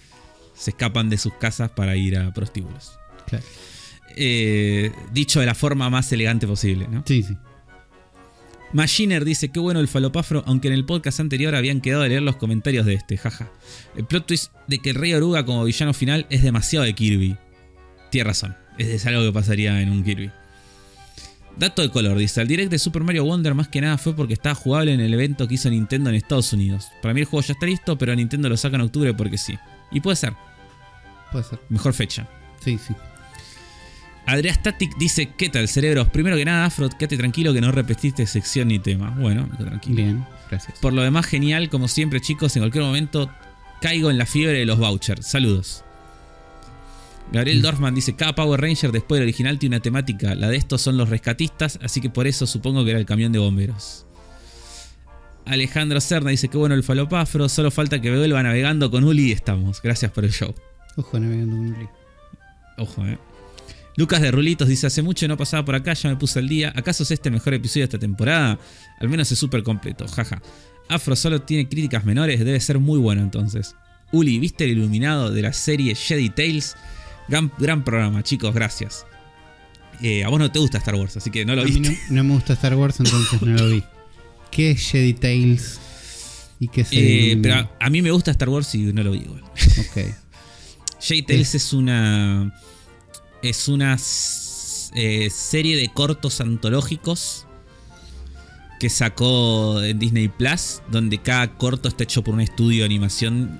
[0.54, 2.98] se escapan de sus casas para ir a prostíbulos.
[3.26, 3.44] Claro.
[4.16, 7.02] Eh, dicho de la forma más elegante posible, ¿no?
[7.06, 7.36] Sí, sí.
[8.72, 12.22] Machiner dice, qué bueno el falopafro, aunque en el podcast anterior habían quedado de leer
[12.22, 13.50] los comentarios de este, jaja.
[13.96, 17.36] El plot twist de que el Rey Oruga como villano final es demasiado de Kirby.
[18.10, 20.30] Tiene razón, es, es algo que pasaría en un Kirby.
[21.58, 24.34] Dato de color, dice, el direct de Super Mario Wonder más que nada fue porque
[24.34, 26.88] estaba jugable en el evento que hizo Nintendo en Estados Unidos.
[27.00, 29.56] Para mí el juego ya está listo, pero Nintendo lo saca en octubre porque sí.
[29.90, 30.34] Y puede ser,
[31.32, 31.58] Puede ser.
[31.70, 32.28] mejor fecha.
[32.62, 32.94] Sí, sí.
[34.26, 36.08] Adrián Static dice, ¿qué tal, cerebros?
[36.08, 39.10] Primero que nada, Afro, quédate tranquilo que no repetiste sección ni tema.
[39.10, 39.96] Bueno, tranquilo.
[39.96, 40.78] Bien, gracias.
[40.80, 42.56] Por lo demás, genial, como siempre, chicos.
[42.56, 43.30] En cualquier momento
[43.80, 45.24] caigo en la fiebre de los vouchers.
[45.26, 45.84] Saludos.
[47.30, 50.34] Gabriel Dorfman dice: Cada Power Ranger después del original tiene una temática.
[50.34, 53.30] La de estos son los rescatistas, así que por eso supongo que era el camión
[53.30, 54.06] de bomberos.
[55.44, 57.48] Alejandro Cerna dice: Qué bueno el falopafro.
[57.48, 59.80] Solo falta que vuelva navegando con Uli y estamos.
[59.82, 60.52] Gracias por el show.
[60.96, 61.90] Ojo, navegando con lío.
[62.78, 63.18] Ojo, eh.
[63.96, 66.72] Lucas de Rulitos dice: Hace mucho no pasaba por acá, ya me puse al día.
[66.76, 68.58] ¿Acaso es este el mejor episodio de esta temporada?
[69.00, 70.40] Al menos es súper completo, jaja.
[70.88, 73.74] Afro solo tiene críticas menores, debe ser muy bueno entonces.
[74.12, 76.76] Uli, ¿viste el iluminado de la serie Jedi Tales?
[77.28, 79.04] Gran, gran programa, chicos, gracias.
[80.00, 81.98] Eh, a vos no te gusta Star Wars, así que no lo A mí viste.
[82.10, 83.82] no, no me gusta Star Wars, entonces no lo vi.
[84.52, 85.80] ¿Qué es Jedi Tales?
[86.60, 89.10] ¿Y qué es Eh, pero a, a mí me gusta Star Wars y no lo
[89.12, 89.42] vi igual.
[89.42, 90.14] Ok.
[91.00, 92.54] Jedi Tales es una.
[93.42, 93.96] Es una
[94.94, 97.46] eh, serie de cortos antológicos
[98.80, 103.58] que sacó en Disney Plus, donde cada corto está hecho por un estudio de animación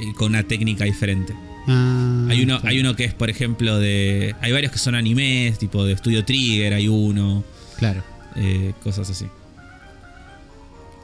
[0.00, 1.34] eh, con una técnica diferente.
[1.66, 4.34] Ah, Hay uno, hay uno que es, por ejemplo, de.
[4.40, 7.42] Hay varios que son animes, tipo de Estudio Trigger, hay uno,
[7.78, 8.02] Claro.
[8.36, 9.26] eh, cosas así.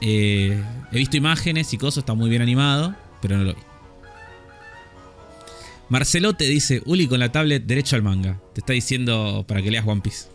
[0.02, 3.60] Eh, he visto imágenes y cosas, está muy bien animado, pero no lo vi.
[5.90, 8.40] Marcelo te dice, Uli con la tablet derecho al manga.
[8.54, 10.28] Te está diciendo para que leas One Piece.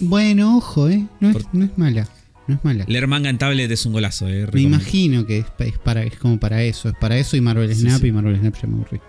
[0.00, 1.06] Bueno, ojo, ¿eh?
[1.20, 2.08] No es, no es mala.
[2.48, 2.84] No es mala.
[2.88, 4.46] Leer manga en tablet es un golazo, eh.
[4.52, 6.88] Me imagino que es, pa- es para, es como para eso.
[6.88, 8.08] Es para eso y Marvel Sí, Snap sí.
[8.08, 9.00] y Marvel Snap ya me aburrí.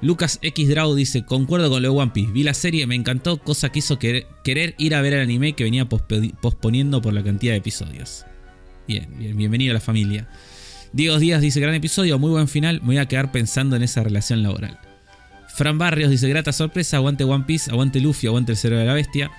[0.00, 2.32] Lucas X Draw dice, concuerdo con lo de One Piece.
[2.32, 5.52] Vi la serie, me encantó, cosa que hizo querer, querer ir a ver el anime
[5.52, 8.24] que venía posponiendo por la cantidad de episodios.
[8.88, 10.28] Bien, bien, bienvenido a la familia.
[10.92, 14.02] Diego Díaz dice, gran episodio, muy buen final, me voy a quedar pensando en esa
[14.02, 14.78] relación laboral.
[15.48, 18.94] Fran Barrios dice, grata sorpresa, aguante One Piece, aguante Luffy, aguante el cerebro de la
[18.94, 19.30] bestia.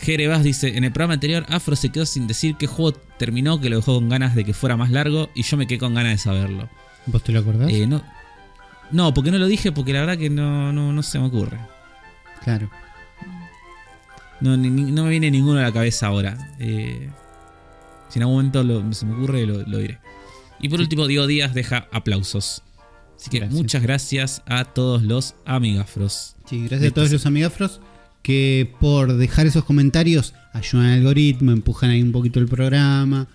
[0.00, 3.60] Jere Vaz dice, en el programa anterior Afro se quedó sin decir qué juego terminó,
[3.60, 5.94] que lo dejó con ganas de que fuera más largo y yo me quedé con
[5.94, 6.68] ganas de saberlo.
[7.06, 7.70] ¿Vos te lo acordás?
[7.70, 8.02] Eh, no,
[8.92, 11.58] No, porque no lo dije, porque la verdad que no, no, no se me ocurre.
[12.42, 12.70] Claro.
[14.40, 16.36] No, ni- no me viene ninguno a la cabeza ahora.
[16.58, 17.08] Eh,
[18.08, 19.98] si en algún momento lo- se me ocurre, lo, lo diré.
[20.62, 22.62] Y por último, Diego Díaz deja aplausos.
[23.18, 23.60] Así que Gracias.
[23.60, 26.36] muchas gracias a todos los amigafros.
[26.48, 27.80] Sí, gracias a todos los amigafros
[28.22, 33.28] que por dejar esos comentarios ayudan al algoritmo, empujan ahí un poquito el programa.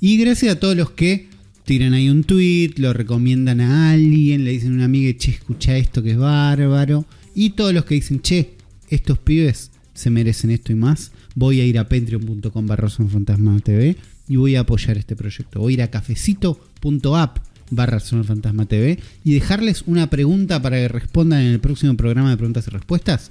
[0.00, 1.28] Y gracias a todos los que
[1.64, 5.76] tiran ahí un tweet, lo recomiendan a alguien, le dicen a una amiga, che, escucha
[5.76, 7.06] esto que es bárbaro.
[7.34, 8.54] Y todos los que dicen, che,
[8.88, 11.12] estos pibes se merecen esto y más.
[11.34, 13.96] Voy a ir a patreon.com barra Fantasma TV
[14.32, 15.60] y voy a apoyar este proyecto.
[15.60, 17.38] Voy a ir a cafecito.app
[17.70, 22.38] barra Fantasma TV y dejarles una pregunta para que respondan en el próximo programa de
[22.38, 23.30] preguntas y respuestas.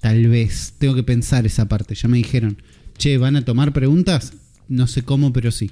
[0.00, 1.94] Tal vez, tengo que pensar esa parte.
[1.94, 2.58] Ya me dijeron,
[2.98, 4.34] che, ¿van a tomar preguntas?
[4.68, 5.70] No sé cómo, pero sí.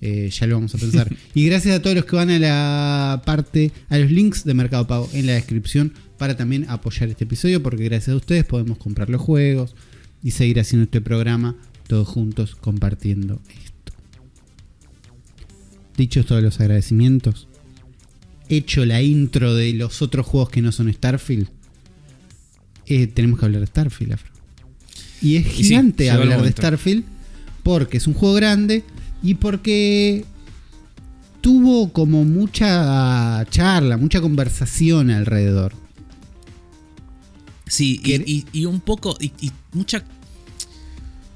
[0.00, 1.12] Eh, ya lo vamos a pensar.
[1.34, 4.86] y gracias a todos los que van a la parte, a los links de Mercado
[4.86, 9.10] Pago en la descripción para también apoyar este episodio, porque gracias a ustedes podemos comprar
[9.10, 9.74] los juegos
[10.22, 11.56] y seguir haciendo este programa
[11.88, 13.40] todos juntos compartiendo.
[15.98, 17.46] Dichos todos los agradecimientos,
[18.48, 21.48] hecho la intro de los otros juegos que no son Starfield,
[22.86, 24.32] eh, tenemos que hablar de Starfield, Afro.
[25.20, 26.52] Y es Y gigante hablar de.
[26.52, 27.04] Starfield
[27.62, 28.84] porque es un juego grande
[29.22, 30.24] y porque
[31.42, 35.72] tuvo como mucha charla, mucha conversación alrededor.
[37.66, 39.16] Sí, y, y- y un poco.
[39.20, 40.02] Y, y mucha.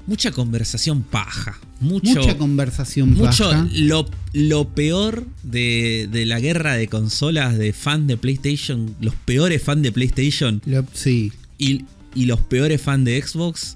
[0.07, 1.59] Mucha conversación paja.
[1.83, 2.21] Mucho.
[2.21, 3.67] mucha conversación mucho baja.
[3.73, 9.61] lo, lo peor de, de la guerra de consolas de fans de PlayStation, los peores
[9.61, 11.85] fans de PlayStation Lo- sí, y,
[12.15, 13.75] y los peores fans de Xbox.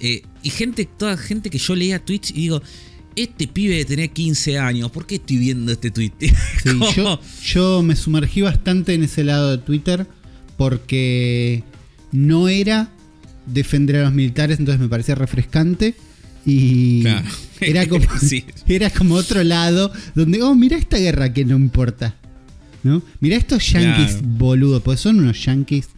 [0.00, 2.62] eh, y gente, toda gente que yo leía Twitch y digo,
[3.16, 6.12] este pibe de tener 15 años, ¿por qué estoy viendo este tweet?
[6.62, 10.06] Sí, yo, yo me sumergí bastante en ese lado de Twitter
[10.56, 11.62] porque
[12.12, 12.90] no era
[13.46, 15.94] defender a los militares, entonces me parecía refrescante.
[16.46, 17.26] Y Claro.
[17.60, 18.44] era, como, Sí.
[18.68, 22.16] era como otro lado donde, oh, mira esta guerra que no importa.
[22.82, 23.02] ¿No?
[23.20, 24.26] Mira estos yankees Claro.
[24.28, 25.88] boludos, porque son unos yankees.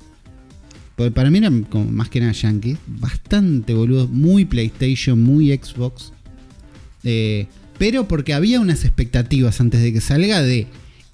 [0.94, 6.12] Porque para mí eran como más que nada yankees, bastante boludos, muy PlayStation, muy Xbox.
[7.04, 7.48] Eh,
[7.78, 10.66] pero porque había unas expectativas antes de que salga de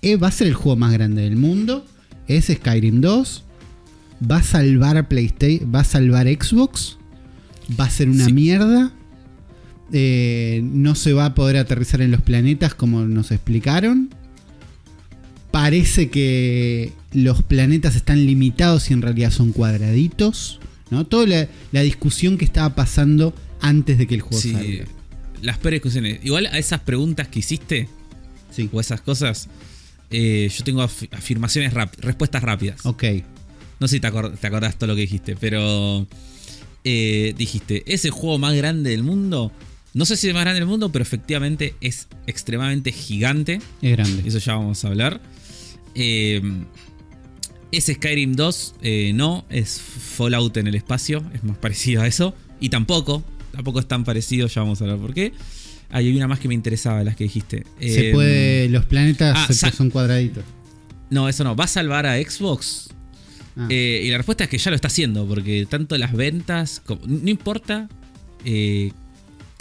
[0.03, 1.85] eh, va a ser el juego más grande del mundo,
[2.29, 3.45] es Skyrim 2,
[4.31, 6.99] va a salvar PlayStation, va a salvar Xbox,
[7.81, 8.33] va a ser una Sí.
[8.33, 8.93] mierda,
[9.93, 14.11] eh, no se va a poder aterrizar en los planetas como nos explicaron.
[15.51, 20.61] Parece que los planetas están limitados y en realidad son cuadraditos.
[20.91, 21.07] ¿no?
[21.07, 24.85] Toda la, la discusión que estaba pasando antes de que el juego Sí, salga.
[25.43, 26.21] las peores discusiones.
[26.25, 27.89] Igual a esas preguntas que hiciste
[28.51, 28.69] Sí.
[28.73, 29.49] o esas cosas,
[30.11, 32.85] eh, yo tengo af- afirmaciones respuestas rápidas.
[32.85, 33.05] Ok.
[33.81, 36.07] No sé si te, acor- te acordás todo lo que dijiste, pero
[36.85, 39.53] eh, dijiste, ¿es el juego más grande del mundo?
[39.95, 43.61] No sé si es el más grande del mundo, pero efectivamente es extremadamente gigante.
[43.83, 44.23] Es grande.
[44.27, 45.21] Eso ya vamos a hablar.
[45.95, 46.41] Eh,
[47.71, 48.75] ¿Es Skyrim 2?
[48.83, 52.35] Eh, no, es Fallout en el espacio, es más parecido a eso.
[52.61, 55.33] Y tampoco, tampoco es tan parecido, ya vamos a hablar por qué.
[55.91, 57.65] Ah, hay una más que me interesaba, de las que dijiste.
[57.81, 58.69] Se Eh, puede.
[58.69, 60.45] Los planetas ah, se- son cuadraditos.
[61.11, 61.55] No, eso no.
[61.57, 62.89] ¿Va a salvar a Xbox?
[63.57, 66.81] Ah, Eh, y la respuesta es que ya lo está haciendo, porque tanto las ventas,
[66.85, 67.89] como- no importa
[68.45, 68.93] eh,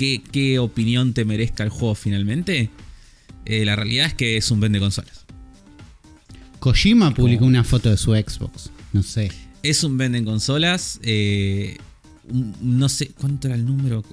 [0.02, 2.72] qué, qué opinión te merezca el juego finalmente,
[3.46, 5.26] eh, la realidad es que es un vende consolas.
[6.60, 8.72] Kojima publicó una foto de su Xbox.
[8.94, 9.32] No sé.
[9.62, 11.78] Es un vende consolas, eh,
[12.30, 14.04] un- no sé cuánto era el número,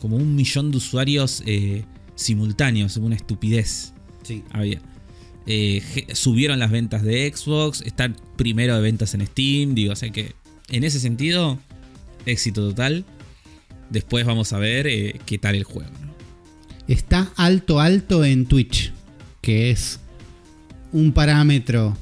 [0.00, 3.92] como- un millón de usuarios eh, simultáneos, una estupidez
[4.22, 4.44] Sí.
[4.52, 4.80] había.
[5.46, 5.82] Eh,
[6.14, 10.34] subieron las ventas de Xbox, están primero de ventas en Steam, digo, o sea que
[10.68, 11.58] en ese sentido,
[12.26, 13.04] éxito total.
[13.92, 15.90] Después vamos a ver eh, qué tal el juego.
[16.00, 16.14] ¿no?
[16.88, 18.92] Está alto, alto en Twitch.
[19.42, 20.00] Que es
[20.92, 21.96] un parámetro.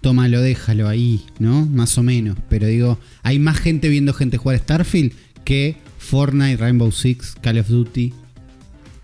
[0.00, 1.64] Tómalo, déjalo ahí, ¿no?
[1.66, 2.36] Más o menos.
[2.48, 5.12] Pero digo, hay más gente viendo gente jugar Starfield
[5.44, 8.12] que Fortnite, Rainbow Six, Call of Duty,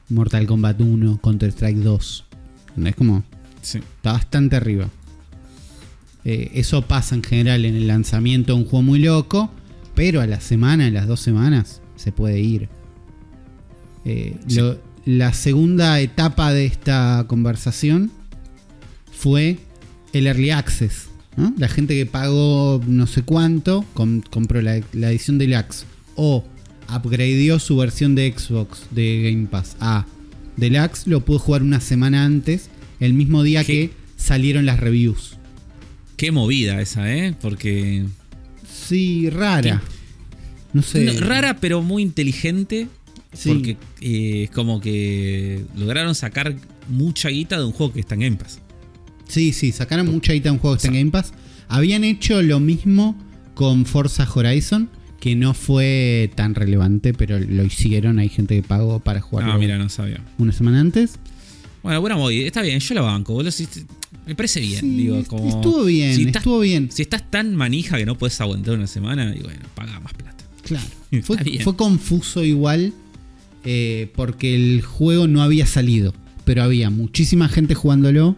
[0.09, 2.25] Mortal Kombat 1, Counter-Strike 2.
[2.85, 3.23] Es como.
[3.63, 3.79] Sí.
[3.79, 4.89] Está bastante arriba.
[6.25, 9.53] Eh, eso pasa en general en el lanzamiento de un juego muy loco,
[9.95, 12.69] pero a la semana, a las dos semanas, se puede ir.
[14.05, 14.57] Eh, Sí.
[14.61, 18.11] lo- la segunda etapa de esta conversación
[19.13, 19.59] fue
[20.13, 21.09] el Early Access.
[21.37, 21.53] ¿no?
[21.59, 25.85] La gente que pagó no sé cuánto, com- compró la, la edición Deluxe
[26.15, 26.45] o
[26.95, 30.07] upgradeó su versión de Xbox de Game Pass a
[30.57, 32.69] Deluxe, lo pudo jugar una semana antes,
[33.01, 33.73] el mismo día ¿Qué?
[33.89, 35.37] que salieron las reviews.
[36.17, 37.35] Qué movida esa, ¿eh?
[37.43, 38.05] Porque.
[38.87, 39.83] Sí, rara.
[40.73, 41.05] No sé.
[41.05, 42.89] No, rara, pero muy inteligente.
[43.33, 43.49] Sí.
[43.49, 46.55] Porque eh, es como que lograron sacar
[46.89, 48.61] mucha guita de un juego que está en Game Pass.
[49.27, 51.33] Sí, sí, sacaron mucha guita en un juego que está en Game Pass.
[51.69, 53.17] Habían hecho lo mismo
[53.55, 54.89] con Forza Horizon,
[55.21, 58.19] que no fue tan relevante, pero lo hicieron.
[58.19, 60.21] Hay gente que pagó para jugarlo Ah, mira, no sabía.
[60.39, 61.15] una semana antes.
[61.83, 62.47] Bueno, buena movida.
[62.47, 63.33] Está bien, yo la banco.
[63.35, 63.51] boludo.
[64.27, 64.81] Me parece bien.
[64.81, 66.91] Sí, digo, como, estuvo bien, si estás, estuvo bien.
[66.91, 70.45] Si estás tan manija que no puedes aguantar una semana, y bueno, paga más plata.
[70.63, 70.87] Claro.
[71.63, 72.93] Fue confuso igual
[73.65, 76.15] eh, porque el juego no había salido,
[76.45, 78.37] pero había muchísima gente jugándolo,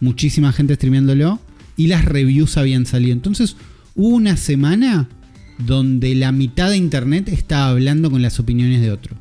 [0.00, 1.40] muchísima gente streameándolo
[1.76, 3.12] y las reviews habían salido.
[3.12, 3.56] Entonces
[3.94, 5.08] hubo una semana
[5.58, 9.16] donde la mitad de internet estaba hablando con las opiniones de otro.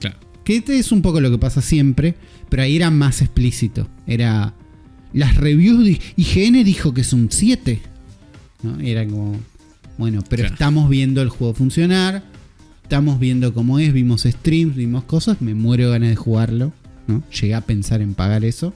[0.00, 0.18] Claro.
[0.44, 2.16] Que este es un poco lo que pasa siempre,
[2.48, 3.88] pero ahí era más explícito.
[4.06, 4.54] Era.
[5.14, 5.98] Las reviews.
[6.16, 7.80] IGN dijo que es un 7.
[8.62, 8.78] ¿no?
[8.80, 9.36] Era como.
[9.96, 10.54] Bueno, pero Claro.
[10.54, 12.24] estamos viendo el juego funcionar.
[12.82, 13.92] Estamos viendo cómo es.
[13.92, 15.40] Vimos streams, vimos cosas.
[15.40, 16.72] Me muero de ganas de jugarlo.
[17.06, 17.22] ¿no?
[17.30, 18.74] Llegué a pensar en pagar eso.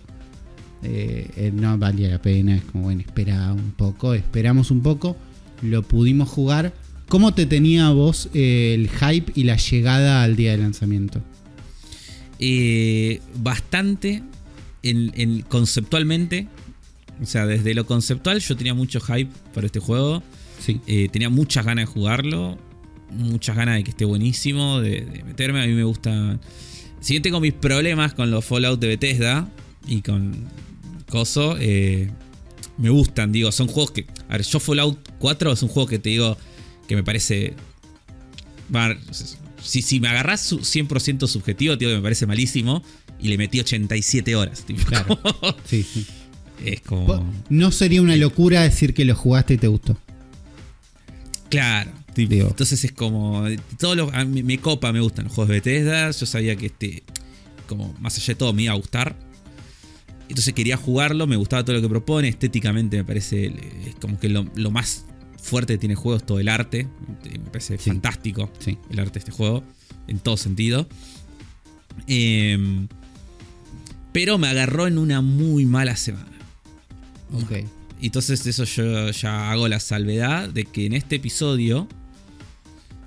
[0.85, 2.55] Eh, eh, no valía la pena.
[2.57, 4.15] Es como, bueno, espera un poco.
[4.15, 5.17] Esperamos un poco.
[5.61, 6.73] Lo pudimos jugar.
[7.09, 11.21] ¿Cómo te tenía vos eh, el hype y la llegada al día de lanzamiento?
[13.43, 14.23] Bastante
[14.83, 16.49] en, en- conceptualmente.
[17.21, 20.23] O sea, desde lo conceptual yo tenía mucho hype por este juego.
[20.61, 20.81] Sí.
[20.87, 22.59] Eh, tenía muchas ganas de jugarlo.
[23.11, 24.81] Muchas ganas de que esté buenísimo.
[24.81, 25.63] De, de meterme.
[25.63, 26.39] A mí me gusta.
[27.01, 29.49] Si bien tengo mis problemas con los Fallout de Bethesda.
[29.87, 30.45] Y con
[31.09, 31.57] Coso.
[31.59, 32.11] eh,
[32.77, 33.51] me gustan, digo.
[33.51, 34.07] Son juegos que.
[34.29, 36.37] A ver, yo Fallout 4 es un juego que te digo.
[36.87, 37.55] Que me parece.
[39.63, 42.83] Si, si me agarras su 100% subjetivo, tío, que me parece malísimo.
[43.21, 44.65] Y le metí 87 horas.
[44.65, 45.19] tipo, Claro.
[45.21, 46.07] como- Sí, sí.
[46.65, 47.33] es como.
[47.49, 49.97] No sería una locura decir que lo jugaste y te gustó.
[51.51, 51.91] Claro.
[52.15, 52.49] tipo, Digo.
[52.49, 53.45] entonces es como.
[53.79, 56.11] Todo lo, a mí me copa, me gustan los juegos de Bethesda.
[56.11, 57.03] Yo sabía que este.
[57.67, 59.17] Como más allá de todo me iba a gustar.
[60.29, 62.29] Entonces quería jugarlo, me gustaba todo lo que propone.
[62.29, 63.55] Estéticamente me parece eh,
[63.89, 65.05] es como que lo, lo más
[65.43, 66.81] fuerte que tiene el juego es todo el arte.
[67.25, 67.89] Eh, Me parece Sí.
[67.91, 68.77] fantástico Sí.
[68.91, 69.65] el arte de este juego.
[70.07, 70.87] En todo sentido.
[72.07, 72.89] Em,
[74.13, 76.27] pero me agarró en una muy mala semana.
[77.33, 77.53] Ok.
[78.01, 81.89] Entonces eso yo ya hago la salvedad de que en este episodio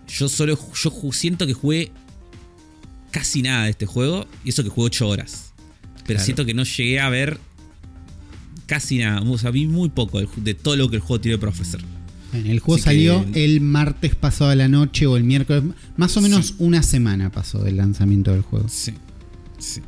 [0.07, 1.91] yo solo yo siento que jugué
[3.11, 5.53] casi nada de este juego y eso que jugué 8 horas.
[5.95, 6.23] Pero Claro.
[6.25, 7.39] siento que no llegué a ver
[8.65, 9.21] casi nada.
[9.21, 11.81] O sea, vi muy poco de todo lo que el juego tiene para ofrecer.
[12.31, 15.63] Bueno, el juego Así salió que- el martes pasado a la noche o el miércoles.
[15.97, 16.55] Más o menos Sí.
[16.59, 18.67] una semana pasó del lanzamiento del juego.
[18.69, 18.93] Sí.
[19.57, 19.81] Sí.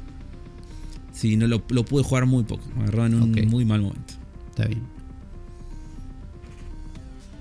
[1.23, 2.65] Sí, no lo, lo pude jugar muy poco.
[2.75, 4.13] Me agarró en un muy mal momento.
[4.49, 4.81] Está bien.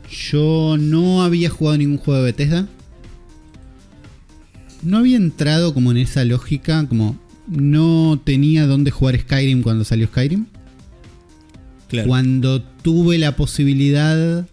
[0.09, 2.69] Yo no había jugado ningún juego de Bethesda.
[4.85, 7.19] No había entrado como en esa lógica, como
[7.49, 10.47] no tenía dónde jugar Skyrim cuando salió Skyrim.
[12.07, 14.47] Cuando tuve la posibilidad,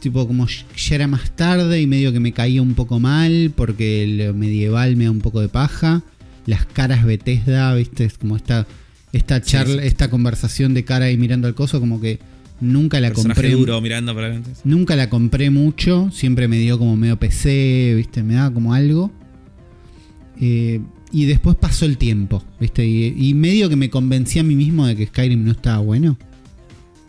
[0.00, 4.06] tipo como ya era más tarde y medio que me caía un poco mal porque
[4.06, 6.02] lo medieval me da un poco de paja.
[6.48, 8.66] Las caras Bethesda, viste, es como esta,
[9.12, 9.88] esta charla, sí.
[9.88, 12.20] esta conversación de cara y mirando al coso, como que
[12.58, 13.54] nunca la Personaje compré.
[13.54, 14.40] duro mirando para.
[14.64, 18.22] Nunca la compré mucho, siempre me dio como medio PC, ¿viste?
[18.22, 19.12] Me daba como algo.
[20.40, 20.80] Eh,
[21.12, 22.86] y después pasó el tiempo, ¿viste?
[22.86, 26.16] Y, y medio que me convencí a mí mismo de que Skyrim no estaba bueno.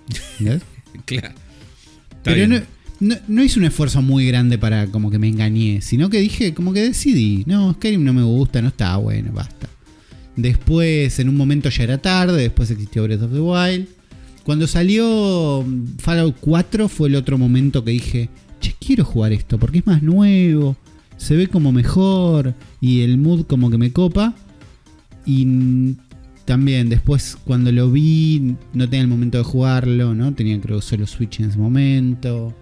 [0.39, 0.63] ¿Entendés?
[1.05, 1.29] Claro.
[1.29, 2.61] Está Pero no,
[2.99, 6.73] no, hice un esfuerzo muy grande para como que me engañé, sino que dije, como
[6.73, 9.69] que decidí, no, Skyrim no me gusta, no estaba bueno, basta.
[10.35, 13.87] Después, en un momento ya era tarde, después existió Breath of the Wild.
[14.43, 15.65] Cuando salió
[15.97, 20.01] Fallout 4 fue el otro momento que dije, che, quiero jugar esto porque es más
[20.01, 20.75] nuevo,
[21.17, 24.33] se ve como mejor y el mood como que me copa.
[25.25, 25.97] Y mm,
[26.45, 30.33] también después cuando lo vi no tenía el momento de jugarlo, ¿no?
[30.33, 32.55] Tenía creo solo Switch en ese momento.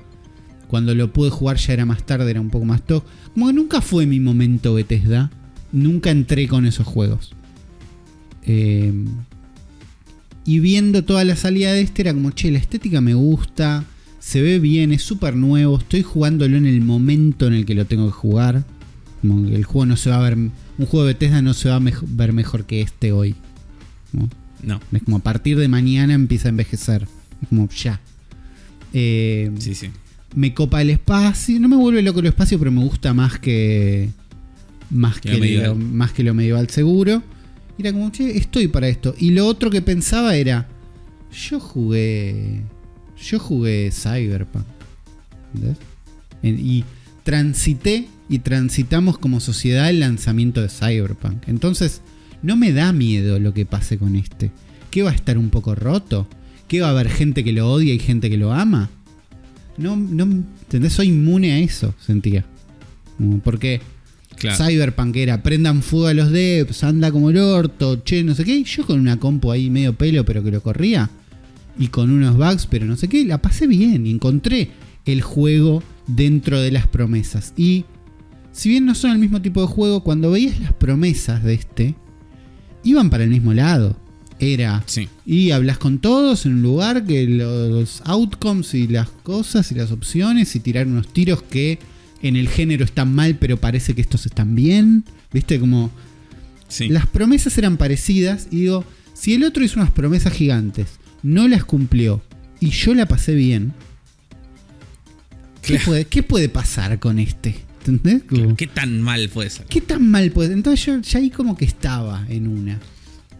[0.68, 3.03] Cuando lo pude jugar ya era más tarde, era un poco más top.
[3.34, 5.31] Como que nunca fue mi momento Bethesda.
[5.72, 7.34] Nunca entré con esos juegos.
[8.44, 8.94] Eh,
[10.45, 13.84] y viendo toda la salida de este era como, che, la estética me gusta.
[14.19, 15.77] Se ve bien, es súper nuevo.
[15.77, 18.64] Estoy jugándolo en el momento en el que lo tengo que jugar.
[19.22, 20.38] Como que el juego no se va a ver.
[20.38, 23.35] Un juego de Bethesda no se va a ver mejor que este hoy.
[24.14, 24.30] ¿no?
[24.64, 24.80] No.
[24.91, 27.07] Es como a partir de mañana empieza a envejecer.
[27.41, 27.99] Es como ya.
[28.94, 29.89] Eh, Sí, sí.
[30.35, 31.59] Me copa el espacio.
[31.59, 34.09] No me vuelve loco el espacio, pero me gusta más que.
[34.89, 35.67] Más Que que, lo medieval.
[35.69, 37.21] lo, más que lo medieval seguro.
[37.77, 39.13] Y era como, che, estoy para esto.
[39.17, 40.67] Y lo otro que pensaba era,
[41.31, 42.61] yo jugué,
[43.21, 44.65] yo jugué Cyberpunk.
[45.53, 45.77] ¿entendés?
[46.43, 46.83] En- Y
[47.23, 51.47] transité y transitamos como sociedad el lanzamiento de Cyberpunk.
[51.47, 52.01] Entonces,
[52.41, 54.51] no me da miedo lo que pase con este.
[54.91, 56.27] ¿Qué va a estar un poco roto?
[56.67, 58.89] ¿Qué va a haber gente que lo odia y gente que lo ama?
[59.77, 60.93] No, no, ¿entendés?
[60.93, 62.45] Soy inmune a eso, sentía.
[63.43, 63.81] Porque
[64.37, 64.63] Claro.
[64.63, 68.63] Cyberpunk era prendan fuego a los devs, anda como el orto, che, no sé qué.
[68.63, 71.09] Yo con una compu ahí medio pelo, pero que lo corría.
[71.79, 73.25] Y con unos bugs, pero no sé qué.
[73.25, 74.69] La pasé bien y encontré
[75.05, 77.53] el juego dentro de las promesas.
[77.57, 77.85] Y
[78.51, 81.95] si bien no son el mismo tipo de juego, cuando veías las promesas de este,
[82.83, 83.97] iban para el mismo lado.
[84.39, 85.09] Era Sí.
[85.26, 89.91] y hablas con todos en un lugar que los outcomes y las cosas y las
[89.91, 91.80] opciones y tirar unos tiros que
[92.22, 95.03] en el género están mal pero parece que estos están bien.
[95.34, 95.89] Viste como
[96.68, 96.89] Sí.
[96.89, 98.84] las promesas eran parecidas y digo,
[99.14, 102.22] si el otro hizo unas promesas gigantes, no las cumplió
[102.59, 103.73] y yo la pasé bien,
[105.61, 107.55] ¿qué, puede, qué puede pasar con este?
[107.85, 108.23] ¿Entendés?
[108.57, 109.65] ¿Qué tan mal puede ser?
[109.68, 110.53] ¿Qué tan mal puede?
[110.53, 112.80] Entonces yo ya ahí como que estaba en una.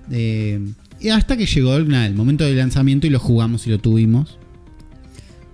[0.10, 0.60] Eh,
[0.99, 4.38] y hasta que llegó nada, el momento del lanzamiento y lo jugamos y lo tuvimos.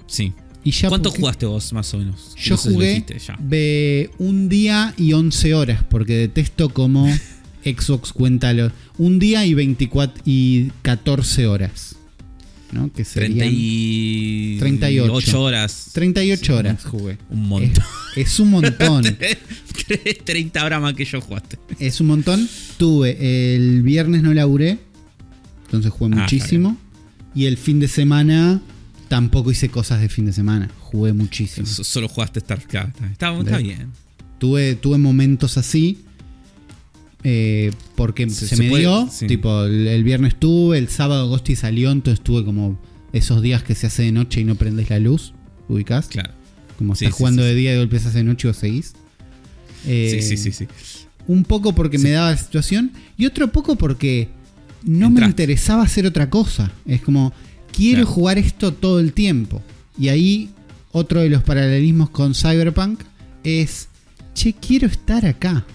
[0.08, 0.34] Sí.
[0.64, 2.36] Y ya ¿Cuánto porque- jugaste vos, más o menos?
[2.38, 3.38] Yo No sé si lo jugué dijiste ya.
[3.42, 7.08] de un día y 11 horas, porque detesto como
[7.66, 8.72] Xbox cuenta los...
[8.98, 11.96] Un día y 24 y 14 horas.
[12.72, 12.88] ¿No?
[12.92, 13.12] Que 30
[13.44, 14.58] serían y...
[14.60, 15.14] 38.
[15.14, 15.90] 8 horas.
[15.94, 17.18] 38 Sí, horas jugué.
[17.30, 17.84] Un Es, montón.
[18.16, 19.04] es un montón.
[20.26, 21.58] 30 horas más que yo jugaste.
[21.80, 22.48] Es un montón.
[22.78, 24.80] Tuve el viernes no laburé,
[25.78, 26.78] entonces jugué Ah, muchísimo.
[27.36, 28.62] Y el fin de semana
[29.08, 30.70] tampoco hice cosas de fin de semana.
[30.80, 31.66] Jugué muchísimo.
[31.68, 33.02] So- Solo jugaste StarCraft.
[33.12, 33.90] Está, está bien.
[34.40, 36.00] Tuve, tuve momentos así.
[37.26, 39.08] eh, porque Se- me puede- dio.
[39.12, 39.28] sí.
[39.28, 42.78] Tipo, el, el viernes tuve, el sábado Agosti salió, entonces tuve como
[43.14, 45.34] esos días que se hace de noche y no prendes la luz.
[45.70, 46.08] ¿Ubicás?
[46.08, 46.32] Claro.
[46.78, 48.50] Como Sí, estás sí, jugando de día y de golpe se hace de noche y
[48.50, 48.94] vos seguís.
[49.88, 50.68] Eh, sí, sí, sí, sí.
[51.26, 54.28] Un poco porque me daba la situación y otro poco porque
[54.86, 56.72] no me interesaba hacer otra cosa.
[56.86, 57.34] Es como,
[57.72, 58.12] quiero Claro.
[58.16, 59.62] jugar esto todo el tiempo.
[59.98, 60.50] Y ahí
[60.92, 63.02] otro de los paralelismos con Cyberpunk
[63.44, 63.88] es,
[64.34, 65.66] che, quiero estar acá.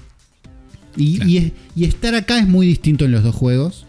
[0.96, 1.30] Y, Claro.
[1.30, 3.86] y es- y estar acá es muy distinto en los dos juegos.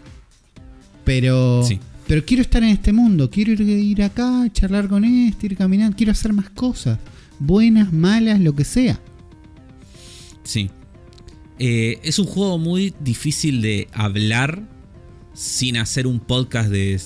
[1.04, 1.80] Pero, Sí.
[2.06, 3.30] pero quiero estar en este mundo.
[3.30, 5.96] Quiero ir, ir acá, charlar con este, ir caminando.
[5.96, 6.98] Quiero hacer más cosas.
[7.38, 9.00] Buenas, malas, lo que sea.
[10.44, 10.70] Sí.
[11.58, 14.62] Eh, es un juego muy difícil de hablar
[15.40, 17.00] sin hacer un podcast de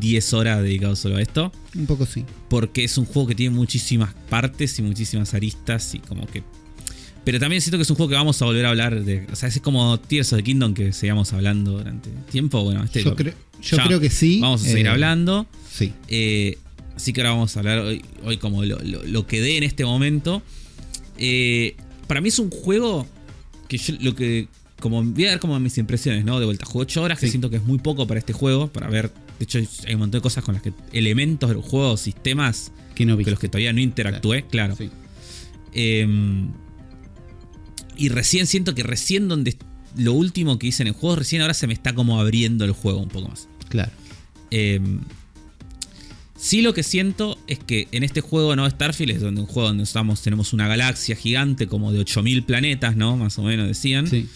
[0.00, 1.52] 10 horas dedicado solo a esto.
[1.76, 2.24] Un poco sí.
[2.48, 6.42] Porque es un juego que tiene muchísimas partes y muchísimas aristas y como que...
[7.24, 9.28] Pero también siento que es un juego que vamos a volver a hablar de...
[9.32, 12.64] O sea, es como Tears of the Kingdom que seguíamos hablando durante tiempo.
[12.64, 14.40] Bueno, este Yo, lo- creo, yo creo que sí.
[14.40, 15.46] Vamos a seguir Eh, hablando.
[15.72, 15.92] Sí.
[16.08, 16.58] Eh,
[16.96, 19.62] así que ahora vamos a hablar hoy, hoy como lo, lo- lo que dé en
[19.62, 20.42] este momento.
[21.16, 21.76] Eh,
[22.08, 23.06] para mí es un juego
[23.68, 24.48] que yo lo que.
[24.82, 26.40] Como voy a dar como mis impresiones, ¿no?
[26.40, 26.66] De vuelta.
[26.66, 28.66] Juego 8 horas, que siento que es muy poco para este juego.
[28.66, 29.12] Para ver.
[29.38, 30.72] De hecho, hay un montón de cosas con las que.
[30.92, 32.72] Elementos del juego, sistemas.
[32.96, 33.24] Que no vi.
[33.24, 34.74] Que los que todavía no interactué, claro.
[34.74, 34.90] Sí.
[35.72, 36.06] Eh,
[37.96, 39.56] y recién siento que recién donde.
[39.96, 42.72] Lo último que hice en el juego, recién ahora se me está como abriendo el
[42.72, 43.46] juego un poco más.
[43.68, 43.92] Claro.
[44.50, 44.80] Eh,
[46.36, 48.68] sí lo que siento es que en este juego, ¿no?
[48.68, 52.96] Starfield es donde un juego donde estamos, tenemos una galaxia gigante como de 8000 planetas,
[52.96, 53.16] ¿no?
[53.16, 54.08] Más o menos decían.
[54.08, 54.28] Sí.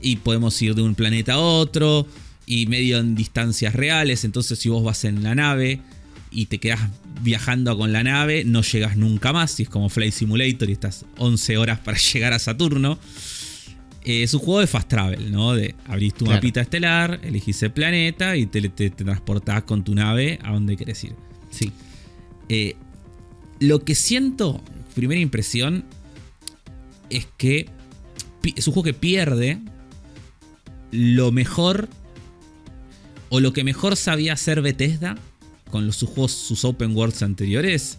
[0.00, 2.06] Y podemos ir de un planeta a otro
[2.46, 4.24] y medio en distancias reales.
[4.24, 5.80] Entonces si vos vas en la nave
[6.30, 6.80] y te quedas
[7.22, 9.58] viajando con la nave, no llegas nunca más.
[9.60, 12.98] Y es como Flight Simulator y estás 11 horas para llegar a Saturno.
[14.04, 15.52] Eh, es un juego de fast travel, ¿no?
[15.54, 16.36] De abrís tu Claro.
[16.38, 20.76] mapita estelar, elegís el planeta y te, te- te transportás con tu nave a donde
[20.76, 21.14] querés ir.
[21.50, 21.72] Sí.
[22.48, 22.76] Eh,
[23.58, 24.62] lo que siento,
[24.94, 25.84] primera impresión,
[27.10, 27.68] es que
[28.56, 29.58] es un juego que pierde
[30.90, 31.88] lo mejor
[33.30, 35.16] o lo que mejor sabía hacer Bethesda
[35.70, 37.98] con los, sus juegos, sus open worlds anteriores.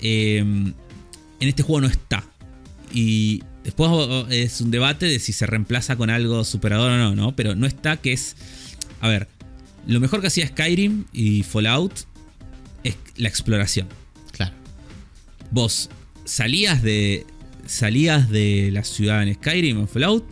[0.00, 0.38] eh,
[1.42, 2.24] en este juego no está.
[2.94, 7.16] Y después oh, es un debate de si se reemplaza con algo superador o no,
[7.16, 7.34] ¿no?
[7.34, 8.36] Pero no está, que es.
[9.00, 9.26] A ver,
[9.86, 11.92] lo mejor que hacía Skyrim y Fallout
[12.84, 13.88] es la exploración.
[14.30, 14.54] Claro.
[15.50, 15.90] Vos
[16.24, 17.26] salías de.
[17.66, 20.24] Salías de la ciudad en Skyrim en Fallout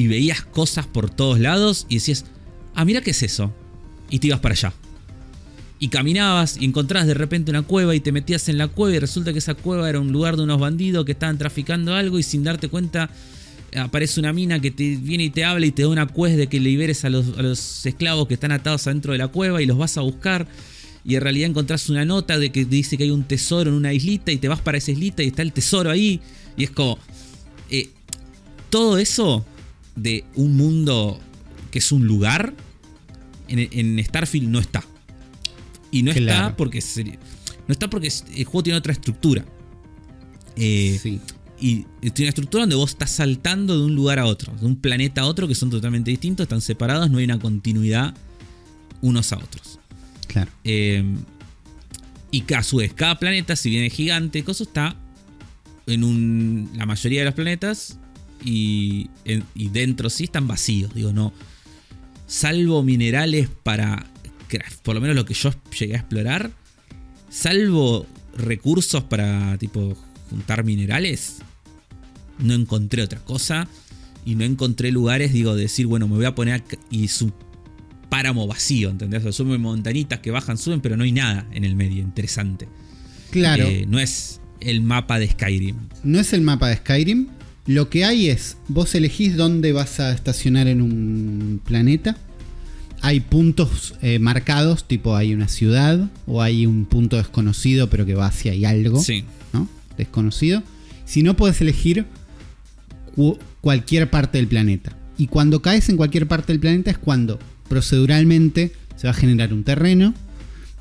[0.00, 2.24] y veías cosas por todos lados y decías,
[2.74, 3.52] ah, mira qué es eso.
[4.08, 4.72] Y te ibas para allá.
[5.78, 8.98] Y caminabas y encontrabas de repente una cueva y te metías en la cueva y
[8.98, 12.22] resulta que esa cueva era un lugar de unos bandidos que estaban traficando algo y
[12.22, 13.10] sin darte cuenta
[13.76, 16.46] aparece una mina que te viene y te habla y te da una quest de
[16.48, 19.66] que liberes a los, a los esclavos que están atados adentro de la cueva y
[19.66, 20.48] los vas a buscar.
[21.04, 23.92] Y en realidad encontrás una nota de que dice que hay un tesoro en una
[23.92, 26.20] islita y te vas para esa islita y está el tesoro ahí.
[26.56, 26.98] Y es como.
[27.70, 27.90] eh,
[28.70, 29.44] todo eso
[29.96, 31.20] de un mundo
[31.70, 32.54] que es un lugar,
[33.48, 33.58] en,
[33.98, 34.84] en Starfield no está.
[35.90, 37.18] Y no está porque sería-
[37.66, 39.44] no está porque el juego tiene otra estructura.
[40.56, 41.20] Eh, Sí.
[41.60, 44.76] y tiene una estructura donde vos estás saltando de un lugar a otro, de un
[44.76, 48.14] planeta a otro, que son totalmente distintos, están separados, no hay una continuidad
[49.02, 49.78] unos a otros.
[50.26, 50.50] Claro.
[50.64, 51.04] Eh,
[52.32, 54.96] y a su vez, cada planeta, si bien es gigante, cosa está
[55.86, 57.98] en un, la mayoría de los planetas
[58.44, 60.94] y, en- y dentro sí están vacíos.
[60.94, 61.32] Digo, no.
[62.26, 64.06] Salvo minerales para.
[64.82, 66.50] Por lo menos lo que yo llegué a explorar.
[67.30, 68.06] Salvo
[68.36, 69.96] recursos para tipo
[70.30, 71.36] juntar minerales.
[72.38, 73.68] No encontré otra cosa.
[74.24, 77.32] Y no encontré lugares, digo, de decir, bueno, me voy a poner y su
[78.10, 79.20] páramo vacío, ¿entendés?
[79.20, 82.68] O sea, suben montanitas que bajan, suben, pero no hay nada en el medio, interesante.
[83.30, 83.64] Claro.
[83.66, 85.76] Eh, no es el mapa de Skyrim.
[86.04, 87.28] No es el mapa de Skyrim.
[87.70, 92.16] Lo que hay es, vos elegís dónde vas a estacionar en un planeta.
[93.00, 98.14] Hay puntos eh, marcados, tipo hay una ciudad o hay un punto desconocido pero que
[98.14, 99.22] va hacia ahí algo, Sí.
[99.52, 99.68] ¿no?
[99.96, 100.64] Desconocido.
[101.04, 102.06] Si no, puedes elegir
[103.14, 104.96] cu- cualquier parte del planeta.
[105.16, 107.38] Y cuando caes en cualquier parte del planeta es cuando
[107.68, 110.12] proceduralmente se va a generar un terreno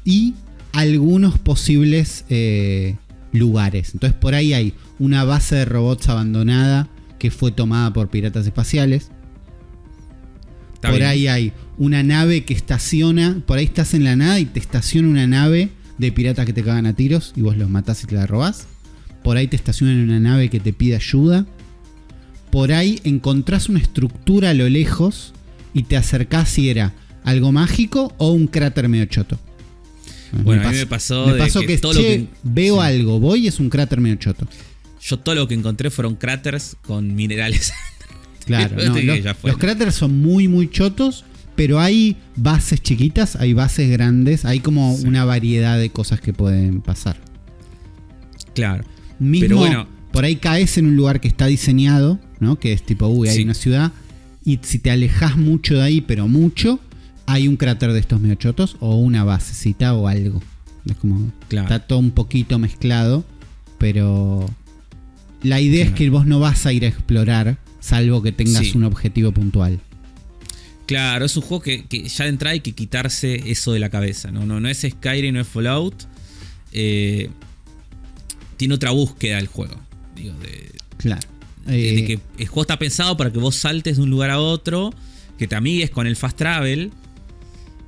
[0.03, 0.33] y
[0.73, 2.95] algunos posibles eh,
[3.31, 3.91] lugares.
[3.93, 9.09] Entonces por ahí hay una base de robots abandonada que fue tomada por piratas espaciales.
[10.75, 11.09] Está por bien.
[11.09, 15.07] ahí hay una nave que estaciona, por ahí estás en la nada y te estaciona
[15.09, 18.15] una nave de piratas que te cagan a tiros y vos los matás y te
[18.15, 18.67] la robás.
[19.23, 21.45] Por ahí te estacionan una nave que te pide ayuda.
[22.51, 25.33] Por ahí encontrás una estructura a lo lejos
[25.73, 26.93] y te acercás si era
[27.25, 29.37] algo mágico o un cráter medio choto.
[30.43, 32.75] Bueno, a mí me pasó me de pasó que que, todo lo che, que- veo
[32.75, 32.81] sí.
[32.81, 34.47] algo, voy y es un cráter medio choto.
[35.01, 37.71] Yo todo lo que encontré fueron cráteres con minerales.
[38.45, 38.95] Claro, no,
[39.43, 41.23] los, cráteres son muy, muy chotos,
[41.55, 45.05] pero hay bases chiquitas, hay bases grandes, hay como Sí.
[45.05, 47.17] una variedad de cosas que pueden pasar.
[48.55, 48.83] claro.
[49.19, 49.87] Mismo, Pero bueno.
[50.11, 52.57] por ahí caes en un lugar que está diseñado, ¿no?
[52.57, 53.43] Que es tipo, uy, hay Sí.
[53.43, 53.91] una ciudad,
[54.43, 56.79] y si te alejas mucho de ahí, pero mucho,
[57.27, 60.41] hay un cráter de estos medio chotos o una basecita o algo.
[60.89, 61.67] Es como, Claro.
[61.67, 63.25] está todo un poquito mezclado,
[63.77, 64.49] pero
[65.43, 65.97] la idea es Claro.
[65.97, 68.71] que vos no vas a ir a explorar, salvo que tengas Sí.
[68.77, 69.79] un objetivo puntual.
[70.85, 73.89] Claro, es un juego que, que ya de entrada hay que quitarse eso de la
[73.89, 74.31] cabeza.
[74.31, 75.93] No, no, no es Skyrim, no es Fallout.
[76.73, 77.29] Eh,
[78.57, 79.75] tiene otra búsqueda el juego.
[80.15, 81.27] Digo, de, Claro.
[81.67, 84.39] de Eh, que el juego está pensado para que vos saltes de un lugar a
[84.39, 84.91] otro,
[85.37, 86.91] que te amigues con el fast travel,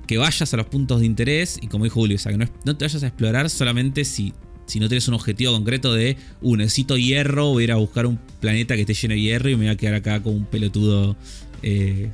[0.08, 2.46] que vayas a los puntos de interés y como dijo Julio, o sea, que no,
[2.66, 4.34] no te vayas a explorar solamente si,
[4.66, 8.06] si no tienes un objetivo concreto de, uh, necesito hierro, voy a ir a buscar
[8.06, 10.46] un planeta que esté lleno de hierro y me voy a quedar acá como un
[10.46, 11.16] pelotudo
[11.64, 12.10] eh,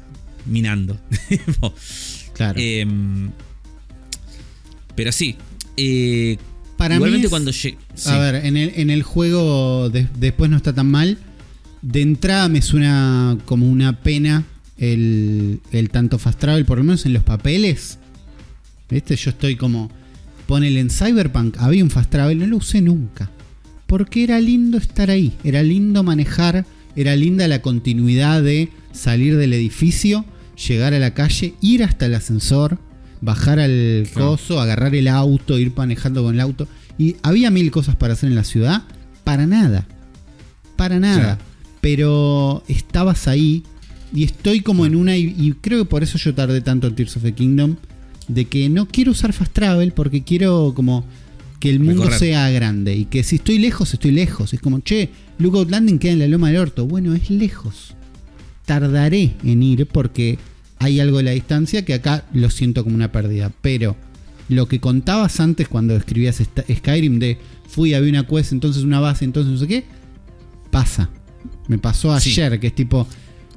[0.45, 0.97] minando.
[2.33, 2.59] claro.
[2.59, 3.31] Em,
[4.95, 5.35] pero sí.
[5.77, 6.37] eh,
[6.77, 7.77] Para igualmente mí es- cuando llegue...
[8.05, 11.17] A ver, en el, en el juego de- después no está tan mal.
[11.81, 14.43] De entrada me suena como una pena
[14.77, 17.99] el, el tanto fast travel, por lo menos en los papeles.
[18.89, 19.15] ¿Viste?
[19.15, 19.91] Yo estoy como.
[20.47, 23.29] Ponele en Cyberpunk, había un fast travel, no lo usé nunca.
[23.85, 26.65] Porque era lindo estar ahí, era lindo manejar,
[26.95, 30.25] era linda la continuidad de salir del edificio,
[30.67, 32.79] llegar a la calle, ir hasta el ascensor,
[33.21, 36.67] bajar al coso, agarrar el auto, ir manejando con el auto.
[36.97, 38.83] Y había mil cosas para hacer en la ciudad,
[39.23, 39.85] para nada.
[40.75, 41.37] Para nada.
[41.81, 43.63] Pero estabas ahí
[44.13, 46.95] y estoy como en una, y, y creo que por eso yo tardé tanto en
[46.95, 47.75] Tears of the Kingdom,
[48.27, 51.05] de que no quiero usar fast travel porque quiero como
[51.59, 52.19] que el mundo Recorrer.
[52.19, 54.53] sea grande y que si estoy lejos, estoy lejos.
[54.53, 55.09] Es como, che,
[55.39, 56.85] Lookout Landing queda en la loma del orto.
[56.85, 57.95] Bueno, es lejos.
[58.65, 60.37] Tardaré en ir porque
[60.79, 63.51] hay algo de la distancia que acá lo siento como una pérdida.
[63.61, 63.95] Pero
[64.49, 66.41] lo que contabas antes cuando escribías
[66.71, 67.37] Skyrim de
[67.67, 69.85] fui, había una quest, entonces una base, entonces no sé qué,
[70.69, 71.09] pasa.
[71.67, 72.31] Me pasó Sí.
[72.31, 73.07] ayer, que es tipo,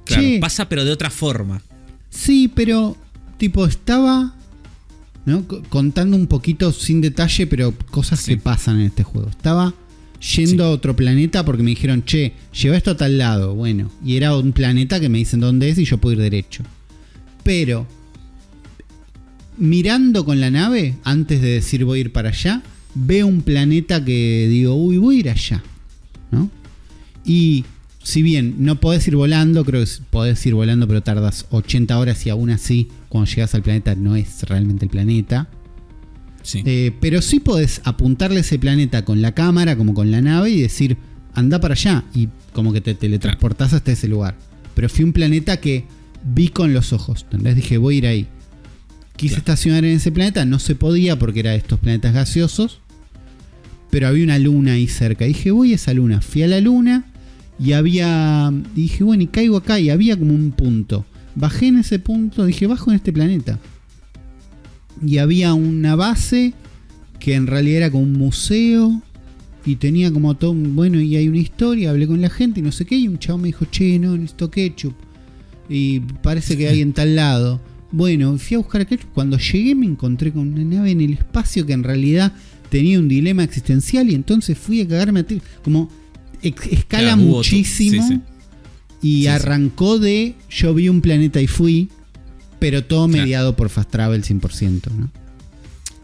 [0.05, 1.61] Claro, che, pasa pero de otra forma.
[2.09, 2.97] Sí, pero
[3.37, 4.35] tipo estaba
[5.27, 5.45] ¿no?
[5.69, 8.33] Contando un poquito sin detalle, pero cosas Sí.
[8.33, 9.29] que pasan en este juego.
[9.29, 9.75] Estaba
[10.35, 10.69] yendo Sí.
[10.69, 13.55] a otro planeta porque me dijeron, che, lleva esto a tal lado.
[13.55, 16.63] Bueno, y era un planeta que me dicen dónde es y yo puedo ir derecho.
[17.43, 17.87] Pero
[19.59, 22.63] mirando con la nave, antes de decir voy a ir para allá,
[22.95, 25.63] veo un planeta que digo, uy, voy a ir allá.
[26.31, 26.51] ¿No?
[27.25, 27.65] Y
[28.03, 32.25] si bien no podés ir volando, creo que podés ir volando, pero tardas 80 horas
[32.27, 35.49] y aún así, cuando llegas al planeta, no es realmente el planeta.
[36.43, 36.63] Sí.
[36.65, 40.63] Eh, pero sí podés apuntarle ese planeta con la cámara, como con la nave, y
[40.63, 40.97] decir,
[41.35, 42.05] anda para allá.
[42.15, 44.37] Y como que te teletransportás hasta ese lugar.
[44.75, 45.85] Pero fui un planeta que
[46.25, 47.25] vi con los ojos.
[47.25, 48.27] Entonces dije, voy a ir ahí.
[49.17, 49.41] Quise Claro.
[49.41, 52.81] estacionar en ese planeta, no se podía porque era de estos planetas gaseosos.
[53.91, 55.27] Pero había una luna ahí cerca.
[55.27, 56.23] Dije, voy a esa luna.
[56.23, 57.05] Fui a la luna
[57.63, 58.53] y había.
[58.75, 59.79] y dije, bueno, y caigo acá.
[59.79, 61.05] Y había como un punto.
[61.35, 63.59] Bajé en ese punto, dije, bajo en este planeta.
[65.05, 66.55] Y había una base
[67.19, 69.03] que en realidad era como un museo.
[69.67, 70.55] Y tenía como todo.
[70.55, 71.91] Bueno, y hay una historia.
[71.91, 72.97] Hablé con la gente y no sé qué.
[72.97, 74.95] Y un chavo me dijo, che, no, necesito ketchup.
[75.69, 77.61] Y parece que hay en tal lado.
[77.93, 79.11] Bueno, fui a buscar a ketchup.
[79.13, 82.33] Cuando llegué me encontré con una nave en el espacio que en realidad
[82.71, 84.09] tenía un dilema existencial.
[84.09, 85.43] Y entonces fui a cagarme a tiro.
[85.63, 85.91] Como
[86.43, 88.07] escala Claro, muchísimo.
[88.09, 88.21] sí, sí.
[89.03, 91.89] Y Sí, arrancó de yo vi un planeta y fui.
[92.59, 93.23] Pero todo Claro.
[93.23, 95.11] mediado por Fast Travel 100%, ¿no?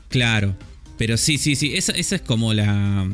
[0.09, 0.57] Claro.
[0.97, 1.75] Pero sí, sí, sí.
[1.75, 3.07] Esa, esa es como la,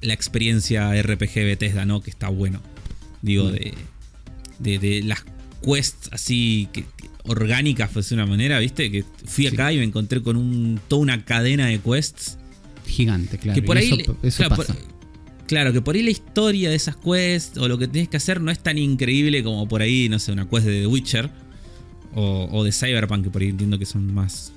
[0.00, 2.00] la experiencia RPG Bethesda, ¿no?
[2.00, 2.60] Que está bueno.
[3.20, 3.52] Digo, Mm.
[3.52, 3.74] de,
[4.58, 5.24] de, de las
[5.62, 6.84] quests así que,
[7.24, 8.90] orgánicas, pues de una manera, ¿viste?
[8.90, 9.54] Que fui Sí.
[9.54, 12.38] acá y me encontré con un, toda una cadena de quests.
[12.86, 13.54] Gigante, claro.
[13.54, 13.86] que por y ahí.
[13.86, 14.74] eso, le- eso claro, pasa.
[14.74, 14.91] por-
[15.52, 18.40] claro, que por ahí la historia de esas quests o lo que tienes que hacer
[18.40, 21.28] no es tan increíble como por ahí, no sé, una quest de The Witcher
[22.14, 24.54] o, o de Cyberpunk, que por ahí entiendo que son más,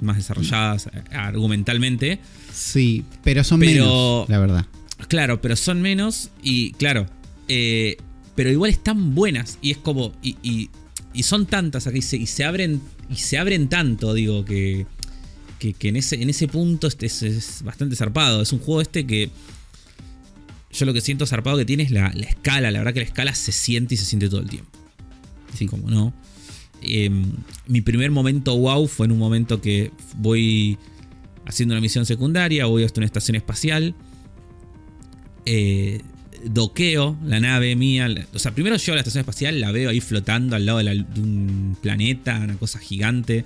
[0.00, 2.18] más desarrolladas eh, argumentalmente.
[2.52, 4.66] Sí, pero son Pero- menos, la verdad.
[5.06, 7.06] Claro, pero son menos y claro,
[7.46, 7.96] eh,
[8.34, 10.70] pero igual están buenas y es como y, y-
[11.14, 14.86] y son tantas aquí y se, y se abren y se abren tanto, digo que
[15.60, 18.42] que, que en ese en ese punto este es, es bastante zarpado.
[18.42, 19.30] Es un juego este que
[20.72, 22.70] yo lo que siento zarpado que tiene es la, la escala.
[22.70, 24.70] La verdad que la escala se siente y se siente todo el tiempo.
[25.54, 25.66] Sí.
[25.66, 26.12] Como no.
[26.80, 27.10] Eh,
[27.68, 30.78] mi primer momento wow fue en un momento que voy
[31.44, 33.94] haciendo una misión secundaria, voy hasta una estación espacial,
[35.44, 36.00] eh,
[36.44, 40.00] doqueo la nave mía, o sea, primero llego a la estación espacial, la veo ahí
[40.00, 43.44] flotando al lado de, de un planeta, una cosa gigante,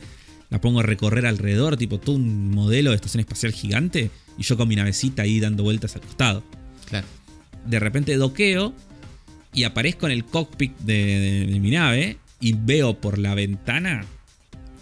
[0.49, 4.57] la pongo a recorrer alrededor, tipo todo un modelo de estación espacial gigante, y yo
[4.57, 6.43] con mi navecita ahí dando vueltas al costado
[6.87, 7.07] Claro.
[7.67, 8.73] De repente doqueo
[9.53, 14.05] y aparezco en el cockpit de, de- de mi nave y veo por la ventana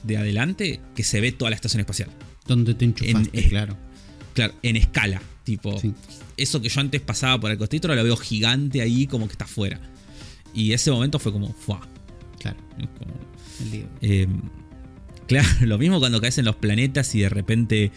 [0.02, 2.10] de adelante que se ve toda la estación espacial.
[2.46, 3.76] Donde te enchufaste, En- claro.
[4.34, 5.22] Claro, en escala.
[5.44, 5.92] Tipo, Sí.
[6.36, 9.32] eso que yo antes pasaba por el costito ahora lo veo gigante ahí como que
[9.32, 9.78] está afuera.
[10.54, 11.86] Y ese momento fue como, ¡fua!
[12.40, 12.56] Claro.
[12.98, 13.14] Como,
[13.72, 14.26] El eh,
[15.26, 17.92] claro, lo mismo cuando caes en los planetas y de repente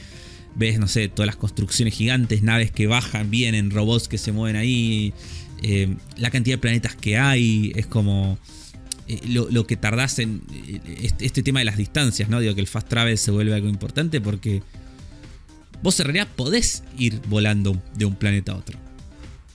[0.57, 4.55] ves, no sé, todas las construcciones gigantes, naves que bajan, vienen, robots que se mueven
[4.55, 5.13] ahí,
[5.61, 8.37] eh, la cantidad de planetas que hay, es como
[9.07, 12.39] eh, lo, lo que tardás en eh, este, este tema de las distancias, ¿no?
[12.39, 14.63] Digo que el fast travel se vuelve algo importante porque
[15.81, 18.77] vos en realidad podés ir volando de un planeta a otro.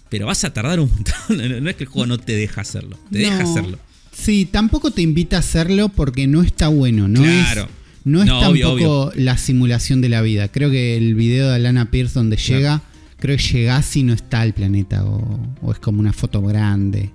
[0.09, 1.15] Pero vas a tardar un montón.
[1.63, 2.99] No, es que el juego no te deja hacerlo.
[3.11, 3.79] Te deja hacerlo.
[4.13, 7.23] Sí, tampoco te invita a hacerlo porque no está bueno, ¿no?
[7.23, 7.63] Claro.
[7.63, 10.49] Es, no es No, obvio, tampoco la simulación de la vida.
[10.49, 12.83] Creo que el video de Alana Pierce donde llega,
[13.19, 17.11] creo que llegás y no está el planeta o, o es como una foto grande.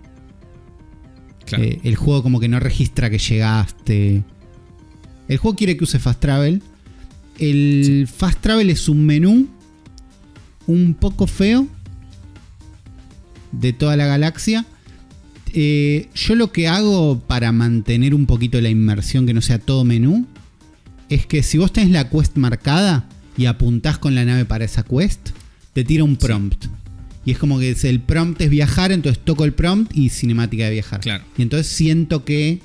[1.46, 1.64] Claro.
[1.64, 4.24] Eh, el juego como que no registra que llegaste.
[5.28, 6.62] El juego quiere que use Fast Travel.
[7.40, 9.48] El Fast Travel es un menú
[10.66, 11.68] un poco feo
[13.52, 14.66] de toda la galaxia.
[15.54, 19.84] Eh, yo lo que hago para mantener un poquito la inmersión, que no sea todo
[19.84, 20.26] menú,
[21.10, 23.08] es que si vos tenés la quest marcada
[23.38, 25.30] y apuntás con la nave para esa quest,
[25.74, 26.66] te tira un prompt.
[27.26, 30.72] Y es como que el prompt es viajar, entonces toco el prompt y cinemática de
[30.72, 31.02] viajar.
[31.02, 31.24] Claro.
[31.38, 32.62] Y entonces siento que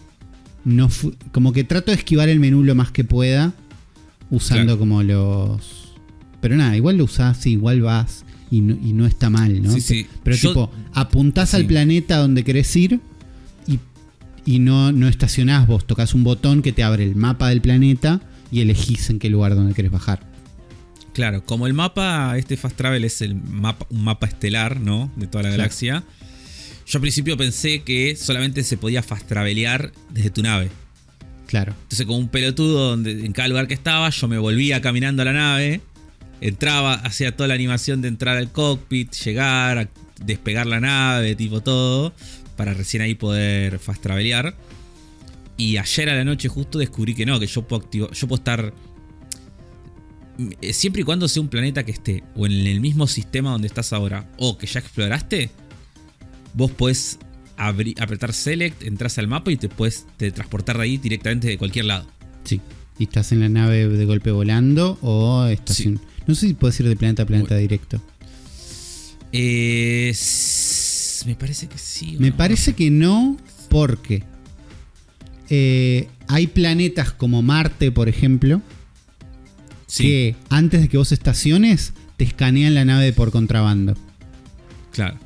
[0.65, 0.89] no
[1.33, 3.53] como que trato de esquivar el menú lo más que pueda
[4.31, 4.79] usando Claro.
[4.79, 5.93] como los
[6.41, 9.73] pero nada, igual lo usás, igual vas y no, y no está mal, ¿no?
[9.73, 10.07] Sí, sí.
[10.25, 11.57] Pero Yo- tipo, apuntás Sí.
[11.57, 13.01] al planeta donde querés ir
[13.69, 13.79] y,
[14.45, 18.21] y no, no estacionás vos, tocas un botón que te abre el mapa del planeta
[18.53, 20.21] y elegís en qué lugar donde querés bajar.
[21.15, 25.11] Claro, como el mapa, este Fast Travel es el mapa, un mapa estelar, ¿no?
[25.17, 25.63] De toda la Claro.
[25.63, 26.05] galaxia.
[26.87, 30.69] Yo al principio pensé que solamente se podía fast travelear desde tu nave.
[31.47, 31.75] Claro.
[31.83, 35.27] Entonces, como un pelotudo donde en cada lugar que estaba, yo me volvía caminando a
[35.27, 35.81] la nave,
[36.41, 39.91] entraba, hacía toda la animación de entrar al cockpit, llegar,
[40.25, 42.15] despegar la nave, tipo todo,
[42.57, 44.55] para recién ahí poder fast travelear.
[45.57, 48.41] Y ayer a la noche justo descubrí que no, que yo puedo activar, yo puedo
[48.41, 48.73] estar
[50.61, 53.67] eh, siempre y cuando sea un planeta que esté o en el mismo sistema donde
[53.69, 55.51] estás ahora o que ya exploraste,
[56.55, 57.19] vos podés
[57.59, 61.85] abri- apretar Select, entras al mapa y te puedes transportar de ahí directamente de cualquier
[61.85, 62.07] lado.
[62.45, 62.61] Sí.
[62.99, 65.85] Y estás en la nave de golpe volando o estás Sí.
[65.89, 68.01] en- No sé si puedes ir de planeta a planeta directo.
[69.33, 70.15] Eh,
[71.27, 72.17] me parece que sí.
[72.19, 73.37] Me no, parece que no,
[73.69, 74.23] porque
[75.51, 78.63] eh, hay planetas como Marte, por ejemplo,
[79.87, 83.95] Sí, que antes de que vos estaciones, te escanean la nave por contrabando.
[84.93, 85.19] claro.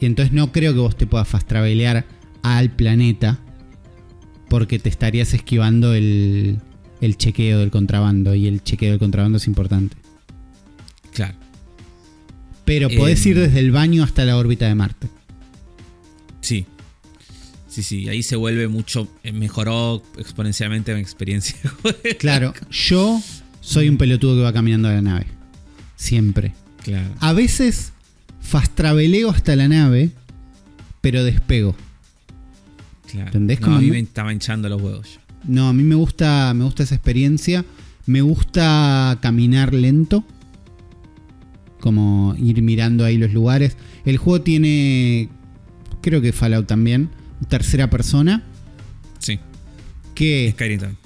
[0.00, 2.04] Y entonces no creo que vos te puedas fast travelear
[2.44, 3.38] al planeta,
[4.48, 6.58] porque te estarías esquivando el,
[7.00, 9.96] el chequeo del contrabando, y el chequeo del contrabando es importante.
[11.12, 11.34] Claro.
[12.64, 13.32] Pero podés Em.
[13.32, 15.08] ir desde el baño hasta la órbita de Marte.
[16.42, 16.66] Sí.
[17.68, 19.08] Sí, sí, ahí se vuelve mucho.
[19.22, 21.56] eh, Mejoró exponencialmente mi experiencia.
[22.18, 23.20] Claro, yo
[23.60, 25.26] soy un pelotudo que va caminando a la nave.
[25.96, 26.54] Siempre.
[26.82, 27.14] claro.
[27.20, 27.92] A veces
[28.40, 30.10] fast traveleo hasta la nave,
[31.02, 31.74] pero despego.
[33.10, 33.26] claro.
[33.26, 33.60] ¿entendés?
[33.60, 35.20] No, Como a mí me estaba hinchando los huevos.
[35.44, 37.64] No, a mí me gusta, me gusta esa experiencia.
[38.06, 40.24] Me gusta caminar lento.
[41.80, 43.76] Como ir mirando ahí los lugares.
[44.04, 45.28] El juego tiene,
[46.00, 47.08] creo que Fallout también,
[47.48, 48.42] tercera persona.
[49.18, 49.38] Sí,
[50.14, 50.98] Que Skyrim también.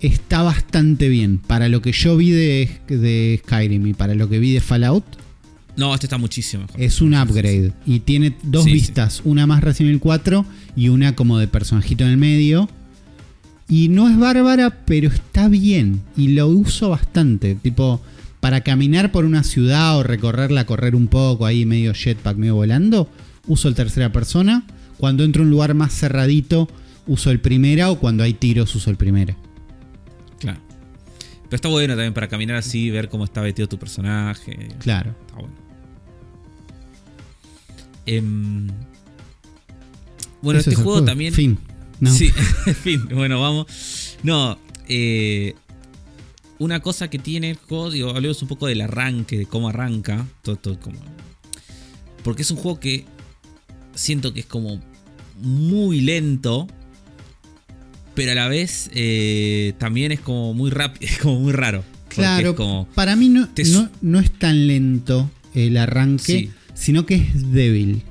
[0.00, 1.38] está bastante bien.
[1.38, 5.04] Para lo que yo vi de, de Skyrim y para lo que vi de Fallout,
[5.76, 6.80] No, este está muchísimo mejor.
[6.80, 7.72] es un upgrade.
[7.86, 8.74] Y tiene dos Sí, sí.
[8.74, 9.22] vistas.
[9.24, 10.44] Una más Resident Evil 4
[10.76, 12.68] y una como de personajito en el medio.
[13.68, 16.00] Y no es bárbara, pero está bien.
[16.16, 17.54] Y lo uso bastante.
[17.54, 18.00] Tipo,
[18.40, 23.10] para caminar por una ciudad o recorrerla, correr un poco ahí medio jetpack, medio volando,
[23.46, 24.64] uso el tercera persona.
[24.98, 26.68] Cuando entro a un lugar más cerradito,
[27.06, 27.90] uso el primera.
[27.90, 29.36] O cuando hay tiros, uso el primera.
[30.38, 30.60] Claro.
[31.44, 34.68] Pero está bueno también para caminar así, ver cómo está vestido tu personaje.
[34.80, 35.14] Claro.
[35.26, 35.54] Está bueno.
[38.04, 38.68] Em,
[40.42, 41.32] bueno, este es el juego, también.
[41.32, 41.58] Fin.
[42.00, 42.12] No.
[42.12, 42.30] Sí,
[42.82, 44.16] fin, bueno, vamos.
[44.22, 44.58] No,
[44.88, 45.54] eh,
[46.58, 50.26] una cosa que tiene el juego, digo, hablemos un poco del arranque, de cómo arranca.
[50.42, 50.98] Todo, todo como,
[52.22, 53.04] porque es un juego que
[53.94, 54.80] siento que es como
[55.40, 56.66] muy lento,
[58.14, 61.84] pero a la vez eh, también es como muy rápido, es como muy raro.
[62.08, 66.50] Claro, como, para mí no, te no, no es tan lento el arranque, Sí.
[66.74, 68.02] sino que es débil.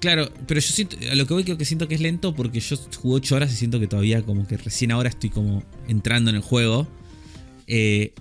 [0.00, 2.60] Claro, pero yo siento, a lo que voy creo que siento que es lento porque
[2.60, 6.28] yo jugué 8 horas y siento que todavía como que recién ahora estoy como entrando
[6.28, 6.86] en el juego.
[7.66, 8.12] Eh,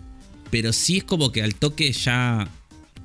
[0.50, 2.48] pero sí es como que al toque ya...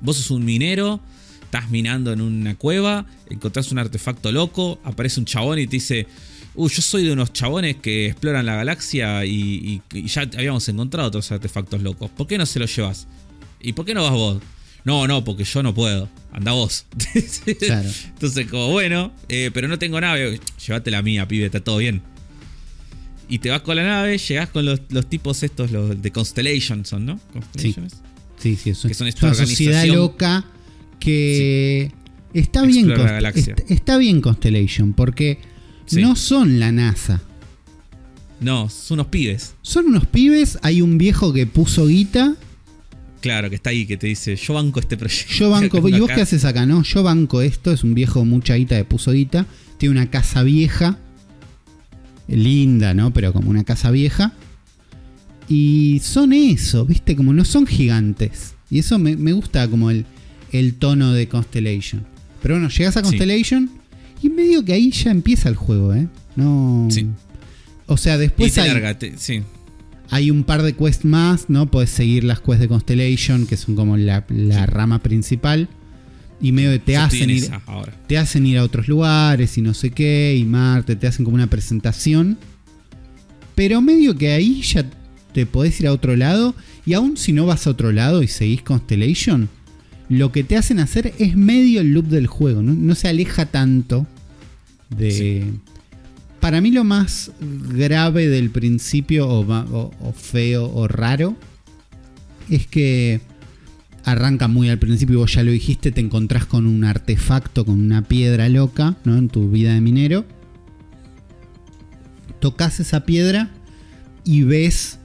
[0.01, 1.01] Vos sos un minero,
[1.49, 6.07] estás minando en una cueva, encontrás un artefacto loco, aparece un chabón y te dice...
[6.55, 9.31] Uy, yo soy de unos chabones que exploran la galaxia y,
[9.91, 12.09] y- y ya habíamos encontrado otros artefactos locos.
[12.09, 13.07] ¿Por qué no se los llevas?
[13.61, 14.41] ¿Y por qué no vas vos?
[14.83, 16.09] No, no, porque yo no puedo.
[16.33, 16.85] Anda vos.
[17.59, 17.89] Claro.
[18.09, 20.41] Entonces, como bueno, eh, pero no tengo nave.
[20.67, 22.01] Llévate la mía, pibe, está todo bien.
[23.29, 26.83] Y te vas con la nave, llegás con los, los tipos estos, los de Constellation
[26.83, 27.19] son, ¿no?
[27.31, 27.93] Constellations.
[28.37, 30.45] Sí, sí, eso Que son es esta una sociedad organización- loca
[30.99, 31.91] que
[32.33, 33.53] está bien Explora la Const- galaxia.
[33.57, 35.39] est- está bien Constellation porque
[35.85, 36.01] Sí.
[36.01, 37.21] no son la NASA.
[38.41, 39.55] No, son unos pibes.
[39.61, 42.35] Son unos pibes, hay un viejo que puso guita,
[43.21, 45.33] Claro, que está ahí, que te dice, yo banco este proyecto.
[45.33, 46.15] yo banco, ¿y vos Acá.
[46.15, 46.65] qué haces acá?
[46.65, 49.45] No, yo banco esto, es un viejo mucha guita que puso guita,
[49.77, 50.97] tiene una casa vieja,
[52.27, 53.11] linda, ¿no?
[53.11, 54.33] Pero como una casa vieja.
[55.47, 57.15] Y son eso, ¿viste?
[57.15, 58.53] Como no son gigantes.
[58.69, 60.05] Y eso me, me gusta como el,
[60.51, 62.05] el tono de Constellation.
[62.41, 63.05] Pero bueno, llegas a Sí.
[63.05, 63.69] Constellation
[64.21, 66.07] y medio que ahí ya empieza el juego, ¿eh?
[66.35, 66.87] No.
[66.89, 67.07] Sí.
[67.87, 69.41] O sea, Y después te hay, sí.
[70.09, 71.69] hay un par de quests más, ¿no?
[71.71, 75.67] Puedes seguir las quests de Constellation, que son como la, la rama principal.
[76.41, 77.93] Y medio que te Yo hacen en ir, ahora.
[78.07, 81.35] te hacen ir a otros lugares y no sé qué, y Marte, te hacen como
[81.35, 82.37] una presentación.
[83.55, 84.85] Pero medio que ahí ya
[85.33, 86.55] te podés ir a otro lado,
[86.85, 89.49] y aún si no vas a otro lado y seguís Constellation,
[90.09, 93.45] lo que te hacen hacer es medio el loop del juego, no, no se aleja
[93.45, 94.05] tanto
[94.89, 95.11] de...
[95.11, 95.59] Sí.
[96.39, 101.35] Para mí lo más grave del principio, o, ma- o- o feo, o raro,
[102.49, 103.19] es que
[104.05, 108.03] arranca muy al principio, vos ya lo dijiste, te encontrás con un artefacto, con una
[108.03, 109.17] piedra loca, ¿no?
[109.17, 110.25] En tu vida de minero.
[112.39, 113.49] Tocas esa piedra
[114.23, 114.99] y ves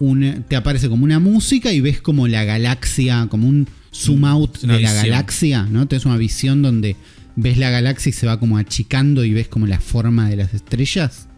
[0.00, 4.58] una, te aparece como una música y ves como la galaxia, como un zoom out
[4.60, 5.86] de la galaxia, ¿no?
[5.86, 6.96] Tienes una visión donde
[7.36, 10.54] ves la galaxia y se va como achicando y ves como la forma de las
[10.54, 11.28] estrellas.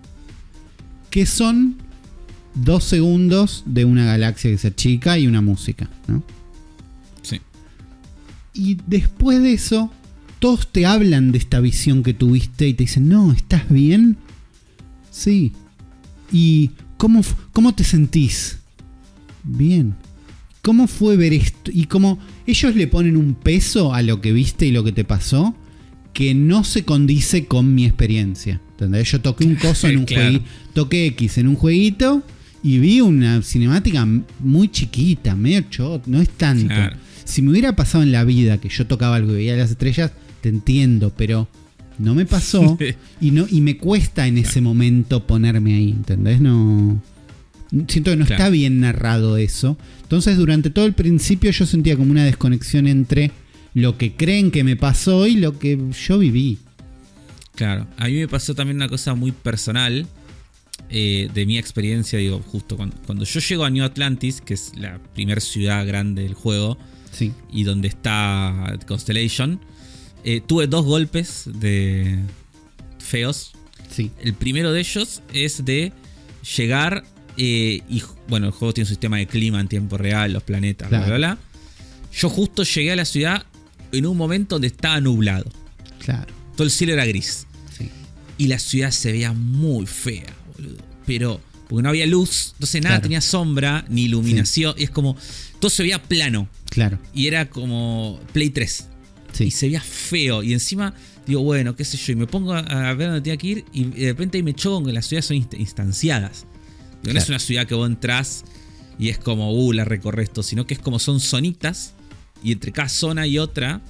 [1.11, 1.77] Que son
[2.55, 6.23] dos segundos de una galaxia que se achica y una música, ¿no?
[7.23, 7.41] Sí.
[8.55, 9.93] Y después de eso,
[10.39, 14.17] todos te hablan de esta visión que tuviste y te dicen, no, ¿estás bien?
[15.11, 15.53] Sí.
[16.33, 17.23] ¿Y cómo,
[17.53, 18.59] cómo te sentís?
[19.43, 19.95] Bien.
[20.65, 21.71] ¿Cómo fue ver esto?
[21.75, 25.05] Y como ellos le ponen un peso a lo que viste y lo que te
[25.05, 25.55] pasó
[26.15, 28.63] que no se condice con mi experiencia.
[28.71, 29.13] ¿Entendés?
[29.13, 32.23] Yo toqué un coso en un jueguito, toqué X en un jueguito
[32.63, 34.09] y vi una cinemática
[34.41, 36.75] muy chiquita, medio chot, no es tanto.
[37.25, 40.13] Si me hubiera pasado en la vida que yo tocaba algo y veía las estrellas,
[40.41, 41.47] te entiendo, pero
[41.99, 42.79] no me pasó
[43.21, 46.41] y no y me cuesta en ese momento ponerme ahí, ¿entendés?
[46.41, 47.03] No
[47.89, 49.77] siento que no está bien narrado eso.
[50.03, 53.31] Entonces, durante todo el principio yo sentía como una desconexión entre
[53.75, 56.59] lo que creen que me pasó y lo que yo viví.
[57.55, 60.07] Claro, a mí me pasó también una cosa muy personal
[60.91, 64.99] eh, de mi experiencia, digo, justo cuando, yo llego a New Atlantis, que es la
[65.15, 66.79] primera ciudad grande del juego,
[67.13, 67.33] sí.
[67.53, 69.61] y donde está Constellation,
[70.25, 72.19] eh, tuve dos golpes de
[72.99, 73.53] feos.
[73.91, 74.11] Sí.
[74.21, 75.93] El primero de ellos es de
[76.57, 77.05] llegar
[77.37, 80.89] eh, y, bueno, el juego tiene un sistema de clima en tiempo real, los planetas,
[80.89, 81.39] bla, bla, bla.
[82.13, 83.45] Yo justo llegué a la ciudad
[83.93, 85.51] en un momento donde estaba nublado.
[85.99, 86.33] Claro.
[86.57, 87.47] Todo el cielo era gris.
[87.77, 87.91] Sí.
[88.39, 90.79] Y la ciudad se veía muy fea, boludo.
[91.07, 94.75] Pero, porque no había luz, entonces nada tenía sombra ni iluminación.
[94.79, 95.17] Y es como,
[95.59, 96.49] todo se veía plano.
[96.71, 96.99] Claro.
[97.13, 98.89] Y era como Play 3.
[99.33, 99.45] Sí.
[99.45, 100.45] Y se veía feo.
[100.45, 100.95] Y encima,
[101.27, 102.13] digo, bueno, qué sé yo.
[102.13, 103.65] Y me pongo a ver dónde tenía que ir.
[103.73, 106.47] Y de repente me choco que las ciudades son instanciadas.
[107.13, 108.45] No es una ciudad que vos entras
[108.99, 111.95] y es como, uh, la recorres esto, sino que es como son zonitas
[112.43, 113.81] y entre cada zona y otra,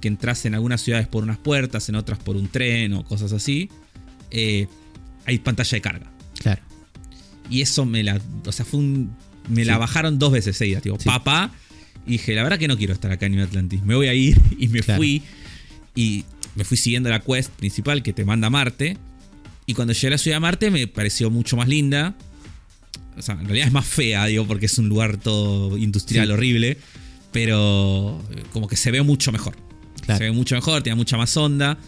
[0.00, 3.32] que entras en algunas ciudades por unas puertas, en otras por un tren o cosas
[3.32, 3.70] así,
[4.30, 4.66] eh,
[5.24, 6.12] hay pantalla de carga.
[6.40, 6.62] Claro.
[7.50, 9.14] Y eso me la, o sea, fue un,
[9.48, 11.52] me la bajaron dos veces seguidas, tipo, papá,
[12.06, 14.14] y dije, la verdad que no quiero estar acá en New Atlantis, me voy a
[14.14, 15.22] ir y me fui
[15.94, 16.24] y
[16.54, 18.96] me fui siguiendo la quest principal que te manda a Marte.
[19.66, 22.16] Y cuando llegué a la ciudad de Marte me pareció mucho más linda.
[23.18, 26.78] O sea, en realidad es más fea, digo, porque es un lugar todo industrial horrible
[27.32, 29.56] pero eh, como que se ve mucho mejor.
[30.06, 31.78] Se ve mucho mejor, tiene mucha más onda.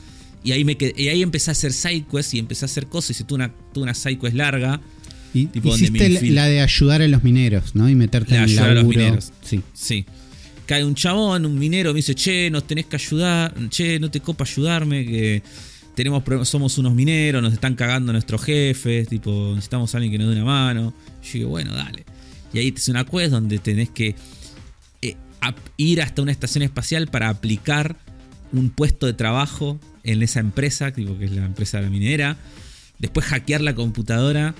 [0.44, 3.19] Y ahí, me y ahí empecé a hacer sidequests y empecé a hacer cosas.
[3.20, 4.81] Y tuve una, tuve una sidequest larga.
[5.32, 7.89] Y hiciste la de ayudar a los mineros, ¿no?
[7.89, 9.32] Y meterte en ayudar a los mineros.
[9.43, 9.62] Sí.
[9.73, 10.05] Sí.
[10.66, 14.20] Cae un chabón, un minero, me dice, che, nos tenés que ayudar, che, no te
[14.20, 15.43] copa ayudarme, que
[16.02, 20.28] tenemos somos unos mineros, nos están cagando nuestros jefes, tipo, necesitamos a alguien que nos
[20.28, 20.94] dé una mano.
[21.22, 22.06] Yo digo, bueno, dale.
[22.55, 24.14] Y ahí hace una quest donde tenés que
[25.77, 27.97] ir hasta una estación espacial para aplicar
[28.52, 32.36] un puesto de trabajo en esa empresa, que es la empresa de la minera.
[32.98, 34.55] Después hackear la computadora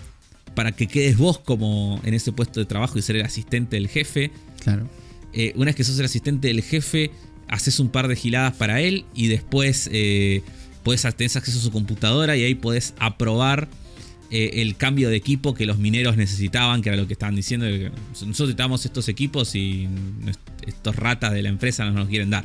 [0.55, 3.89] para que quedes vos como en ese puesto de trabajo y ser el asistente del
[3.89, 4.31] jefe.
[4.63, 4.89] Claro.
[5.33, 7.13] Eh, una vez que sos el asistente del jefe,
[7.49, 10.43] haces un par de giladas para él y después eh,
[10.83, 13.69] puedes tener acceso a su computadora y ahí podés aprobar
[14.31, 17.67] eh, el cambio de equipo que los mineros necesitaban, que era lo que estaban diciendo.
[17.67, 19.89] nosotros necesitamos estos equipos y
[20.67, 22.45] estos ratas de la empresa no nos quieren dar.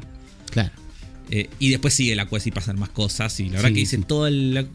[0.50, 0.72] Claro.
[1.30, 3.40] Eh, y después sigue la quest y pasan más cosas.
[3.40, 4.68] Y la verdad que hice todo el.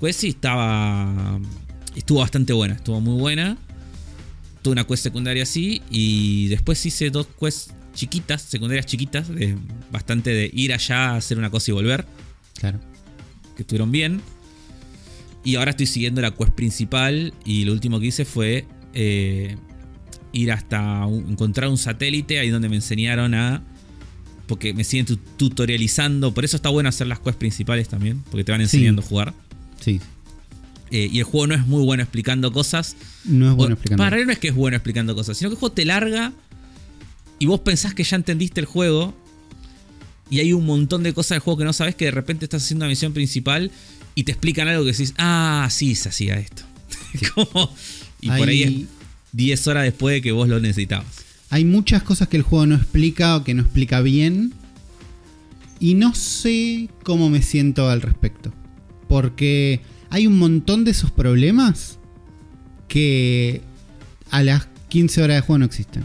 [0.00, 1.40] quest y estaba.
[1.96, 3.56] Estuvo bastante buena, estuvo muy buena.
[4.60, 5.82] Tuve una quest secundaria así.
[5.90, 9.56] Y después hice dos quests chiquitas, secundarias chiquitas, de,
[9.90, 12.06] bastante de ir allá a hacer una cosa y volver.
[12.58, 12.78] Claro.
[13.62, 14.20] Que estuvieron bien.
[15.44, 19.56] Y ahora estoy siguiendo la quest principal y lo último que hice fue eh,
[20.32, 23.62] ir hasta encontrar un satélite, ahí donde me enseñaron a...
[24.48, 25.06] Porque me siguen
[25.36, 29.04] tutorializando, por eso está bueno hacer las quests principales también, porque te van enseñando a
[29.04, 29.34] jugar.
[29.80, 30.00] Sí.
[30.90, 32.96] Eh, y el juego no es muy bueno explicando cosas.
[33.24, 34.02] No es bueno explicando.
[34.02, 36.32] Para él no es que es bueno explicando cosas, sino que el juego te larga
[37.38, 39.14] y vos pensás que ya entendiste el juego
[40.32, 42.64] y hay un montón de cosas del juego que no sabes que de repente estás
[42.64, 43.70] haciendo la misión principal
[44.14, 46.62] y te explican algo que decís, ah, sí, se hacía esto.
[48.22, 48.72] y por ahí es
[49.32, 51.04] 10 horas después de que vos lo necesitabas.
[51.50, 54.54] Hay muchas cosas que el juego no explica o que no explica bien.
[55.78, 58.54] Y no sé cómo me siento al respecto.
[59.08, 61.98] Porque hay un montón de esos problemas
[62.88, 63.60] que
[64.30, 66.04] a las 15 horas de juego no existen.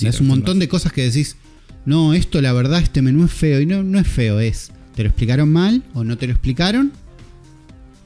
[0.00, 1.36] es un montón de cosas que decís,
[1.84, 3.60] no, esto la verdad, este menú es feo.
[3.60, 6.92] Y no, no es feo, es ¿Te lo explicaron mal o no te lo explicaron?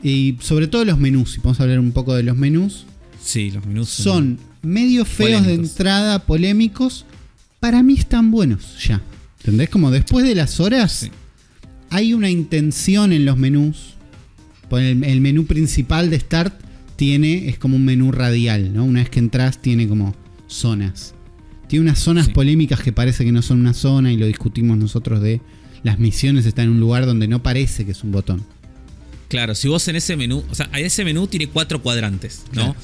[0.03, 2.85] Y sobre todo los menús, si podemos hablar un poco de los menús.
[3.23, 7.07] Sí, los menús son, medio feos de entrada, polémicos.
[7.59, 9.01] Para mí están buenos ya.
[9.39, 9.71] ¿Entendés?
[9.71, 11.11] Como después de las horas
[11.91, 13.95] hay una intención en los menús.
[14.71, 16.55] El, el menú principal de Start
[16.97, 18.85] tiene, es como un menú radial, ¿no?
[18.85, 20.15] Una vez que entras tiene como
[20.49, 21.14] zonas
[21.75, 22.33] Tiene unas zonas Sí.
[22.33, 25.41] polémicas que parece que no son una zona y lo discutimos nosotros de
[25.83, 28.47] las misiones están en un lugar donde no parece que es un botón.
[29.27, 32.75] Claro, si vos en ese menú, o sea, ese menú tiene cuatro cuadrantes, ¿no?
[32.75, 32.77] Claro.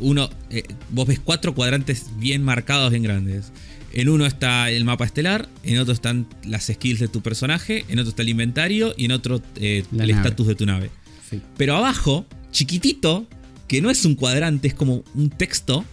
[0.00, 3.52] Uno, eh, vos ves cuatro cuadrantes bien marcados, bien grandes.
[3.92, 8.00] En uno está el mapa estelar, en otro están las skills de tu personaje, en
[8.00, 10.90] otro está el inventario y en otro eh, el estatus de tu nave.
[11.30, 11.40] Sí.
[11.56, 13.24] Pero abajo, chiquitito,
[13.68, 15.84] que no es un cuadrante, es como un texto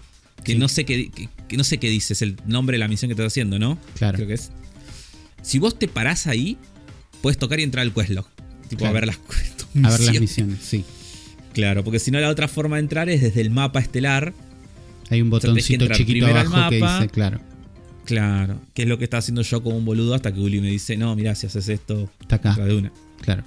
[0.44, 0.57] que Sí.
[0.57, 3.10] no sé qué que, que no sé qué dice, es el nombre de la misión
[3.10, 3.78] que estás haciendo, ¿no?
[3.95, 4.16] Claro.
[4.18, 4.52] Creo que es.
[5.41, 6.57] Si vos te parás ahí,
[7.22, 8.28] puedes tocar y entrar al questlog.
[8.70, 8.90] Tipo Claro.
[8.98, 9.18] a ver las
[9.86, 10.60] A ver las misiones.
[10.61, 10.84] sí.
[11.53, 14.34] Claro, porque si no la otra forma de entrar es desde el mapa estelar.
[15.10, 16.99] Hay un que botoncito entrar chiquito abajo que mapa.
[16.99, 17.40] dice, claro,
[18.06, 20.70] Claro, que es lo que está haciendo yo como un boludo hasta que Uli me
[20.70, 22.91] dice, no, mira, si haces esto, está acá, de una.
[23.22, 23.44] claro.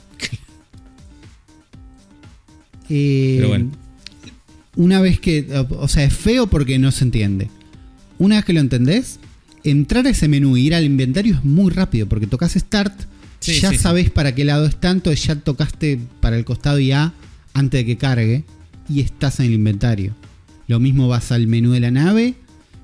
[2.88, 3.70] Eh, Pero bueno.
[4.76, 7.48] Una vez que, o sea, es feo porque no se entiende.
[8.18, 9.18] Una vez que lo entendés,
[9.64, 13.06] entrar a ese menú y ir al inventario es muy rápido porque tocas Start,
[13.40, 16.92] Sí, ya sí, sabes para qué lado está, entonces ya tocaste para el costado y
[16.92, 17.12] A
[17.54, 18.44] antes de que cargue
[18.88, 20.14] y estás en el inventario.
[20.68, 22.36] Lo mismo vas al menú de la nave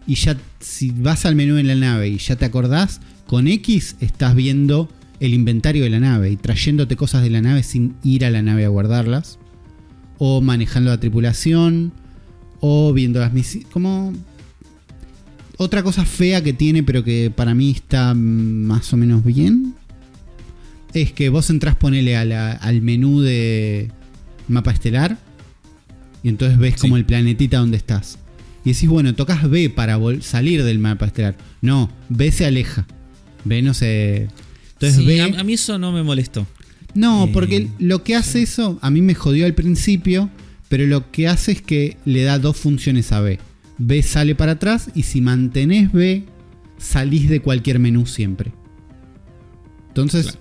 [0.05, 3.95] y ya si vas al menú de la nave y ya te acordás, con X
[4.01, 4.91] estás viendo
[5.21, 8.43] el inventario de la nave y trayéndote cosas de la nave sin ir a la
[8.43, 9.38] nave a guardarlas.
[10.19, 11.93] O manejando la tripulación.
[12.61, 13.69] O viendo las misiones.
[13.73, 14.13] Como.
[15.57, 19.75] Otra cosa fea que tiene, pero que para mí está más o menos bien.
[20.95, 23.91] Es que vos entrás, ponele a la- al menú de
[24.49, 25.19] mapa estelar.
[26.23, 26.81] Y entonces ves Sí.
[26.83, 28.19] como el planetita donde estás.
[28.65, 31.37] Y decís, bueno, tocas B para salir del mapa estelar.
[31.61, 32.87] No, B se aleja.
[33.45, 34.29] B no se.
[34.75, 35.21] Entonces Sí, B.
[35.21, 36.47] a, a mí eso no me molestó.
[36.95, 40.31] No, Eh, porque lo que hace eso, a mí me jodió al principio,
[40.69, 43.39] pero lo que hace es que le da dos funciones a B.
[43.79, 46.25] B sale para atrás y si mantenés B,
[46.79, 48.53] salís de cualquier menú siempre.
[49.89, 50.39] Entonces, Claro.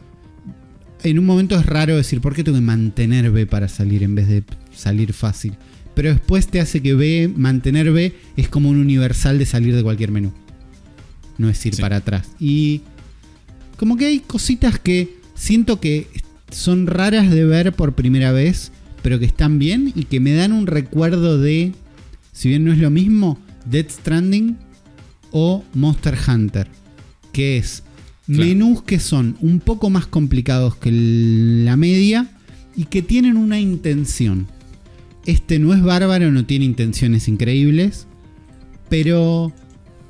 [1.04, 4.16] en un momento es raro decir, ¿por qué tengo que mantener B para salir en
[4.16, 4.44] vez de
[4.76, 5.54] salir fácil?
[5.96, 9.82] Pero después te hace que B, mantener B, es como un universal de salir de
[9.84, 10.32] cualquier menú.
[11.38, 11.82] No es ir Sí.
[11.82, 12.28] para atrás.
[12.40, 12.82] Y
[13.78, 16.08] como que hay cositas que siento que
[16.52, 18.72] son raras de ver por primera vez,
[19.02, 21.74] pero que están bien y que me dan un recuerdo de,
[22.32, 24.58] si bien no es lo mismo, Dead Stranding
[25.32, 26.68] o Monster Hunter,
[27.32, 27.84] que es
[28.26, 28.44] Claro.
[28.44, 32.28] menús que son un poco más complicados que la media
[32.76, 34.48] y que tienen una intención.
[35.26, 38.06] Este no es bárbaro, no tiene intenciones increíbles,
[38.90, 39.54] pero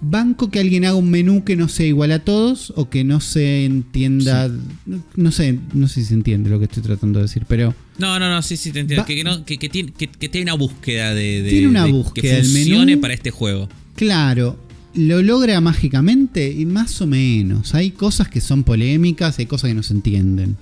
[0.01, 3.19] banco que alguien haga un menú que no sea igual a todos o que no
[3.19, 4.47] se entienda,
[4.85, 7.73] no, no sé, no sé si se entiende lo que estoy tratando de decir, pero
[7.97, 9.05] No, no, no, sí, sí, te entiendo.
[9.05, 11.85] Que, que no- que- que tiene, que, que tiene una búsqueda de, de- Tiene una
[11.85, 13.01] de búsqueda que funcione menú.
[13.01, 13.67] para este juego.
[13.95, 14.59] Claro,
[14.93, 17.73] lo logra mágicamente y más o menos.
[17.73, 20.57] Hay cosas que son polémicas, hay cosas que no se entienden.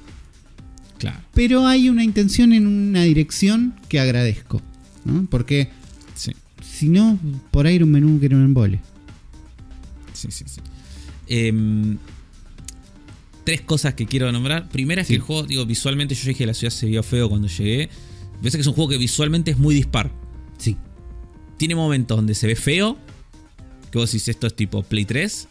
[0.97, 1.19] Claro.
[1.33, 4.61] Pero hay una intención en una dirección que agradezco.
[5.03, 5.27] ¿no?
[5.29, 5.69] Porque
[6.15, 6.31] Sí,
[6.63, 7.19] si no,
[7.51, 8.79] por ahí era un menú que era un embole.
[10.31, 10.55] Sí, sí.
[10.55, 10.61] sí.
[11.27, 11.97] Em,
[13.43, 14.69] tres cosas que quiero nombrar.
[14.69, 15.13] Primera es Sí.
[15.13, 17.89] que el juego, digo, visualmente yo dije que la ciudad se vio feo cuando llegué.
[18.37, 20.11] Parece que es un juego que visualmente es muy dispar.
[20.57, 20.77] Sí,
[21.57, 22.97] Tiene momentos donde se ve feo,
[23.91, 25.47] que vos decís esto es tipo Play 3,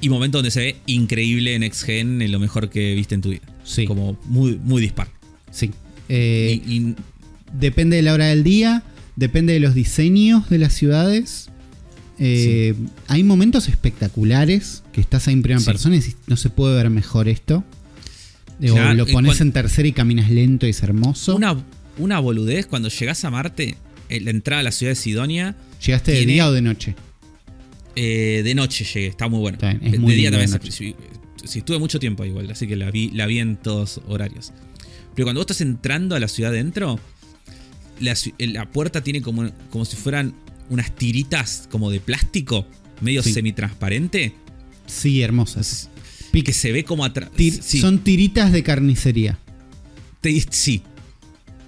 [0.00, 3.20] y momentos donde se ve increíble en Next Gen, en lo mejor que viste en
[3.20, 3.42] tu vida.
[3.62, 5.08] sí, Como muy, muy dispar.
[5.50, 5.70] sí.
[6.08, 6.94] Eh, Y- y
[7.52, 8.82] Depende de la hora del día,
[9.16, 11.50] depende de los diseños de las ciudades.
[12.18, 12.74] Eh,
[13.08, 15.66] Hay momentos espectaculares que estás ahí en primera Sí.
[15.66, 17.64] persona y decís, no se puede ver mejor esto.
[18.60, 21.34] Eh, Claro, o lo pones en tercera y caminas lento y es hermoso.
[21.34, 21.56] Una,
[21.98, 23.76] una boludez, cuando llegás a Marte,
[24.08, 26.94] eh, la entrada a la ciudad de Sidonia, ¿Llegaste de día o de noche?
[27.96, 29.56] eh, de noche llegué, está muy bueno.
[29.56, 30.94] Está bien, es de muy día de también, sí,
[31.58, 34.52] estuve mucho tiempo igual, así que la vi, la vi en todos horarios.
[35.14, 36.98] Pero cuando vos estás entrando a la ciudad dentro,
[38.00, 40.34] la, puerta tiene como, como si fueran
[40.70, 42.66] unas tiritas como de plástico,
[43.00, 43.32] medio Sí.
[43.32, 44.34] semitransparente,
[44.86, 45.90] Sí, hermosas.
[46.32, 47.30] y que se ve como atrás.
[47.36, 49.38] Tir- Son tiritas de carnicería.
[50.50, 50.82] Sí.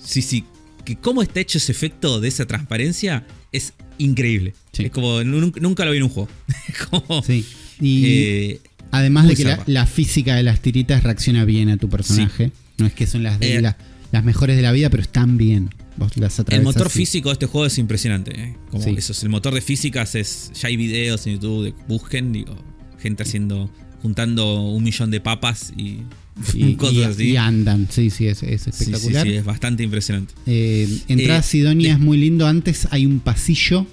[0.03, 0.45] Sí, sí.
[0.85, 4.55] Que cómo está hecho ese efecto de esa transparencia es increíble.
[4.73, 4.85] Sí.
[4.85, 6.29] Es como nun- nunca lo vi en un juego.
[6.91, 7.45] como, Sí.
[7.81, 8.61] Y eh,
[8.93, 12.53] además de que la, física de las tiritas reacciona bien a tu personaje.
[12.79, 13.77] No es que son las, de Eh, la-
[14.13, 15.71] las mejores de la vida, pero están bien.
[15.97, 18.39] Vos las el motor físico de este juego es impresionante.
[18.39, 18.57] ¿eh?
[18.71, 18.95] Como Sí.
[18.97, 20.51] eso es, el motor de físicas es.
[20.61, 22.57] Ya hay videos en YouTube de busquen, digo,
[22.99, 23.71] gente haciendo.
[24.03, 26.03] juntando un millón de papas y,
[26.55, 27.25] y, cosas y- así.
[27.31, 27.89] y andan.
[27.91, 29.27] Sí, sí, es, es Sí, sí, espectacular.
[29.27, 30.35] sí, es bastante impresionante.
[30.47, 32.47] Eh, Eh, a Sidonia de- es muy lindo.
[32.47, 33.87] Antes hay un pasillo,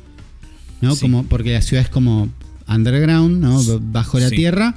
[0.82, 0.96] ¿no?
[0.98, 2.30] Como, porque la ciudad es como
[2.68, 3.62] underground, ¿no?
[3.92, 4.76] Bajo la tierra.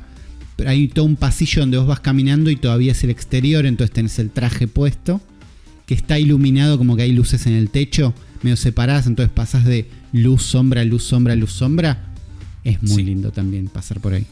[0.57, 3.93] Pero hay todo un pasillo donde vos vas caminando y todavía es el exterior, entonces
[3.93, 5.21] tenés el traje puesto,
[5.87, 9.87] que está iluminado como que hay luces en el techo, medio separadas, entonces pasás de
[10.13, 12.13] luz, sombra, luz, sombra, luz, sombra.
[12.65, 13.03] Es muy Sí.
[13.05, 14.27] lindo también pasar por ahí.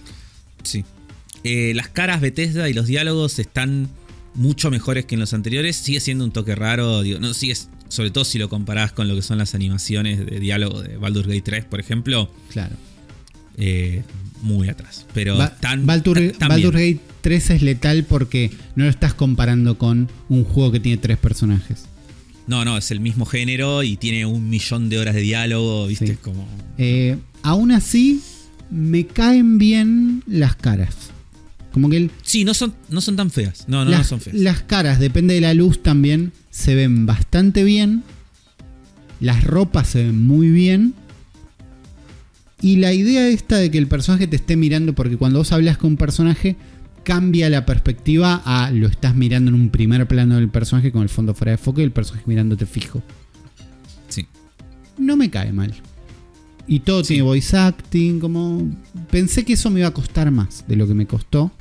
[0.64, 0.84] Sí.
[1.44, 3.88] Eh, las caras Bethesda y los diálogos están
[4.34, 5.76] mucho mejores que en los anteriores.
[5.76, 7.02] Sigue siendo un toque raro.
[7.02, 7.54] Digo, no, sigue,
[7.88, 11.28] sobre todo si lo comparás con lo que son las animaciones de diálogo de Baldur's
[11.28, 12.30] Gate 3, por ejemplo.
[12.50, 12.74] Claro.
[13.56, 14.02] eh,
[14.44, 15.06] muy atrás.
[15.14, 16.96] Pero Baldur- Baldur's bien.
[16.96, 21.18] Gate 3 es letal porque no lo estás comparando con un juego que tiene tres
[21.18, 21.86] personajes.
[22.46, 25.86] No, no, es el mismo género y tiene un millón de horas de diálogo.
[25.86, 26.06] ¿Viste?
[26.08, 26.16] Sí.
[26.20, 26.46] Como.
[26.78, 28.20] Eh, aún así,
[28.70, 30.94] me caen bien las caras.
[31.72, 33.64] Como que el- Sí, no son, no son tan feas.
[33.66, 34.36] No, no, las, no son feas.
[34.36, 38.02] las caras, depende de la luz también, se ven bastante bien.
[39.20, 40.94] Las ropas se ven muy bien.
[42.64, 45.76] Y la idea esta de que el personaje te esté mirando, porque cuando vos hablas
[45.76, 46.56] con un personaje,
[47.02, 51.10] cambia la perspectiva a lo estás mirando en un primer plano del personaje con el
[51.10, 53.02] fondo fuera de foco y el personaje mirándote fijo.
[54.08, 54.26] Sí.
[54.96, 55.74] No me cae mal.
[56.66, 58.66] Y todo tiene voice acting, como...
[59.10, 61.52] Pensé que eso me iba a costar más de lo que me costó.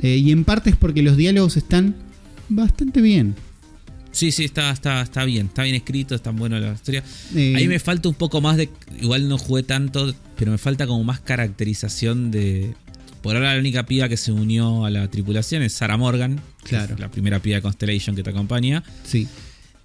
[0.00, 1.96] Eh, y en parte es porque los diálogos están
[2.48, 3.34] bastante bien.
[4.12, 5.46] Sí, sí, está, está, está bien.
[5.46, 7.02] Está bien escrito, está bueno la historia.
[7.34, 8.68] Ahí me falta un poco más de.
[9.00, 12.74] Igual no jugué tanto, pero me falta como más caracterización de.
[13.22, 16.40] Por ahora la única piba que se unió a la tripulación es Sarah Morgan.
[16.64, 16.94] Claro.
[16.94, 18.84] es la primera piba de Constellation que te acompaña.
[19.04, 19.26] Sí.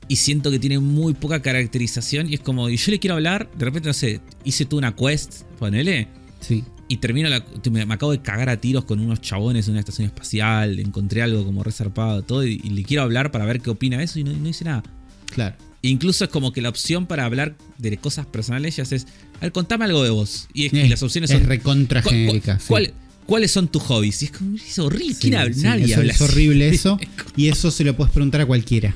[0.09, 2.29] Y siento que tiene muy poca caracterización.
[2.29, 4.95] Y es como, y yo le quiero hablar, de repente, no sé, hice tú una
[4.95, 6.07] quest, ponele.
[6.41, 6.63] Sí.
[6.89, 7.43] Y termino la.
[7.71, 10.79] Me, acabo de cagar a tiros con unos chabones en una estación espacial.
[10.79, 12.45] Encontré algo como resarpado, todo.
[12.45, 14.19] Y, y le quiero hablar para ver qué opina de eso.
[14.19, 14.83] Y no, no hice nada.
[15.31, 15.55] Claro.
[15.81, 19.05] Incluso es como que la opción para hablar de cosas personales ya es,
[19.37, 20.47] a ver, contame algo de vos.
[20.53, 21.47] Y, es- y Es- las opciones es son...
[21.47, 22.59] recontra ¿cuál- genérica.
[22.67, 22.91] cuál- sí.
[22.91, 22.93] cuál-
[23.27, 24.21] ¿Cuáles son tus hobbies?
[24.21, 25.13] Y es como, es horrible.
[25.13, 25.53] Sí, ¿Quién habla?
[25.53, 26.31] sí, Nadie eso habla es así.
[26.31, 26.97] horrible eso.
[27.35, 28.95] Y eso se lo puedes preguntar a cualquiera.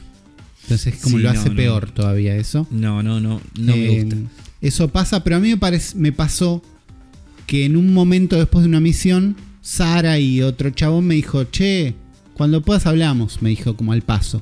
[0.63, 1.55] Entonces como lo hace no.
[1.57, 2.65] peor todavía eso.
[2.71, 4.15] No, no, no, no me gusta.
[4.61, 5.59] Eso pasa, pero a mí me,
[5.95, 6.63] me pasó
[7.51, 11.95] que en un momento después de una misión, Sara y otro chabón me dijo, che,
[12.33, 14.41] cuando puedas hablamos, me dijo como al paso.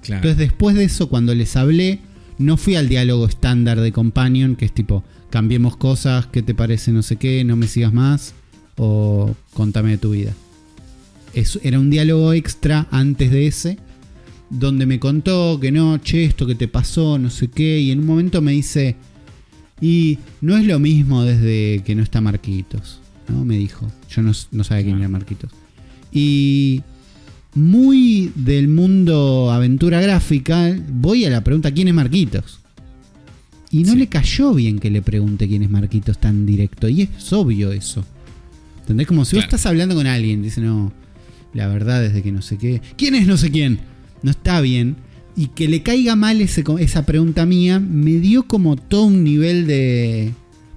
[0.00, 0.22] Claro.
[0.22, 1.98] Entonces después de eso, cuando les hablé,
[2.38, 6.92] no fui al diálogo estándar de Companion, que es tipo, cambiemos cosas, ¿qué te parece?
[6.92, 8.32] No sé qué, no me sigas más,
[8.78, 10.32] o contame de tu vida.
[11.34, 13.76] Es- era un diálogo extra antes de ese,
[14.48, 17.98] donde me contó que no, che, esto que te pasó, no sé qué, y en
[17.98, 18.96] un momento me dice,
[19.80, 23.44] y no es lo mismo desde que no está Marquitos, ¿no?
[23.44, 25.50] Me dijo, yo no, no sabía quién era Marquitos.
[26.12, 26.82] Y
[27.54, 32.60] muy del mundo aventura gráfica, voy a la pregunta, ¿quién es Marquitos?
[33.70, 33.98] Y no Sí.
[33.98, 38.04] le cayó bien que le pregunte quién es Marquitos tan directo, y es obvio eso.
[38.80, 39.06] ¿Entendés?
[39.06, 40.92] Como si vos estás hablando con alguien, dice, no,
[41.54, 42.80] la verdad es de que no sé qué.
[42.96, 43.78] ¿Quién es no sé quién?
[44.22, 44.96] No está bien.
[45.40, 49.66] Y que le caiga mal ese, esa pregunta mía me dio como todo un nivel
[49.66, 50.32] de,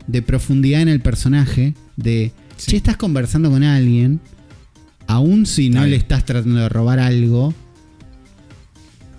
[0.08, 1.74] de profundidad en el personaje.
[1.98, 2.72] De, Sí.
[2.72, 4.20] che, estás conversando con alguien,
[5.08, 7.54] aun si no le estás tratando de robar algo,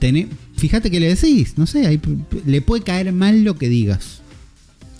[0.01, 2.01] tené- fíjate que le decís, no sé, ahí
[2.47, 4.21] le puede caer mal lo que digas.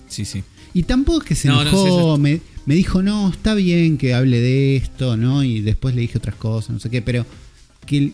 [0.09, 0.43] Sí, sí.
[0.73, 3.97] Y tampoco es que se No, no, enojó, sí, me, me dijo, no, está bien
[3.97, 5.43] que hable de esto, ¿no?
[5.43, 7.25] Y después le dije otras cosas, no sé qué, pero
[7.85, 8.11] que,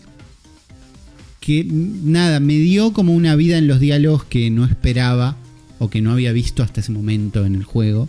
[1.42, 5.36] que nada, me dio como una vida en los diálogos que no esperaba
[5.80, 8.08] o que no había visto hasta ese momento en el juego.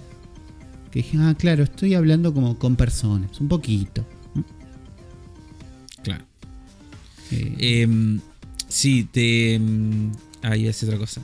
[0.91, 4.05] Que dije, ah, claro, estoy hablando como con personas, un poquito.
[6.03, 6.23] Claro.
[7.31, 8.19] Eh, Eh,
[8.68, 9.57] sí, te.
[9.60, 10.11] mm,
[10.43, 11.22] Ahí es otra cosa.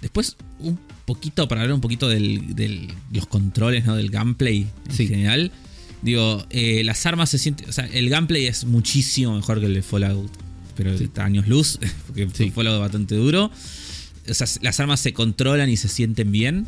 [0.00, 3.94] Después, un poquito, para hablar un poquito de los controles, ¿no?
[3.96, 5.06] Del gameplay en Sí.
[5.06, 5.52] general.
[6.02, 7.68] Digo, eh, las armas se sienten.
[7.68, 10.30] O sea, el gameplay es muchísimo mejor que el de Fallout.
[10.82, 11.04] Pero Sí.
[11.04, 12.50] está años luz, porque Sí.
[12.50, 13.50] Fallout es bastante duro.
[14.28, 16.66] O sea, las armas se controlan y se sienten bien.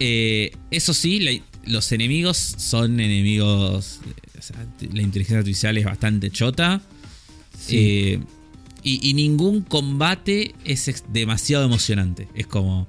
[0.00, 4.00] Eh, eso sí, la- los enemigos son enemigos.
[4.38, 6.82] o sea, la inteligencia artificial es bastante chota.
[7.58, 7.76] sí.
[7.78, 8.20] Eh,
[8.86, 12.28] y, y ningún combate es demasiado emocionante.
[12.34, 12.86] Es como.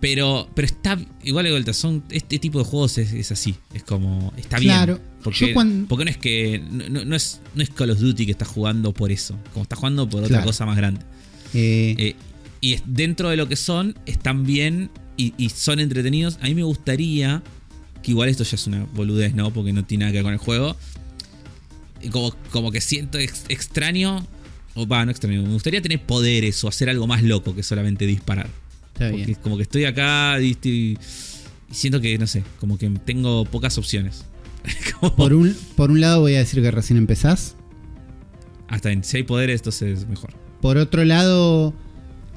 [0.00, 0.96] Pero, pero está.
[1.24, 3.56] Igual de vuelta, son, este tipo de juegos es, es así.
[3.74, 4.32] Es como.
[4.36, 4.98] Está Claro.
[4.98, 5.15] bien.
[5.30, 6.60] Porque, porque no es que.
[6.60, 9.36] No, es, no es Call of Duty que está jugando por eso.
[9.52, 10.46] Como está jugando por otra Claro.
[10.46, 11.00] cosa más grande.
[11.54, 12.16] Eh, Eh,
[12.60, 16.38] y dentro de lo que son, están bien y, y son entretenidos.
[16.40, 17.42] A mí me gustaría,
[18.02, 19.52] que igual esto ya es una boludez, ¿no?
[19.52, 20.76] Porque no tiene nada que ver con el juego.
[22.10, 24.26] Como, como que siento ex- extraño,
[24.74, 28.06] o va, no extraño, me gustaría tener poderes o hacer algo más loco que solamente
[28.06, 28.48] disparar.
[28.92, 29.30] está Porque bien.
[29.30, 30.96] es como que estoy acá Y
[31.70, 34.24] siento que, no sé, como que tengo pocas opciones.
[35.16, 37.54] Por un, por un lado voy a decir que recién empezás.
[38.68, 40.30] Hasta en si hay poderes, entonces es mejor.
[40.60, 41.72] Por otro lado,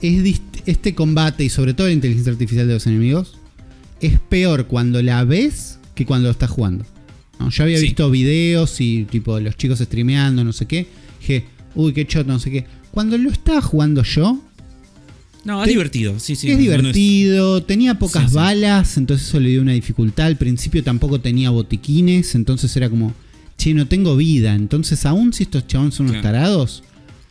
[0.02, 3.38] es este combate y sobre todo la inteligencia artificial de los enemigos
[4.02, 6.86] es peor cuando la ves que cuando lo estás jugando.
[7.40, 7.50] ¿no?
[7.50, 7.84] Yo había Sí.
[7.86, 10.88] visto videos y tipo los chicos streameando, no sé qué.
[11.22, 11.46] Dije,
[11.76, 12.66] uy, qué choto, no sé qué.
[12.92, 14.40] Cuando lo estaba jugando yo,
[15.45, 16.52] No, es divertido, sí, sí.
[16.52, 18.36] es divertido, tenía pocas Sí, sí.
[18.36, 20.26] balas, entonces eso le dio una dificultad.
[20.28, 23.14] Al principio tampoco tenía botiquines, entonces era como,
[23.57, 24.53] che, no tengo vida.
[24.56, 26.36] Entonces, aún si estos chabones son unos Claro.
[26.38, 26.84] tarados,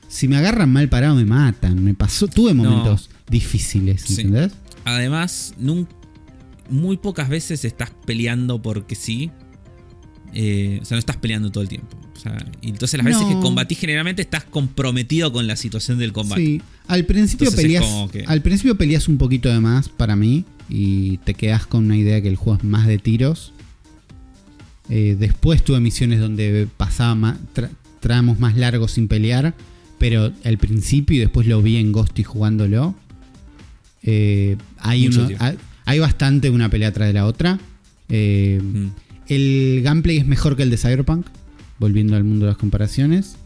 [0.08, 1.84] si me agarran mal parado me matan.
[1.84, 4.14] Me pasó, tuve momentos difíciles, Sí.
[4.22, 4.52] ¿entendés?
[4.84, 5.54] Además,
[6.70, 9.30] muy pocas veces estás peleando porque sí.
[10.34, 11.96] Eh, o sea, no estás peleando todo el tiempo.
[12.14, 16.12] O sea, y entonces las veces que combatís generalmente estás comprometido con la situación del
[16.12, 16.44] combate.
[16.44, 16.62] Sí.
[16.88, 18.10] Al principio Entonces peleas.
[18.10, 20.44] que- Al principio peleas un poquito de más para mí.
[20.68, 23.52] Y te quedas con una idea que el juego es más de tiros.
[24.90, 29.54] Eh, después tuve misiones donde pasaba tra- tramos más largos sin pelear.
[29.98, 32.94] Pero al principio y después lo vi en Ghosty jugándolo.
[34.02, 35.44] eh, hay, Mucho uno- tiempo.
[35.44, 37.58] hay, hay bastante una pelea tras de la otra.
[38.08, 38.86] Eh, Mm.
[39.28, 41.26] El gameplay es mejor que el de Cyberpunk,
[41.78, 43.36] volviendo al mundo de las comparaciones.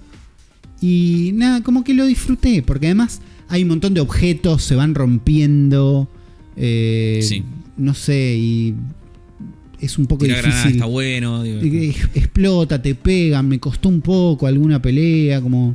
[0.81, 4.95] Y nada, como que lo disfruté, porque además hay un montón de objetos, se van
[4.95, 6.09] rompiendo.
[6.57, 7.43] eh, Sí.
[7.77, 8.75] No sé, y
[9.81, 10.77] es un poco Tira granada difícil.
[10.77, 11.43] está bueno.
[11.43, 11.61] digo,
[12.15, 15.75] Explota, te pegan, me costó un poco alguna pelea, como...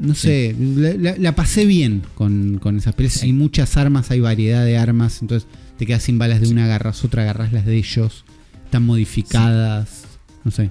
[0.00, 3.14] No sé, la, la- la pasé bien con, con esas peleas.
[3.14, 3.26] Sí.
[3.26, 7.04] Hay muchas armas, hay variedad de armas, entonces te quedas sin balas de una, agarras
[7.04, 8.24] otra, agarras las de ellos.
[8.72, 10.04] Están modificadas,
[10.44, 10.70] no sé.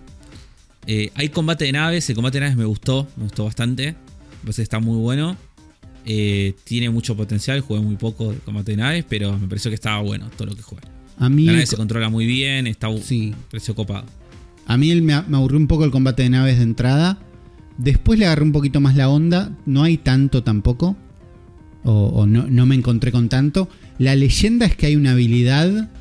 [0.87, 3.95] Eh, hay combate de naves, el combate de naves me gustó, me gustó bastante.
[4.43, 5.37] Que está muy bueno.
[6.07, 9.75] Eh, tiene mucho potencial, jugué muy poco de combate de naves, pero me pareció que
[9.75, 10.81] estaba bueno todo lo que jugué.
[11.19, 14.07] A mí, La nave se controla muy bien, está sí, me pareció copado.
[14.65, 17.19] a mí me, me aburrió un poco el combate de naves de entrada.
[17.77, 19.55] Después le agarré un poquito más la onda.
[19.67, 20.97] No hay tanto tampoco.
[21.83, 23.69] O, o no, no me encontré con tanto.
[23.99, 25.91] La leyenda es que hay una habilidad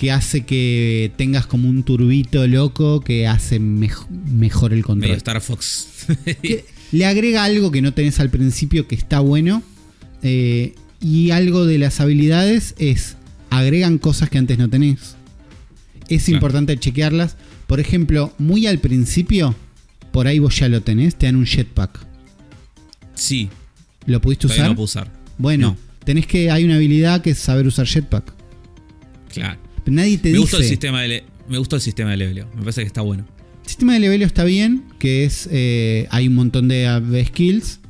[0.00, 5.16] que hace que tengas como un turbito loco que hace mej- mejor el Medio control.
[5.18, 5.88] Star Fox.
[6.92, 9.62] Le agrega algo que no tenés al principio que está bueno.
[10.22, 13.16] eh, y algo de las habilidades es
[13.50, 15.16] agregan cosas que antes no tenés.
[16.08, 16.36] Es Claro.
[16.36, 17.36] importante chequearlas.
[17.66, 19.54] Por ejemplo, muy al principio,
[20.12, 22.06] por ahí vos ya lo tenés, te dan un jetpack.
[23.14, 23.50] sí,
[24.06, 24.68] ¿Lo pudiste usar?
[24.68, 25.10] no puedo usar.
[25.36, 25.76] bueno, No.
[26.04, 26.50] tenés que.
[26.50, 28.32] Hay una habilidad que es saber usar jetpack.
[29.32, 29.58] Claro.
[29.90, 30.40] Nadie te Me dice.
[30.40, 32.46] gustó el sistema de me gustó el sistema de leveleo.
[32.54, 33.24] Me parece que está bueno.
[33.64, 35.48] El sistema de leveleo está bien, que es.
[35.50, 37.80] eh, hay un montón de skills.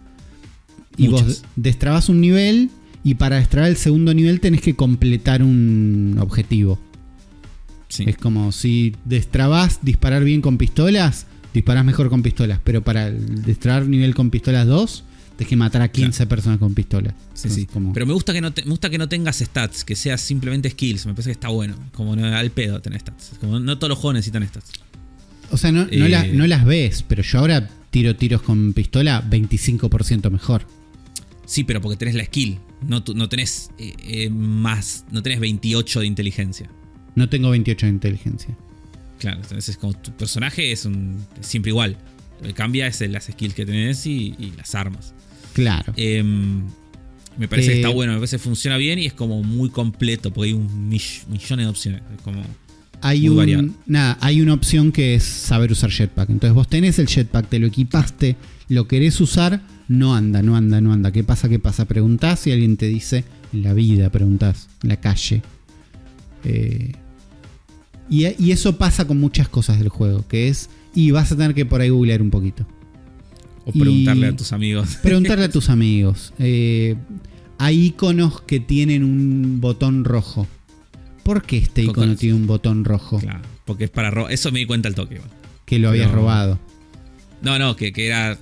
[0.96, 2.70] Y vos destrabas un nivel.
[3.04, 6.78] Y para destrabar el segundo nivel tenés que completar un objetivo.
[7.88, 8.04] Sí.
[8.06, 12.60] Es como si destrabas disparar bien con pistolas, disparás mejor con pistolas.
[12.62, 15.04] Pero para destrabar nivel con pistolas 2,
[15.40, 17.14] tenés que matar a 15 personas con pistolas.
[17.14, 17.66] Sí, Entonces, sí.
[17.66, 20.20] como- Pero me gusta que no te- me gusta que no tengas stats, que seas
[20.20, 21.06] simplemente skills.
[21.06, 21.74] Me parece que está bueno.
[21.92, 23.32] Como no, al pedo tener stats.
[23.40, 24.70] Como no todos los juegos necesitan stats.
[25.50, 28.72] o sea, no, no eh, la- no las ves, pero yo ahora tiro tiros con
[28.72, 30.66] pistola 25% mejor.
[31.46, 32.58] Sí, pero porque tenés la skill.
[32.86, 35.04] No, no tenés eh, eh, más.
[35.10, 36.70] No tenés 28 de inteligencia.
[37.16, 38.56] No tengo 28 de inteligencia.
[39.18, 41.96] Claro, entonces es como tu personaje es un siempre igual.
[42.40, 45.12] Lo que cambia es las skills que tenés y, y las armas.
[45.60, 45.92] Claro.
[45.96, 46.62] Em,
[47.38, 49.70] me parece que Eh, está bueno, me parece que funciona bien y es como muy
[49.70, 52.02] completo porque hay un mill- millones de opciones.
[52.14, 52.42] Es como,
[53.02, 53.68] hay muy un, variado.
[53.86, 56.28] nada, hay una opción que es saber usar jetpack.
[56.30, 58.36] Entonces vos tenés el jetpack, te lo equipaste,
[58.68, 61.10] lo querés usar, no anda, no anda, no anda.
[61.12, 61.48] ¿Qué pasa?
[61.48, 61.86] ¿Qué pasa?
[61.86, 65.42] Preguntás y alguien te dice en la vida, preguntás, en la calle.
[66.44, 66.92] Eh,
[68.08, 71.54] y, y eso pasa con muchas cosas del juego, que es, y vas a tener
[71.54, 72.66] que por ahí googlear un poquito.
[73.70, 74.96] O preguntarle a tus amigos.
[75.02, 76.32] Preguntarle a tus amigos.
[76.38, 76.96] Eh,
[77.58, 80.46] hay iconos que tienen un botón rojo.
[81.22, 83.18] ¿Por qué este Con- icono con- tiene un botón rojo?
[83.18, 84.32] Claro, porque es para robar.
[84.32, 85.20] Eso me di cuenta al toque.
[85.66, 86.58] Que lo habías Pero- robado.
[87.42, 88.38] No, no, que, que era.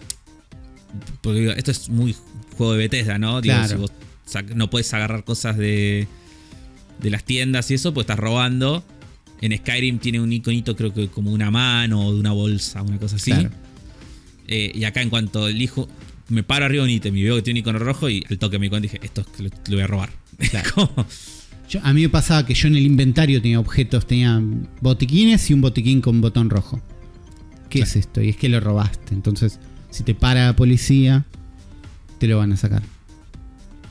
[1.21, 2.15] Porque digo, esto es muy
[2.57, 3.41] juego de Bethesda, ¿no?
[3.41, 3.69] Digo, Claro.
[3.69, 3.93] si vos
[4.55, 6.07] no puedes agarrar cosas de,
[7.01, 8.85] de las tiendas y eso, pues estás robando.
[9.41, 12.99] En Skyrim tiene un iconito, creo que como una mano o de una bolsa, una
[12.99, 13.31] cosa así.
[13.31, 13.51] Claro.
[14.49, 15.89] Eh, y acá, en cuanto elijo,
[16.29, 18.39] me paro arriba de un ítem y veo que tiene un icono rojo y al
[18.39, 20.11] toque me di cuenta y dije, esto lo, lo voy a robar.
[20.51, 20.91] Claro.
[21.69, 24.41] Yo- a mí me pasaba que yo en el inventario tenía objetos, tenía
[24.81, 26.81] botiquines y un botiquín con botón rojo.
[27.69, 27.91] ¿Qué Claro.
[27.91, 28.23] es esto?
[28.23, 29.15] Y es que lo robaste.
[29.15, 29.59] Entonces,
[29.91, 31.27] si te para la policía,
[32.19, 32.83] te lo van a sacar.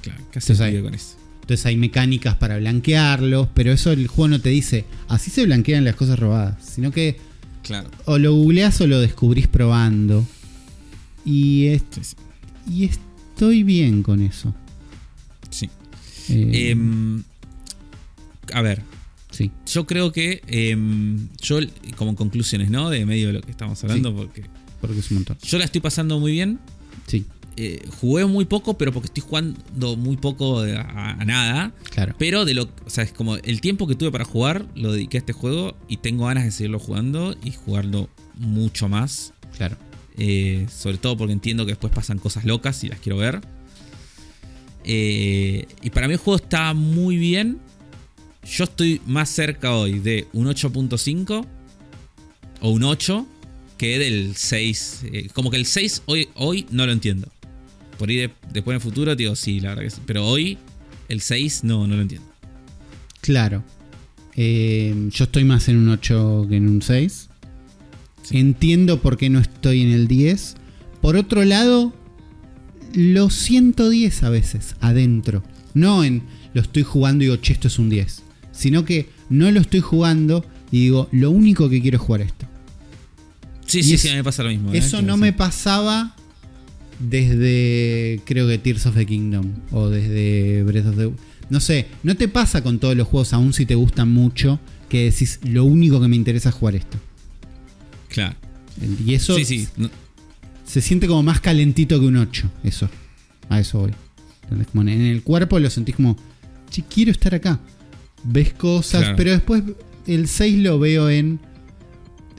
[0.02, 1.16] claro, ¿qué haces Entonces ahí- con eso?
[1.42, 5.86] Entonces hay mecánicas para blanquearlos, pero eso el juego no te dice, así se blanquean
[5.86, 7.18] las cosas robadas, sino que
[7.64, 7.90] Claro.
[8.06, 10.26] o lo googleás o lo descubrís probando.
[11.30, 12.16] Y, es- Sí, sí.
[12.72, 14.54] y estoy bien con eso.
[15.50, 15.70] Sí.
[16.30, 17.24] Eh, Em,
[18.54, 18.82] a ver,
[19.32, 21.60] sí, yo creo que em, yo,
[21.96, 22.90] como conclusiones, ¿no?
[22.90, 24.44] De medio de lo que estamos hablando, porque
[24.82, 25.38] porque es un montón.
[25.44, 26.60] yo la estoy pasando muy bien.
[27.08, 27.26] Sí,
[27.60, 31.74] Eh, jugué muy poco, pero porque estoy jugando muy poco a, a nada.
[31.90, 32.14] claro.
[32.20, 32.64] Pero de lo.
[32.86, 35.76] O sea, es como el tiempo que tuve para jugar, lo dediqué a este juego
[35.88, 39.34] y tengo ganas de seguirlo jugando y jugarlo mucho más.
[39.58, 39.76] Claro.
[40.18, 43.40] Eh, sobre todo porque entiendo que después pasan cosas locas y las quiero ver.
[44.84, 47.60] Eh, y para mí el juego está muy bien.
[48.50, 51.46] Yo estoy más cerca hoy de un 8.5
[52.62, 53.28] o un 8
[53.78, 55.02] que del 6.
[55.12, 57.28] Eh, como que el 6 hoy, hoy no lo entiendo.
[58.00, 60.02] Por ahí de- después en el futuro digo, sí, la verdad que sí.
[60.06, 60.58] Pero hoy
[61.10, 62.28] el 6 no, no lo entiendo.
[63.22, 63.64] Claro.
[64.36, 67.30] Eh, yo estoy más en un 8 que en un 6.
[68.32, 70.56] Entiendo por qué no estoy en el 10.
[71.02, 71.94] Por otro lado,
[72.94, 75.44] lo 110 a veces, adentro.
[75.74, 76.24] No en
[76.54, 78.24] lo estoy jugando y digo, che, esto es un 10.
[78.52, 82.46] Sino que no lo estoy jugando y digo, lo único que quiero es jugar esto.
[83.66, 84.74] Sí, Y sí, es- sí, a mí me pasa lo mismo.
[84.74, 84.78] ¿eh?
[84.78, 86.16] Eso no me pasaba
[87.00, 89.46] desde, creo que Tears of the Kingdom.
[89.72, 91.12] O desde Breath of the
[91.50, 94.60] No sé, no te pasa con todos los juegos, aún si te gustan mucho,
[94.90, 96.98] que decís, lo único que me interesa es jugar esto.
[98.10, 98.36] Claro.
[99.06, 99.68] Y eso Sí, sí.
[99.78, 99.90] no-
[100.66, 102.50] se siente como más calentito que un 8.
[102.64, 102.90] Eso.
[103.50, 103.92] A eso voy.
[104.44, 104.68] ¿Entendés?
[104.68, 106.18] Como en el cuerpo lo sentís como,
[106.70, 107.60] che, quiero estar acá.
[108.24, 109.16] Ves cosas, Claro.
[109.18, 109.64] pero después
[110.06, 111.40] el 6 lo veo en.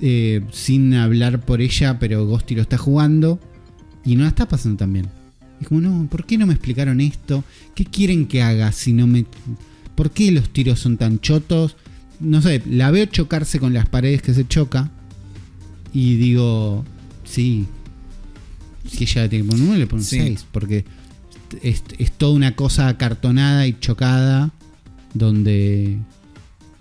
[0.01, 3.41] eh, sin hablar por ella, pero Ghosty lo está jugando.
[4.05, 5.09] Y no la está pasando tan bien.
[5.61, 7.43] Es como, no, ¿por qué no me explicaron esto?
[7.75, 9.27] ¿Qué quieren que haga si no me.
[9.97, 11.77] ¿Por qué los tiros son tan chotos?
[12.21, 14.91] No sé, la veo chocarse con las paredes que se choca.
[15.93, 16.85] Y digo,
[17.25, 17.67] sí.
[18.89, 20.19] Si ella le tiene que poner un 9, le pone un Sí.
[20.21, 20.47] 6.
[20.53, 20.85] Porque
[21.63, 24.51] es, es toda una cosa acartonada y chocada.
[25.15, 25.99] Donde,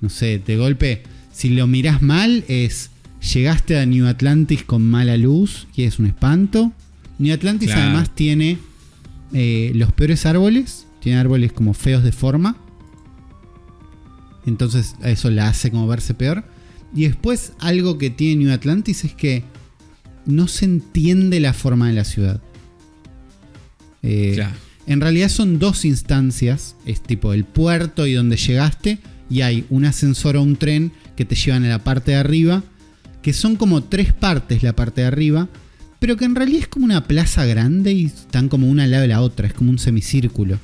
[0.01, 2.91] no sé, de golpe, si lo mirás mal, es.
[3.33, 6.71] Llegaste a New Atlantis con mala luz y es un espanto.
[7.19, 7.81] New Atlantis Claro.
[7.83, 8.57] además tiene
[9.33, 10.85] eh, los peores árboles.
[11.01, 12.57] Tiene árboles como feos de forma.
[14.45, 16.43] Entonces eso la hace como verse peor.
[16.97, 19.43] Y después algo que tiene New Atlantis es que
[20.25, 22.41] no se entiende la forma de la ciudad.
[24.01, 24.55] Eh, Claro.
[24.87, 26.75] En realidad son dos instancias.
[26.87, 28.97] Es tipo el puerto y donde llegaste.
[29.29, 32.63] Y hay un ascensor o un tren que te llevan a la parte de arriba.
[33.21, 35.49] Que son como tres partes la parte de arriba.
[35.99, 39.03] Pero que en realidad es como una plaza grande y están como una al lado
[39.03, 39.45] de la otra.
[39.45, 40.57] Es como un semicírculo.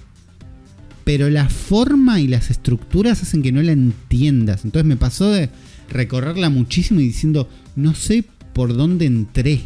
[1.03, 4.65] Pero la forma y las estructuras hacen que no la entiendas.
[4.65, 5.51] Entonces me pasó de
[5.93, 9.61] recorrerla muchísimo y diciendo, no sé por dónde entré.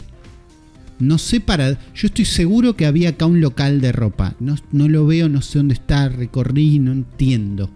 [1.00, 1.72] No sé para...
[1.96, 4.36] Yo estoy seguro que había acá un local de ropa.
[4.40, 7.70] No, no lo veo, no sé dónde está, recorrí, no entiendo.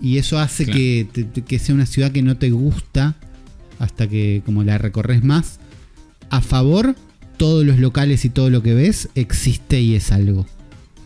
[0.00, 0.78] Y eso hace Claro.
[0.78, 3.16] que, te- que sea una ciudad que no te gusta
[3.78, 5.58] hasta que como la recorres más.
[6.30, 6.94] A favor,
[7.38, 10.46] todos los locales y todo lo que ves existe y es algo.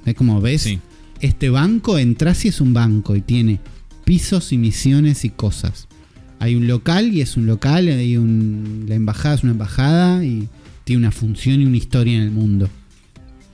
[0.06, 0.80] Es como ves, Sí.
[1.20, 3.60] este banco entras y es un banco y tiene
[4.04, 5.86] pisos y misiones y cosas.
[6.40, 10.48] Hay un local y es un local, hay un, la embajada es una embajada y
[10.84, 12.68] tiene una función y una historia en el mundo.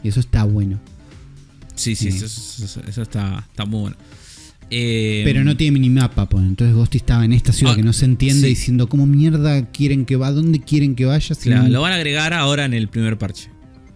[0.02, 0.78] Y eso está bueno.
[1.74, 2.19] Sí, sí, Sí.
[2.24, 2.27] Eso,
[2.65, 3.97] eso- eso está, está muy bueno.
[4.70, 6.44] Eh, Pero no tiene minimapa, pues.
[6.44, 8.48] Entonces Ghosty estaba en esta ciudad Ah, que no se entiende sí.
[8.48, 11.35] diciendo cómo mierda quieren que va, dónde quieren que vaya.
[11.35, 13.51] si claro, no- lo van a agregar ahora en el primer parche.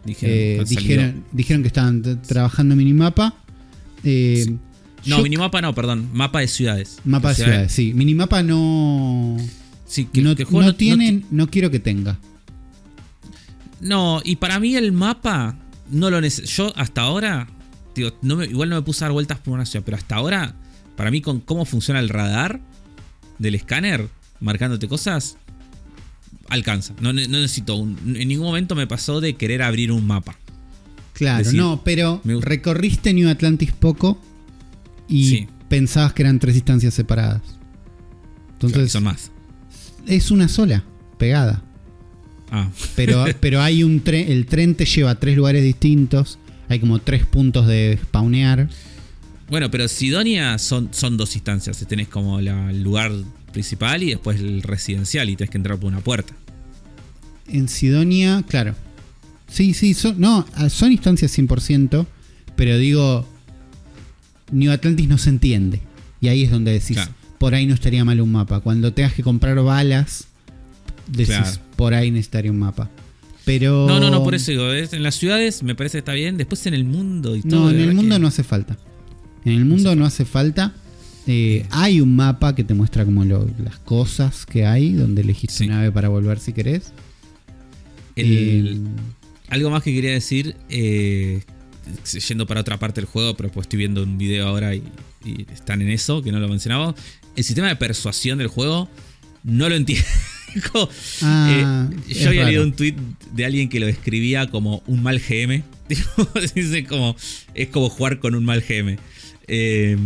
[0.04, 3.34] Dijeron, Eh, dijeron, dijeron que estaban trabajando minimapa.
[4.04, 4.58] Eh, Sí.
[5.08, 6.08] No, yo- minimapa no, perdón.
[6.12, 6.98] Mapa de ciudades.
[7.04, 7.92] Mapa de ciudades, sí.
[7.94, 9.36] Minimapa no.
[9.86, 12.18] Sí, que, no, que no no- tiene, no quiero que tenga.
[13.80, 15.56] No, y para mí el mapa
[15.90, 16.50] no lo necesito.
[16.68, 17.48] Yo hasta ahora,
[17.94, 20.16] digo, no me- igual no me puse a dar vueltas por una ciudad, pero hasta
[20.16, 20.54] ahora,
[20.96, 22.60] para mí con cómo funciona el radar
[23.38, 24.08] del escáner,
[24.40, 25.36] marcándote cosas,
[26.48, 26.94] alcanza.
[27.00, 30.36] No, ne- no necesito un- En ningún momento me pasó de querer abrir un mapa.
[31.12, 34.20] Claro, Decir, no, pero recorriste New Atlantis poco
[35.08, 35.48] y Sí.
[35.68, 37.42] pensabas que eran tres instancias separadas.
[37.42, 39.30] Claro, Entonces, son más.
[40.06, 40.84] es una sola,
[41.18, 41.62] pegada.
[42.50, 46.38] Ah, Pero, pero hay un tren, el tren te lleva a tres lugares distintos.
[46.68, 48.68] Hay como tres puntos de spawnear.
[49.48, 51.78] Bueno, pero Sidonia son, son dos instancias.
[51.88, 53.12] Tenés como la- el lugar
[53.52, 56.34] principal y después el residencial y tenés que entrar por una puerta.
[57.46, 58.74] En Sidonia, claro.
[59.50, 62.06] Sí, sí, son, no, son instancias 100%,
[62.56, 63.26] pero digo,
[64.50, 65.80] New Atlantis no se entiende.
[66.20, 67.12] Y ahí es donde decís, Claro.
[67.38, 68.60] por ahí no estaría mal un mapa.
[68.60, 70.26] Cuando tengas que comprar balas,
[71.06, 71.50] decís, Claro.
[71.76, 72.90] por ahí necesitaría un mapa.
[73.44, 73.86] Pero.
[73.88, 76.66] No, no, no, por eso digo, en las ciudades me parece que está bien, después
[76.66, 77.60] en el mundo y todo.
[77.64, 78.76] No, en el mundo que- no hace falta.
[79.44, 80.74] En el mundo no hace falta.
[81.26, 85.52] Eh, hay un mapa que te muestra como lo- las cosas que hay, donde elegís
[85.52, 85.64] Sí.
[85.66, 86.92] tu nave para volver si querés.
[88.16, 88.26] El-
[88.66, 88.80] Eh,
[89.50, 91.42] Algo más que quería decir, eh,
[92.28, 94.82] yendo para otra parte del juego, pero pues estoy viendo un video ahora y,
[95.24, 96.94] y están en eso, que no lo mencionaba.
[97.36, 98.88] El sistema de persuasión del juego
[99.44, 100.06] no lo entiendo.
[101.22, 102.48] Ah, eh, yo había raro.
[102.50, 102.94] leído un tweet
[103.34, 105.62] de alguien que lo describía como un mal GM.
[106.54, 107.14] Dice como,
[107.54, 108.96] es como jugar con un mal GM.
[109.46, 109.96] Eh,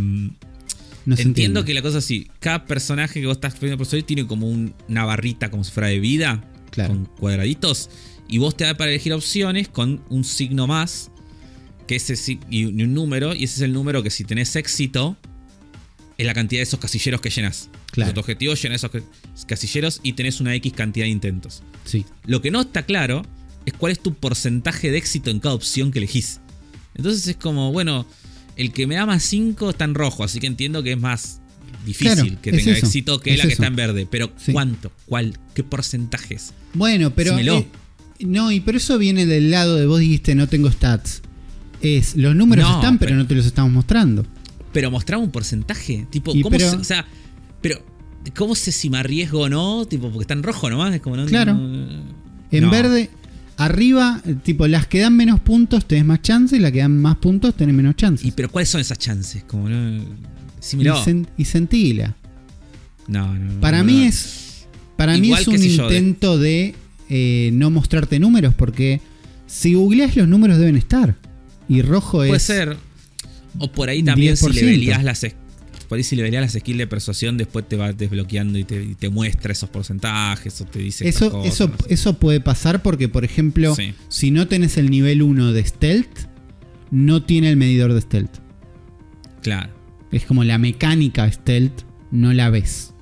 [1.06, 2.26] no se entiendo que la cosa es así.
[2.40, 5.88] Cada personaje que vos estás viendo persuadir tiene como un- una barrita como si fuera
[5.88, 6.44] de vida.
[6.70, 6.94] Claro.
[6.94, 7.88] Con cuadraditos.
[8.28, 11.11] Y vos te da para elegir opciones con un signo más.
[11.92, 13.34] Que ese sig- y un número.
[13.34, 15.16] Y ese es el número que si tenés éxito.
[16.16, 17.68] Es la cantidad de esos casilleros que llenas.
[17.90, 18.14] Claro.
[18.14, 19.02] Tu objetivo es llenar esos ca-
[19.46, 21.62] casilleros y tenés una X cantidad de intentos.
[21.84, 22.04] Sí.
[22.26, 23.22] Lo que no está claro
[23.66, 26.40] es cuál es tu porcentaje de éxito en cada opción que elegís.
[26.94, 28.06] Entonces es como, bueno,
[28.56, 31.40] el que me da más 5 está en rojo, así que entiendo que es más
[31.84, 33.54] difícil Claro, que tenga éxito que es la que eso.
[33.62, 34.06] está en verde.
[34.10, 34.52] Pero Sí.
[34.52, 34.92] ¿cuánto?
[35.06, 35.38] ¿Cuál?
[35.54, 36.52] ¿Qué porcentajes?
[36.74, 37.36] Bueno, pero.
[37.38, 37.66] Eh,
[38.20, 41.22] no, y pero eso viene del lado de vos dijiste no tengo stats.
[41.82, 44.24] Es, los números No, están, pero, pero- no te los estamos mostrando.
[44.72, 46.06] Pero mostraba un porcentaje.
[46.10, 47.06] Tipo, Y ¿cómo pero- se, o sea,
[47.60, 47.84] pero
[48.36, 49.84] ¿cómo sé si me arriesgo o no?
[49.86, 50.94] Tipo, porque está en rojo nomás.
[50.94, 51.54] Es como, no, Claro.
[51.54, 52.02] no-
[52.50, 53.10] En verde,
[53.56, 57.16] arriba, tipo, las que dan menos puntos tenés más chance y las que dan más
[57.16, 58.26] puntos tenés menos chances.
[58.26, 59.44] ¿Y pero cuáles son esas chances?
[59.44, 60.02] Como, no.
[60.02, 62.14] Y, sen- y sentila.
[63.08, 64.66] No, no, Para mí es.
[64.96, 66.74] Para mí es un yo, de- intento de,
[67.08, 69.00] eh, no mostrarte números, porque
[69.46, 71.16] si googleás los números deben estar.
[71.72, 72.42] Y rojo Puede es.
[72.42, 72.76] ser.
[73.58, 74.52] O por ahí también si 10%.
[74.54, 75.24] le velías las
[75.88, 78.94] por ahí si le las skills de persuasión, después te va desbloqueando y te, y
[78.94, 81.92] te muestra esos porcentajes o te dice Eso, eso, no sé.
[81.92, 83.92] eso puede pasar porque, por ejemplo, Sí.
[84.08, 86.28] si no tenés el nivel 1 de stealth,
[86.90, 88.38] no tiene el medidor de stealth.
[89.42, 89.70] Claro.
[90.12, 92.94] Es como la mecánica stealth, no la ves.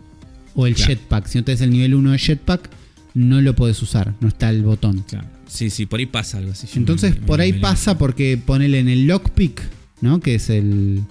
[0.57, 0.89] O el Claro.
[0.95, 1.27] jetpack.
[1.29, 2.71] Si no tenés el nivel 1 de jetpack,
[3.15, 4.15] no lo podés usar.
[4.21, 5.05] No está el botón.
[5.09, 5.29] Claro.
[5.51, 6.67] Sí, sí, por ahí pasa algo así.
[6.77, 9.61] Entonces, me- por ahí me- pasa porque ponele en el lockpick,
[10.01, 10.21] ¿no?
[10.21, 11.03] Que es el.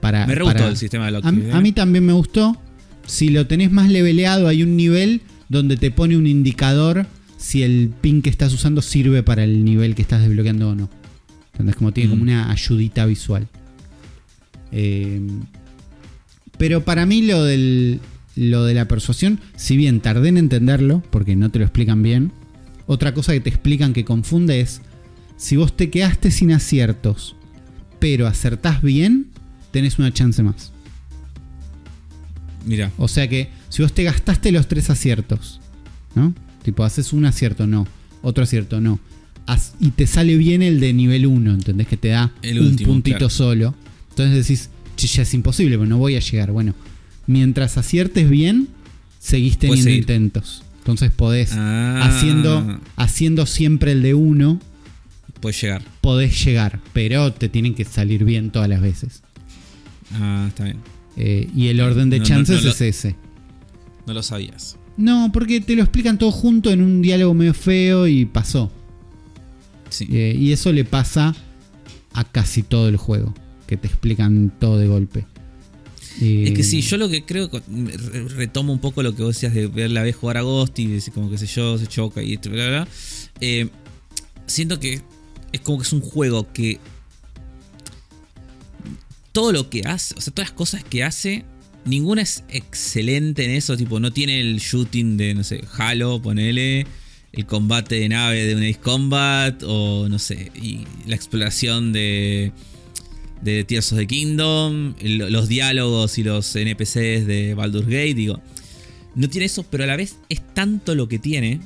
[0.00, 1.44] Para, Me re gustó el sistema de a, lockpick.
[1.44, 1.52] ¿eh?
[1.52, 2.56] a mí también me gustó.
[3.06, 7.06] Si lo tenés más leveleado, hay un nivel donde te pone un indicador
[7.36, 10.88] si el pin que estás usando sirve para el nivel que estás desbloqueando o no.
[11.52, 12.10] Entonces, como tiene Mm.
[12.12, 13.48] como una ayudita visual.
[14.70, 15.20] Eh,
[16.58, 18.00] pero para mí lo del
[18.34, 22.32] lo de la persuasión, si bien tardé en entenderlo, porque no te lo explican bien,
[22.86, 24.80] otra cosa que te explican que confunde es,
[25.36, 27.36] si vos te quedaste sin aciertos,
[27.98, 29.28] pero acertás bien,
[29.70, 30.72] tenés una chance más.
[32.64, 32.92] Mira.
[32.98, 35.60] O sea que si vos te gastaste los tres aciertos,
[36.14, 36.34] ¿no?
[36.62, 37.86] Tipo, haces un acierto, no.
[38.22, 39.00] Otro acierto, no.
[39.46, 41.88] Haz- y te sale bien el de nivel 1, ¿entendés?
[41.88, 43.30] Que te da El un último, puntito claro.
[43.30, 43.74] solo.
[44.10, 46.52] Entonces decís, "Che, ya es imposible, pero no voy a llegar.
[46.52, 46.74] Bueno,
[47.26, 48.68] mientras aciertes bien,
[49.18, 50.62] seguís teniendo intentos.
[50.82, 52.00] Entonces podés, Ah.
[52.04, 54.60] haciendo, haciendo siempre el de uno,
[55.40, 55.82] Puedes llegar.
[56.00, 56.80] podés llegar.
[56.92, 59.22] Pero te tienen que salir bien todas las veces.
[60.14, 60.78] Ah, está bien.
[61.16, 63.14] Eh, y el orden de No, chances no es ese.
[64.06, 64.76] No lo sabías.
[64.96, 68.70] No, porque te lo explican todo junto en un diálogo medio feo y pasó.
[69.88, 70.06] Sí.
[70.10, 71.34] Eh, y eso le pasa
[72.12, 73.32] a casi todo el juego,
[73.66, 75.26] que te explican todo de golpe.
[76.20, 77.50] Es que sí, yo lo que creo,
[78.36, 80.86] retomo un poco lo que vos decías de ver la vez jugar a Ghost y
[80.86, 82.88] decir como que sé yo, se choca y esto, bla, bla, bla.
[83.40, 83.68] Eh,
[84.46, 85.00] siento que
[85.52, 86.78] es como que es un juego que
[89.32, 91.44] todo lo que hace, o sea, todas las cosas que hace,
[91.84, 96.86] ninguna es excelente en eso, tipo, no tiene el shooting de, no sé, Halo, ponele,
[97.32, 102.52] el combate de nave de un Ace Combat, o no sé, y la exploración de
[103.42, 108.40] de Tears of the Kingdom, los diálogos y los NPCs de Baldur's Gate, digo,
[109.14, 111.60] no tiene eso, pero a la vez es tanto lo que tiene,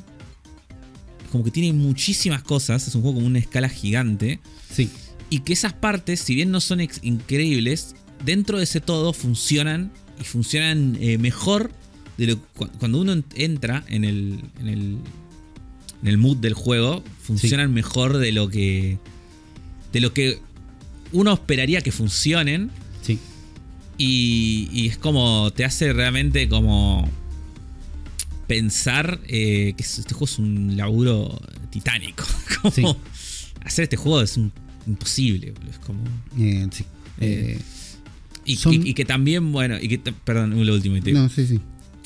[1.30, 4.40] como que tiene muchísimas cosas, es un juego con una escala gigante,
[4.70, 4.90] Sí,
[5.30, 7.94] y que esas partes, si bien no son increíbles,
[8.24, 11.70] dentro de ese todo funcionan y funcionan eh, mejor
[12.16, 14.96] de lo cu- cuando uno en- entra en el, en el
[16.02, 18.98] en el mood del juego, funcionan mejor de lo que
[19.92, 20.40] de lo que
[21.16, 22.70] uno esperaría que funcionen
[23.02, 23.18] sí.
[23.98, 27.08] y, y es como te hace realmente como
[28.46, 31.40] pensar eh, que este juego es un laburo
[31.70, 32.24] titánico.
[32.62, 32.84] Como Sí.
[33.64, 34.52] hacer este juego es un-
[34.86, 36.04] imposible, es como
[36.38, 36.84] Eh, sí.
[37.20, 37.58] Eh,
[38.44, 41.00] Y, Son- que, y que también, bueno, y que, perdón, lo último.
[41.02, 41.60] te- No, sí, sí.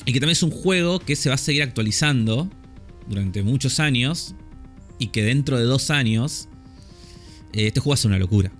[0.05, 2.49] Y que también es un juego que se va a seguir actualizando
[3.07, 4.33] durante muchos años.
[4.97, 6.47] Y que dentro de dos años,
[7.53, 8.51] este juego es una locura.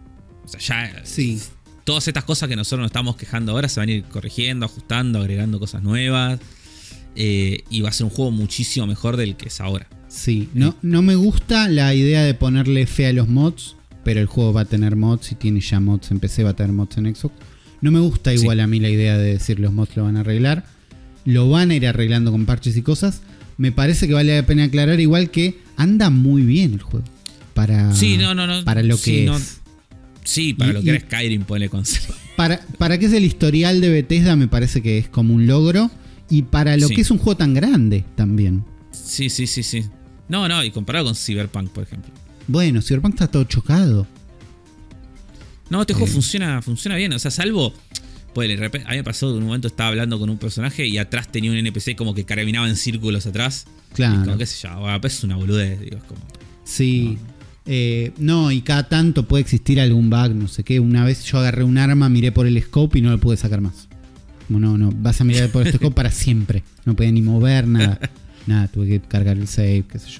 [0.46, 1.40] O sea, ya Sí.
[1.84, 5.20] todas estas cosas que nosotros nos estamos quejando ahora se van a ir corrigiendo, ajustando,
[5.20, 6.40] agregando cosas nuevas.
[7.16, 9.86] eh, y va a ser un juego muchísimo mejor del que es ahora.
[10.08, 14.28] Sí, no, no me gusta la idea de ponerle fe a los mods, pero el
[14.28, 16.96] juego va a tener mods y tiene ya mods en PC, va a tener mods
[16.98, 17.36] en Xbox.
[17.82, 18.38] No me gusta Sí.
[18.42, 20.66] igual a mí la idea de decir los mods lo van a arreglar.
[21.26, 23.22] Lo van a ir arreglando con parches y cosas.
[23.58, 27.06] Me parece que vale la pena aclarar igual que anda muy bien el juego.
[27.54, 28.64] Para, Sí, no, no, no.
[28.64, 29.60] para lo que es.
[30.24, 31.84] Sí, para Y- lo que y- era Skyrim, ponle con
[32.36, 35.90] Para, para que es el historial de Bethesda me parece que es como un logro.
[36.30, 36.96] Y para lo Sí.
[36.96, 38.64] que es un juego tan grande también.
[38.92, 39.84] Sí, sí, sí, sí.
[40.30, 42.10] No, no, y comparado con Cyberpunk, por ejemplo.
[42.48, 44.08] Bueno, Cyberpunk está todo chocado.
[45.70, 46.12] No, este juego Eh.
[46.12, 47.12] funciona, funciona bien.
[47.14, 47.74] O sea, salvo.
[48.34, 50.38] Pues de repente, a mí me pasó que en un momento estaba hablando con un
[50.38, 53.66] personaje y atrás tenía un NPC como que caminaba en círculos atrás.
[53.92, 54.24] Y Claro.
[54.24, 56.22] como, qué sé yo, bueno, pues es una boludez, digo, es como.
[56.64, 57.18] Sí.
[57.74, 60.82] Eh, no, y cada tanto puede existir algún bug, no sé qué.
[60.82, 63.62] Una vez yo agarré un arma, miré por el scope y no lo pude sacar
[63.62, 63.88] más.
[64.48, 66.64] Como no, no, vas a mirar por este scope para siempre.
[66.84, 67.98] No podía ni mover, nada.
[68.48, 70.20] Nada, tuve que cargar el save, qué sé yo.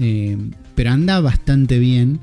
[0.00, 0.38] Eh,
[0.74, 2.18] pero anda bastante bien.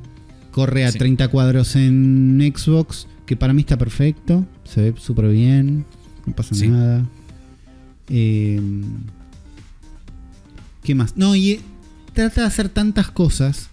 [0.50, 0.98] Corre a Sí.
[0.98, 4.44] 30 cuadros en Xbox, que para mí está perfecto.
[4.64, 5.86] Se ve súper bien,
[6.26, 6.68] no pasa Sí.
[6.68, 7.06] nada.
[8.08, 8.60] Eh,
[10.84, 11.16] ¿Qué más?
[11.16, 11.60] No, y
[12.14, 13.69] trata de hacer tantas cosas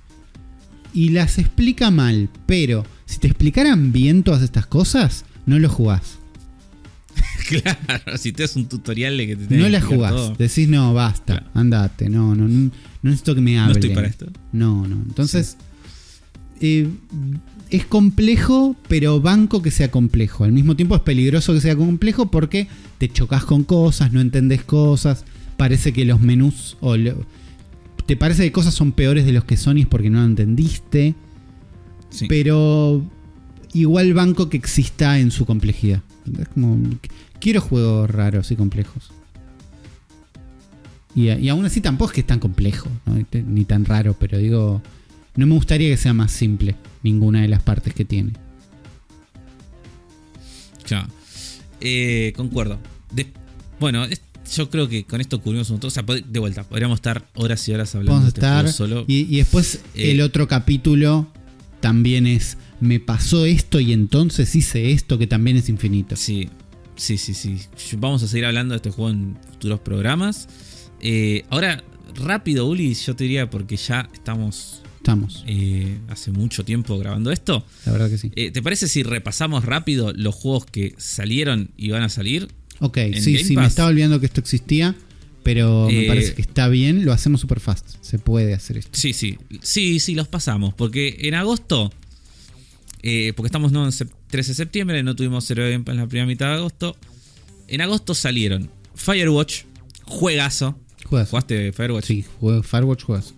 [0.94, 6.18] y las explica mal, pero si te explicaran bien todas estas cosas, no lo jugás.
[7.48, 10.10] claro, si te das un tutorial de que te No explicar jugás.
[10.12, 10.34] todo.
[10.36, 11.46] Decís, no, basta, Claro.
[11.54, 12.70] andate, no, no, no, no
[13.02, 13.76] necesito que me No hablen.
[13.78, 14.26] estoy para esto.
[14.52, 14.96] No, no.
[14.96, 15.56] Entonces,
[16.60, 16.88] eh,
[17.70, 20.44] es complejo, pero banco que sea complejo.
[20.44, 22.68] Al mismo tiempo es peligroso que sea complejo porque
[22.98, 25.24] te chocas con cosas, no entendés cosas.
[25.56, 27.24] Parece que los menús o lo-
[28.06, 30.26] te parece que cosas son peores de los que son y es porque no lo
[30.26, 31.14] entendiste.
[32.10, 32.26] Sí.
[32.28, 33.02] Pero
[33.72, 36.02] igual banco que exista en su complejidad.
[36.40, 36.78] Es como,
[37.40, 39.10] quiero juegos raros y complejos.
[41.14, 43.14] Y, y aún así tampoco es que es tan complejo, ¿no?
[43.46, 44.82] ni tan raro, pero digo,
[45.34, 48.32] no me gustaría que sea más simple ninguna de las partes que tiene.
[50.84, 51.08] Claro.
[51.80, 52.78] Eh, concuerdo.
[53.12, 53.32] De-
[53.80, 54.20] bueno, es-
[54.54, 55.88] yo creo que con esto cubrimos un montón.
[55.88, 58.68] O sea, de vuelta, podríamos estar horas y horas hablando de este estar.
[58.70, 59.04] solo.
[59.08, 61.28] Y, y después Eh, el otro capítulo
[61.80, 66.16] también es, me pasó esto y entonces hice esto que también es infinito.
[66.16, 66.48] Sí,
[66.96, 67.58] sí, sí, sí.
[67.98, 70.48] Vamos a seguir hablando de este juego en futuros programas.
[71.00, 71.84] Eh, ahora,
[72.14, 77.64] rápido, Uli, yo te diría, porque ya estamos Estamos, eh, hace mucho tiempo grabando esto.
[77.84, 78.32] la verdad que sí.
[78.34, 82.48] Eh, ¿Te parece si repasamos rápido los juegos que salieron y van a salir?
[82.80, 84.94] Ok, en sí, Game sí, me estaba olvidando que esto existía,
[85.42, 87.86] pero me Eh, parece que está bien, lo hacemos super fast.
[88.02, 88.90] Se puede hacer esto.
[88.98, 90.74] Sí, sí, sí, sí, los pasamos.
[90.74, 91.92] Porque en agosto,
[93.02, 96.00] eh, porque estamos no, en sep- 13 de septiembre, no tuvimos cero Game Pass en
[96.00, 96.96] la primera mitad de agosto.
[97.68, 99.62] En agosto salieron Firewatch,
[100.04, 100.78] juegazo.
[101.04, 101.30] Juegas.
[101.30, 102.04] ¿Jugaste Firewatch?
[102.04, 103.34] Sí, juego Firewatch juegas.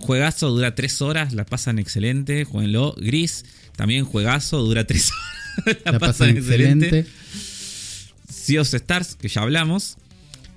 [0.00, 2.94] Juegazo, dura 3 horas, la pasan excelente, jueguenlo.
[2.98, 3.44] Gris,
[3.76, 5.10] también juegazo, dura 3
[5.66, 7.06] horas, la, La pasan excelente.
[8.48, 9.96] Sea of Stars, que ya hablamos.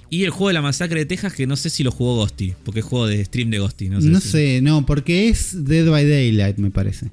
[0.10, 2.53] Y el juego de la masacre de Texas, que no sé si lo jugó Ghosty,
[2.66, 3.90] porque es juego de stream de Ghosty.
[3.90, 4.08] No sé.
[4.10, 7.10] No si- sé, no, porque es Dead by Daylight, me parece.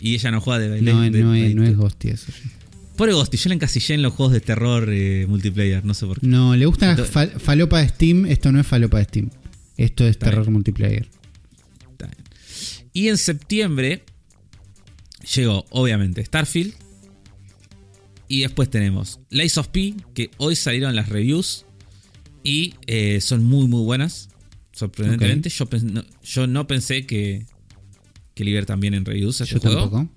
[0.00, 2.32] Y ella no juega de No, de- no, de- es, no es Ghosty eso.
[2.96, 6.20] Pobre Ghosty, yo le encasillé en los juegos de terror eh, multiplayer, no sé por
[6.20, 6.26] qué.
[6.26, 8.26] No, le gusta la Entonces- fal- falopa de Steam.
[8.26, 9.30] Esto no es falopa de Steam.
[9.76, 10.52] Esto es terror bien.
[10.52, 11.08] multiplayer.
[12.92, 14.04] Y en septiembre
[15.34, 16.74] llegó, obviamente, Starfield.
[18.28, 21.66] Y después tenemos Lies of P, que hoy salieron las reviews.
[22.42, 24.28] Y eh, son muy, muy buenas.
[24.72, 25.48] Sorprendentemente.
[25.50, 27.46] Yo, no, yo no pensé que,
[28.34, 30.08] que Liber también en reviews este Yo tampoco.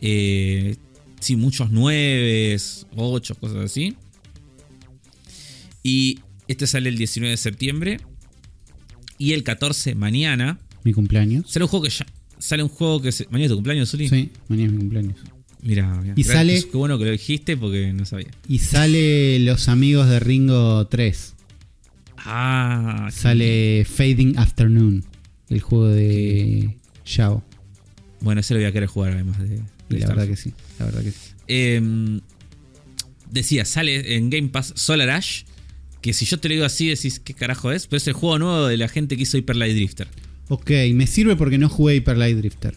[0.00, 0.76] Eh,
[1.20, 2.56] sí, muchos 9,
[2.96, 3.96] 8, cosas así.
[5.82, 8.00] Y este sale el 19 de septiembre.
[9.18, 11.50] Y el 14, mañana, Mi cumpleaños.
[11.50, 12.06] sale un juego que ya.
[12.38, 13.24] Sale un juego que se.
[13.26, 14.08] Mañana es tu cumpleaños, Zuli.
[14.08, 15.18] Sí, mañana es mi cumpleaños.
[15.66, 16.00] Mira.
[16.16, 18.28] Y Gracias, sale- Qué bueno que lo dijiste porque no sabía.
[18.48, 21.34] Y sale Los Amigos de Ringo 3.
[22.18, 25.04] Ah, Sale Fading Afternoon.
[25.48, 27.44] El juego de Yao.
[28.20, 29.60] Bueno, ese lo voy a querer jugar además de.
[29.90, 30.52] La verdad que sí.
[30.78, 31.18] La verdad que sí.
[31.48, 32.20] Eh,
[33.30, 35.42] decía, sale en Game Pass Solar Ash.
[36.00, 37.86] Que si yo te lo digo así, decís qué carajo es.
[37.86, 40.08] Pero es el juego nuevo de la gente que hizo Hyper Light Drifter.
[40.48, 42.74] Ok, me sirve porque no jugué Hyper Light Drifter.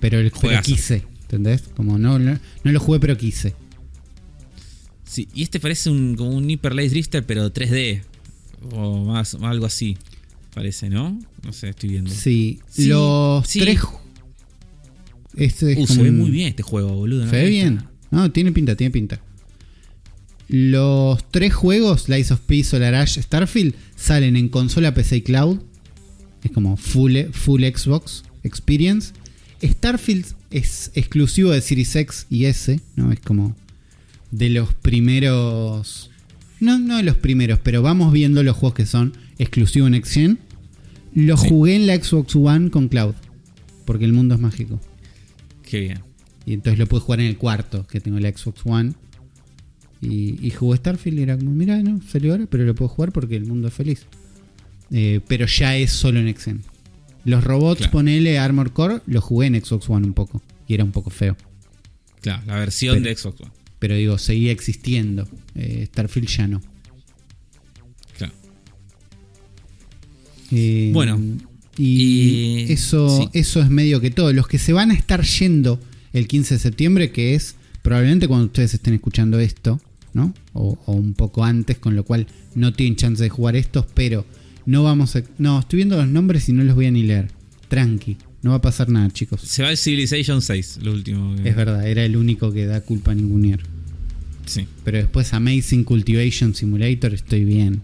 [0.00, 0.62] Pero el Juegazo.
[0.70, 1.62] quise ¿Entendés?
[1.74, 3.54] Como no, no, no lo jugué, pero quise.
[5.04, 8.02] Sí, y este parece un, como un Hyper Light Drifter, pero 3D.
[8.72, 9.96] O más, o algo así.
[10.54, 11.18] Parece, ¿no?
[11.42, 12.10] No sé, estoy viendo.
[12.10, 13.60] Sí, Sí, los sí.
[13.60, 13.80] tres.
[15.34, 17.24] Este es Uh, como se ve un- muy bien este juego, boludo.
[17.24, 17.30] ¿no?
[17.30, 17.82] Se ve bien.
[18.10, 19.20] No, tiene pinta, tiene pinta.
[20.48, 25.60] Los tres juegos, Lies of P, Solar Ash, Starfield, salen en consola PC y cloud.
[26.44, 29.14] Es como full, full Xbox Experience.
[29.62, 33.12] Starfield es exclusivo de Series X y S, ¿no?
[33.12, 33.56] Es como
[34.30, 36.10] de los primeros.
[36.60, 40.12] No, no de los primeros, pero vamos viendo los juegos que son exclusivos en Next
[40.12, 40.38] Gen.
[41.14, 41.28] Sí.
[41.36, 43.14] jugué en la Xbox One con cloud.
[43.84, 44.80] Porque el mundo es mágico.
[45.62, 46.00] Qué bien.
[46.46, 48.92] Y entonces lo pude jugar en el cuarto que tengo la Xbox One.
[50.00, 53.12] Y, y jugué Starfield y era como, mira, no, salió ahora, pero lo puedo jugar
[53.12, 54.06] porque el mundo es feliz.
[54.90, 56.62] Eh, pero ya es solo en Xen.
[57.24, 57.92] Los robots, Claro.
[57.92, 60.42] ponele Armor Core, los jugué en Xbox One un poco.
[60.66, 61.36] Y era un poco feo.
[62.20, 63.50] Claro, la versión Pero- de Xbox One.
[63.78, 65.28] Pero digo, seguía existiendo.
[65.54, 66.60] Eh, Starfield ya no.
[68.16, 68.32] Claro.
[70.50, 71.20] Eh, Bueno.
[71.78, 73.28] Y, Y- eso, sí.
[73.32, 74.32] eso es medio que todo.
[74.32, 75.80] Los que se van a estar yendo
[76.12, 79.80] el 15 de septiembre, que es probablemente cuando ustedes estén escuchando esto,
[80.12, 80.34] ¿no?
[80.52, 84.26] O, o un poco antes, con lo cual no tienen chance de jugar estos, pero
[84.66, 85.22] no vamos a...
[85.38, 87.28] No, estoy viendo los nombres y no los voy a ni leer.
[87.68, 89.40] Tranqui, no va a pasar nada, chicos.
[89.42, 91.34] Se va el Civilization 6, lo último.
[91.36, 93.60] que- Es verdad, era el único que da culpa a ningunear.
[94.46, 94.66] Sí.
[94.84, 97.82] Pero después Amazing Cultivation Simulator estoy bien.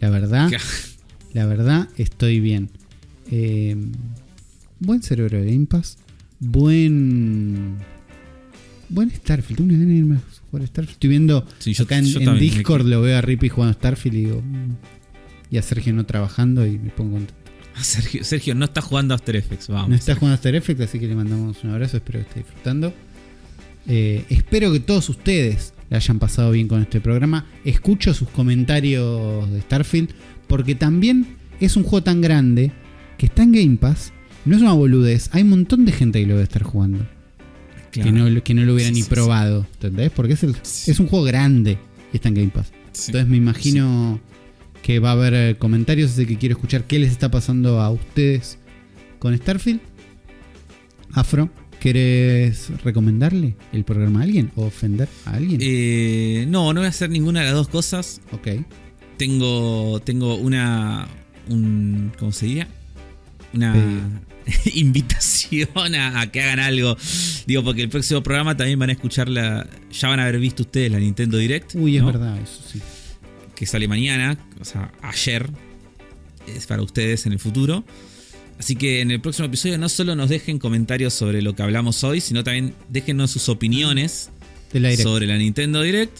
[0.00, 0.50] La verdad,
[1.32, 2.68] la verdad estoy bien.
[3.30, 3.76] Eh,
[4.80, 5.96] buen cerebro de Game Pass.
[6.40, 7.76] Buen.
[8.88, 9.60] Buen Starfield.
[9.60, 10.92] Una gana de irme a jugar Starfield.
[10.96, 12.04] Estoy viendo Sí, yo- acá en,
[12.38, 14.42] Discord, lo veo a Rippy jugando Starfield y digo.
[15.52, 17.34] Y a Sergio no trabajando y me pongo contento.
[17.80, 19.88] Sergio, Sergio no está jugando After Effects, vamos.
[19.90, 21.98] No está jugando After Effects, así que le mandamos un abrazo.
[21.98, 22.92] Espero que esté disfrutando.
[23.86, 27.46] Eh, espero que todos ustedes la hayan pasado bien con este programa.
[27.64, 30.10] Escucho sus comentarios de Starfield,
[30.46, 31.26] porque también
[31.60, 32.72] es un juego tan grande
[33.18, 34.12] que está en Game Pass.
[34.44, 35.28] No es una boludez.
[35.32, 37.06] Hay un montón de gente que lo debe estar jugando.
[37.90, 38.10] Claro.
[38.10, 39.66] Que, no, que no lo hubiera Sí, ni sí, probado.
[39.74, 40.10] ¿Entendés?
[40.12, 40.90] Porque es, el- Sí.
[40.90, 41.78] es un juego grande
[42.12, 42.72] y está en Game Pass.
[43.06, 44.18] Entonces me imagino
[44.82, 47.90] que va a haber eh, comentarios, así que quiero escuchar qué les está pasando a
[47.90, 48.58] ustedes
[49.18, 49.80] con Starfield.
[51.12, 55.60] Afro, ¿querés recomendarle el programa a alguien o ofender a alguien?
[55.62, 58.20] Eh, no, no voy a hacer ninguna de las dos cosas.
[58.32, 58.48] ok.
[59.16, 61.06] Tengo, tengo una.
[61.48, 62.66] Un, ¿Cómo se diría?
[63.54, 64.20] Una
[64.74, 66.96] invitación a, a que hagan algo.
[67.46, 69.68] Digo, porque el próximo programa también van a escuchar la.
[69.92, 71.74] Ya van a haber visto ustedes la Nintendo Direct.
[71.76, 72.80] Uy, es verdad, eso sí.
[73.62, 75.48] Que sale mañana, o sea, ayer,
[76.48, 77.84] es para ustedes en el futuro.
[78.58, 82.02] Así que en el próximo episodio no solo nos dejen comentarios sobre lo que hablamos
[82.02, 84.30] hoy, sino también déjennos sus opiniones
[85.00, 86.18] sobre la Nintendo Direct.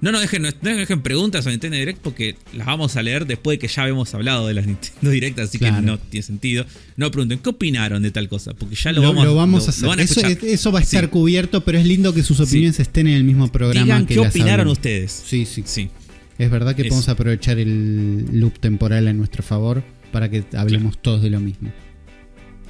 [0.00, 3.24] No nos dejen, no nos dejen preguntas sobre Nintendo Direct porque las vamos a leer
[3.26, 5.76] después de que ya hemos hablado de las Nintendo Direct, así Claro.
[5.76, 6.66] que no tiene sentido.
[6.96, 9.66] No pregunten qué opinaron de tal cosa, porque ya lo, lo, vamos, lo vamos lo-
[9.66, 9.88] a hacer.
[9.88, 11.10] van a eso, va a estar Sí.
[11.10, 14.20] cubierto, pero es lindo que sus opiniones estén en el mismo programa Digan que qué
[14.20, 15.22] las opinaron ustedes.
[15.26, 15.62] Sí, sí.
[15.64, 15.88] Sí.
[16.38, 21.22] Es verdad que podemos aprovechar el loop temporal a nuestro favor para que hablemos todos
[21.22, 21.70] de lo mismo.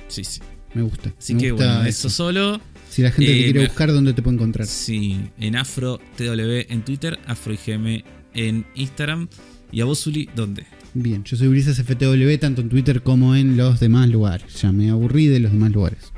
[0.08, 0.40] Sí, sí.
[0.74, 1.12] Me gusta.
[1.18, 2.08] Así me que gusta bueno, eso.
[2.08, 2.60] eso solo.
[2.90, 4.66] Si la gente te Eh, quiere me- buscar, ¿dónde te puede encontrar?
[4.66, 9.28] Sí, en Afro TW en Twitter, Afro IGM en Instagram.
[9.70, 10.64] ¿Y a vos, Zuli, dónde?
[10.94, 14.62] Bien, yo soy Ulises FTW tanto en Twitter como en los demás lugares.
[14.62, 16.12] Ya me aburrí de los demás lugares.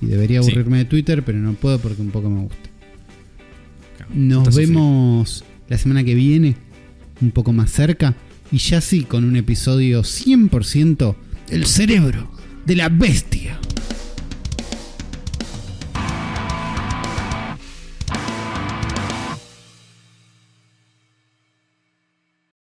[0.00, 0.50] Y debería Sí.
[0.50, 2.70] aburrirme de Twitter, pero no puedo porque un poco me gusta.
[4.14, 4.80] Nos sufriendo.
[4.80, 6.56] vemos la semana que viene,
[7.20, 8.14] un poco más cerca,
[8.52, 11.16] y ya sí con un episodio 100%
[11.48, 12.30] El cerebro
[12.64, 13.58] de la bestia.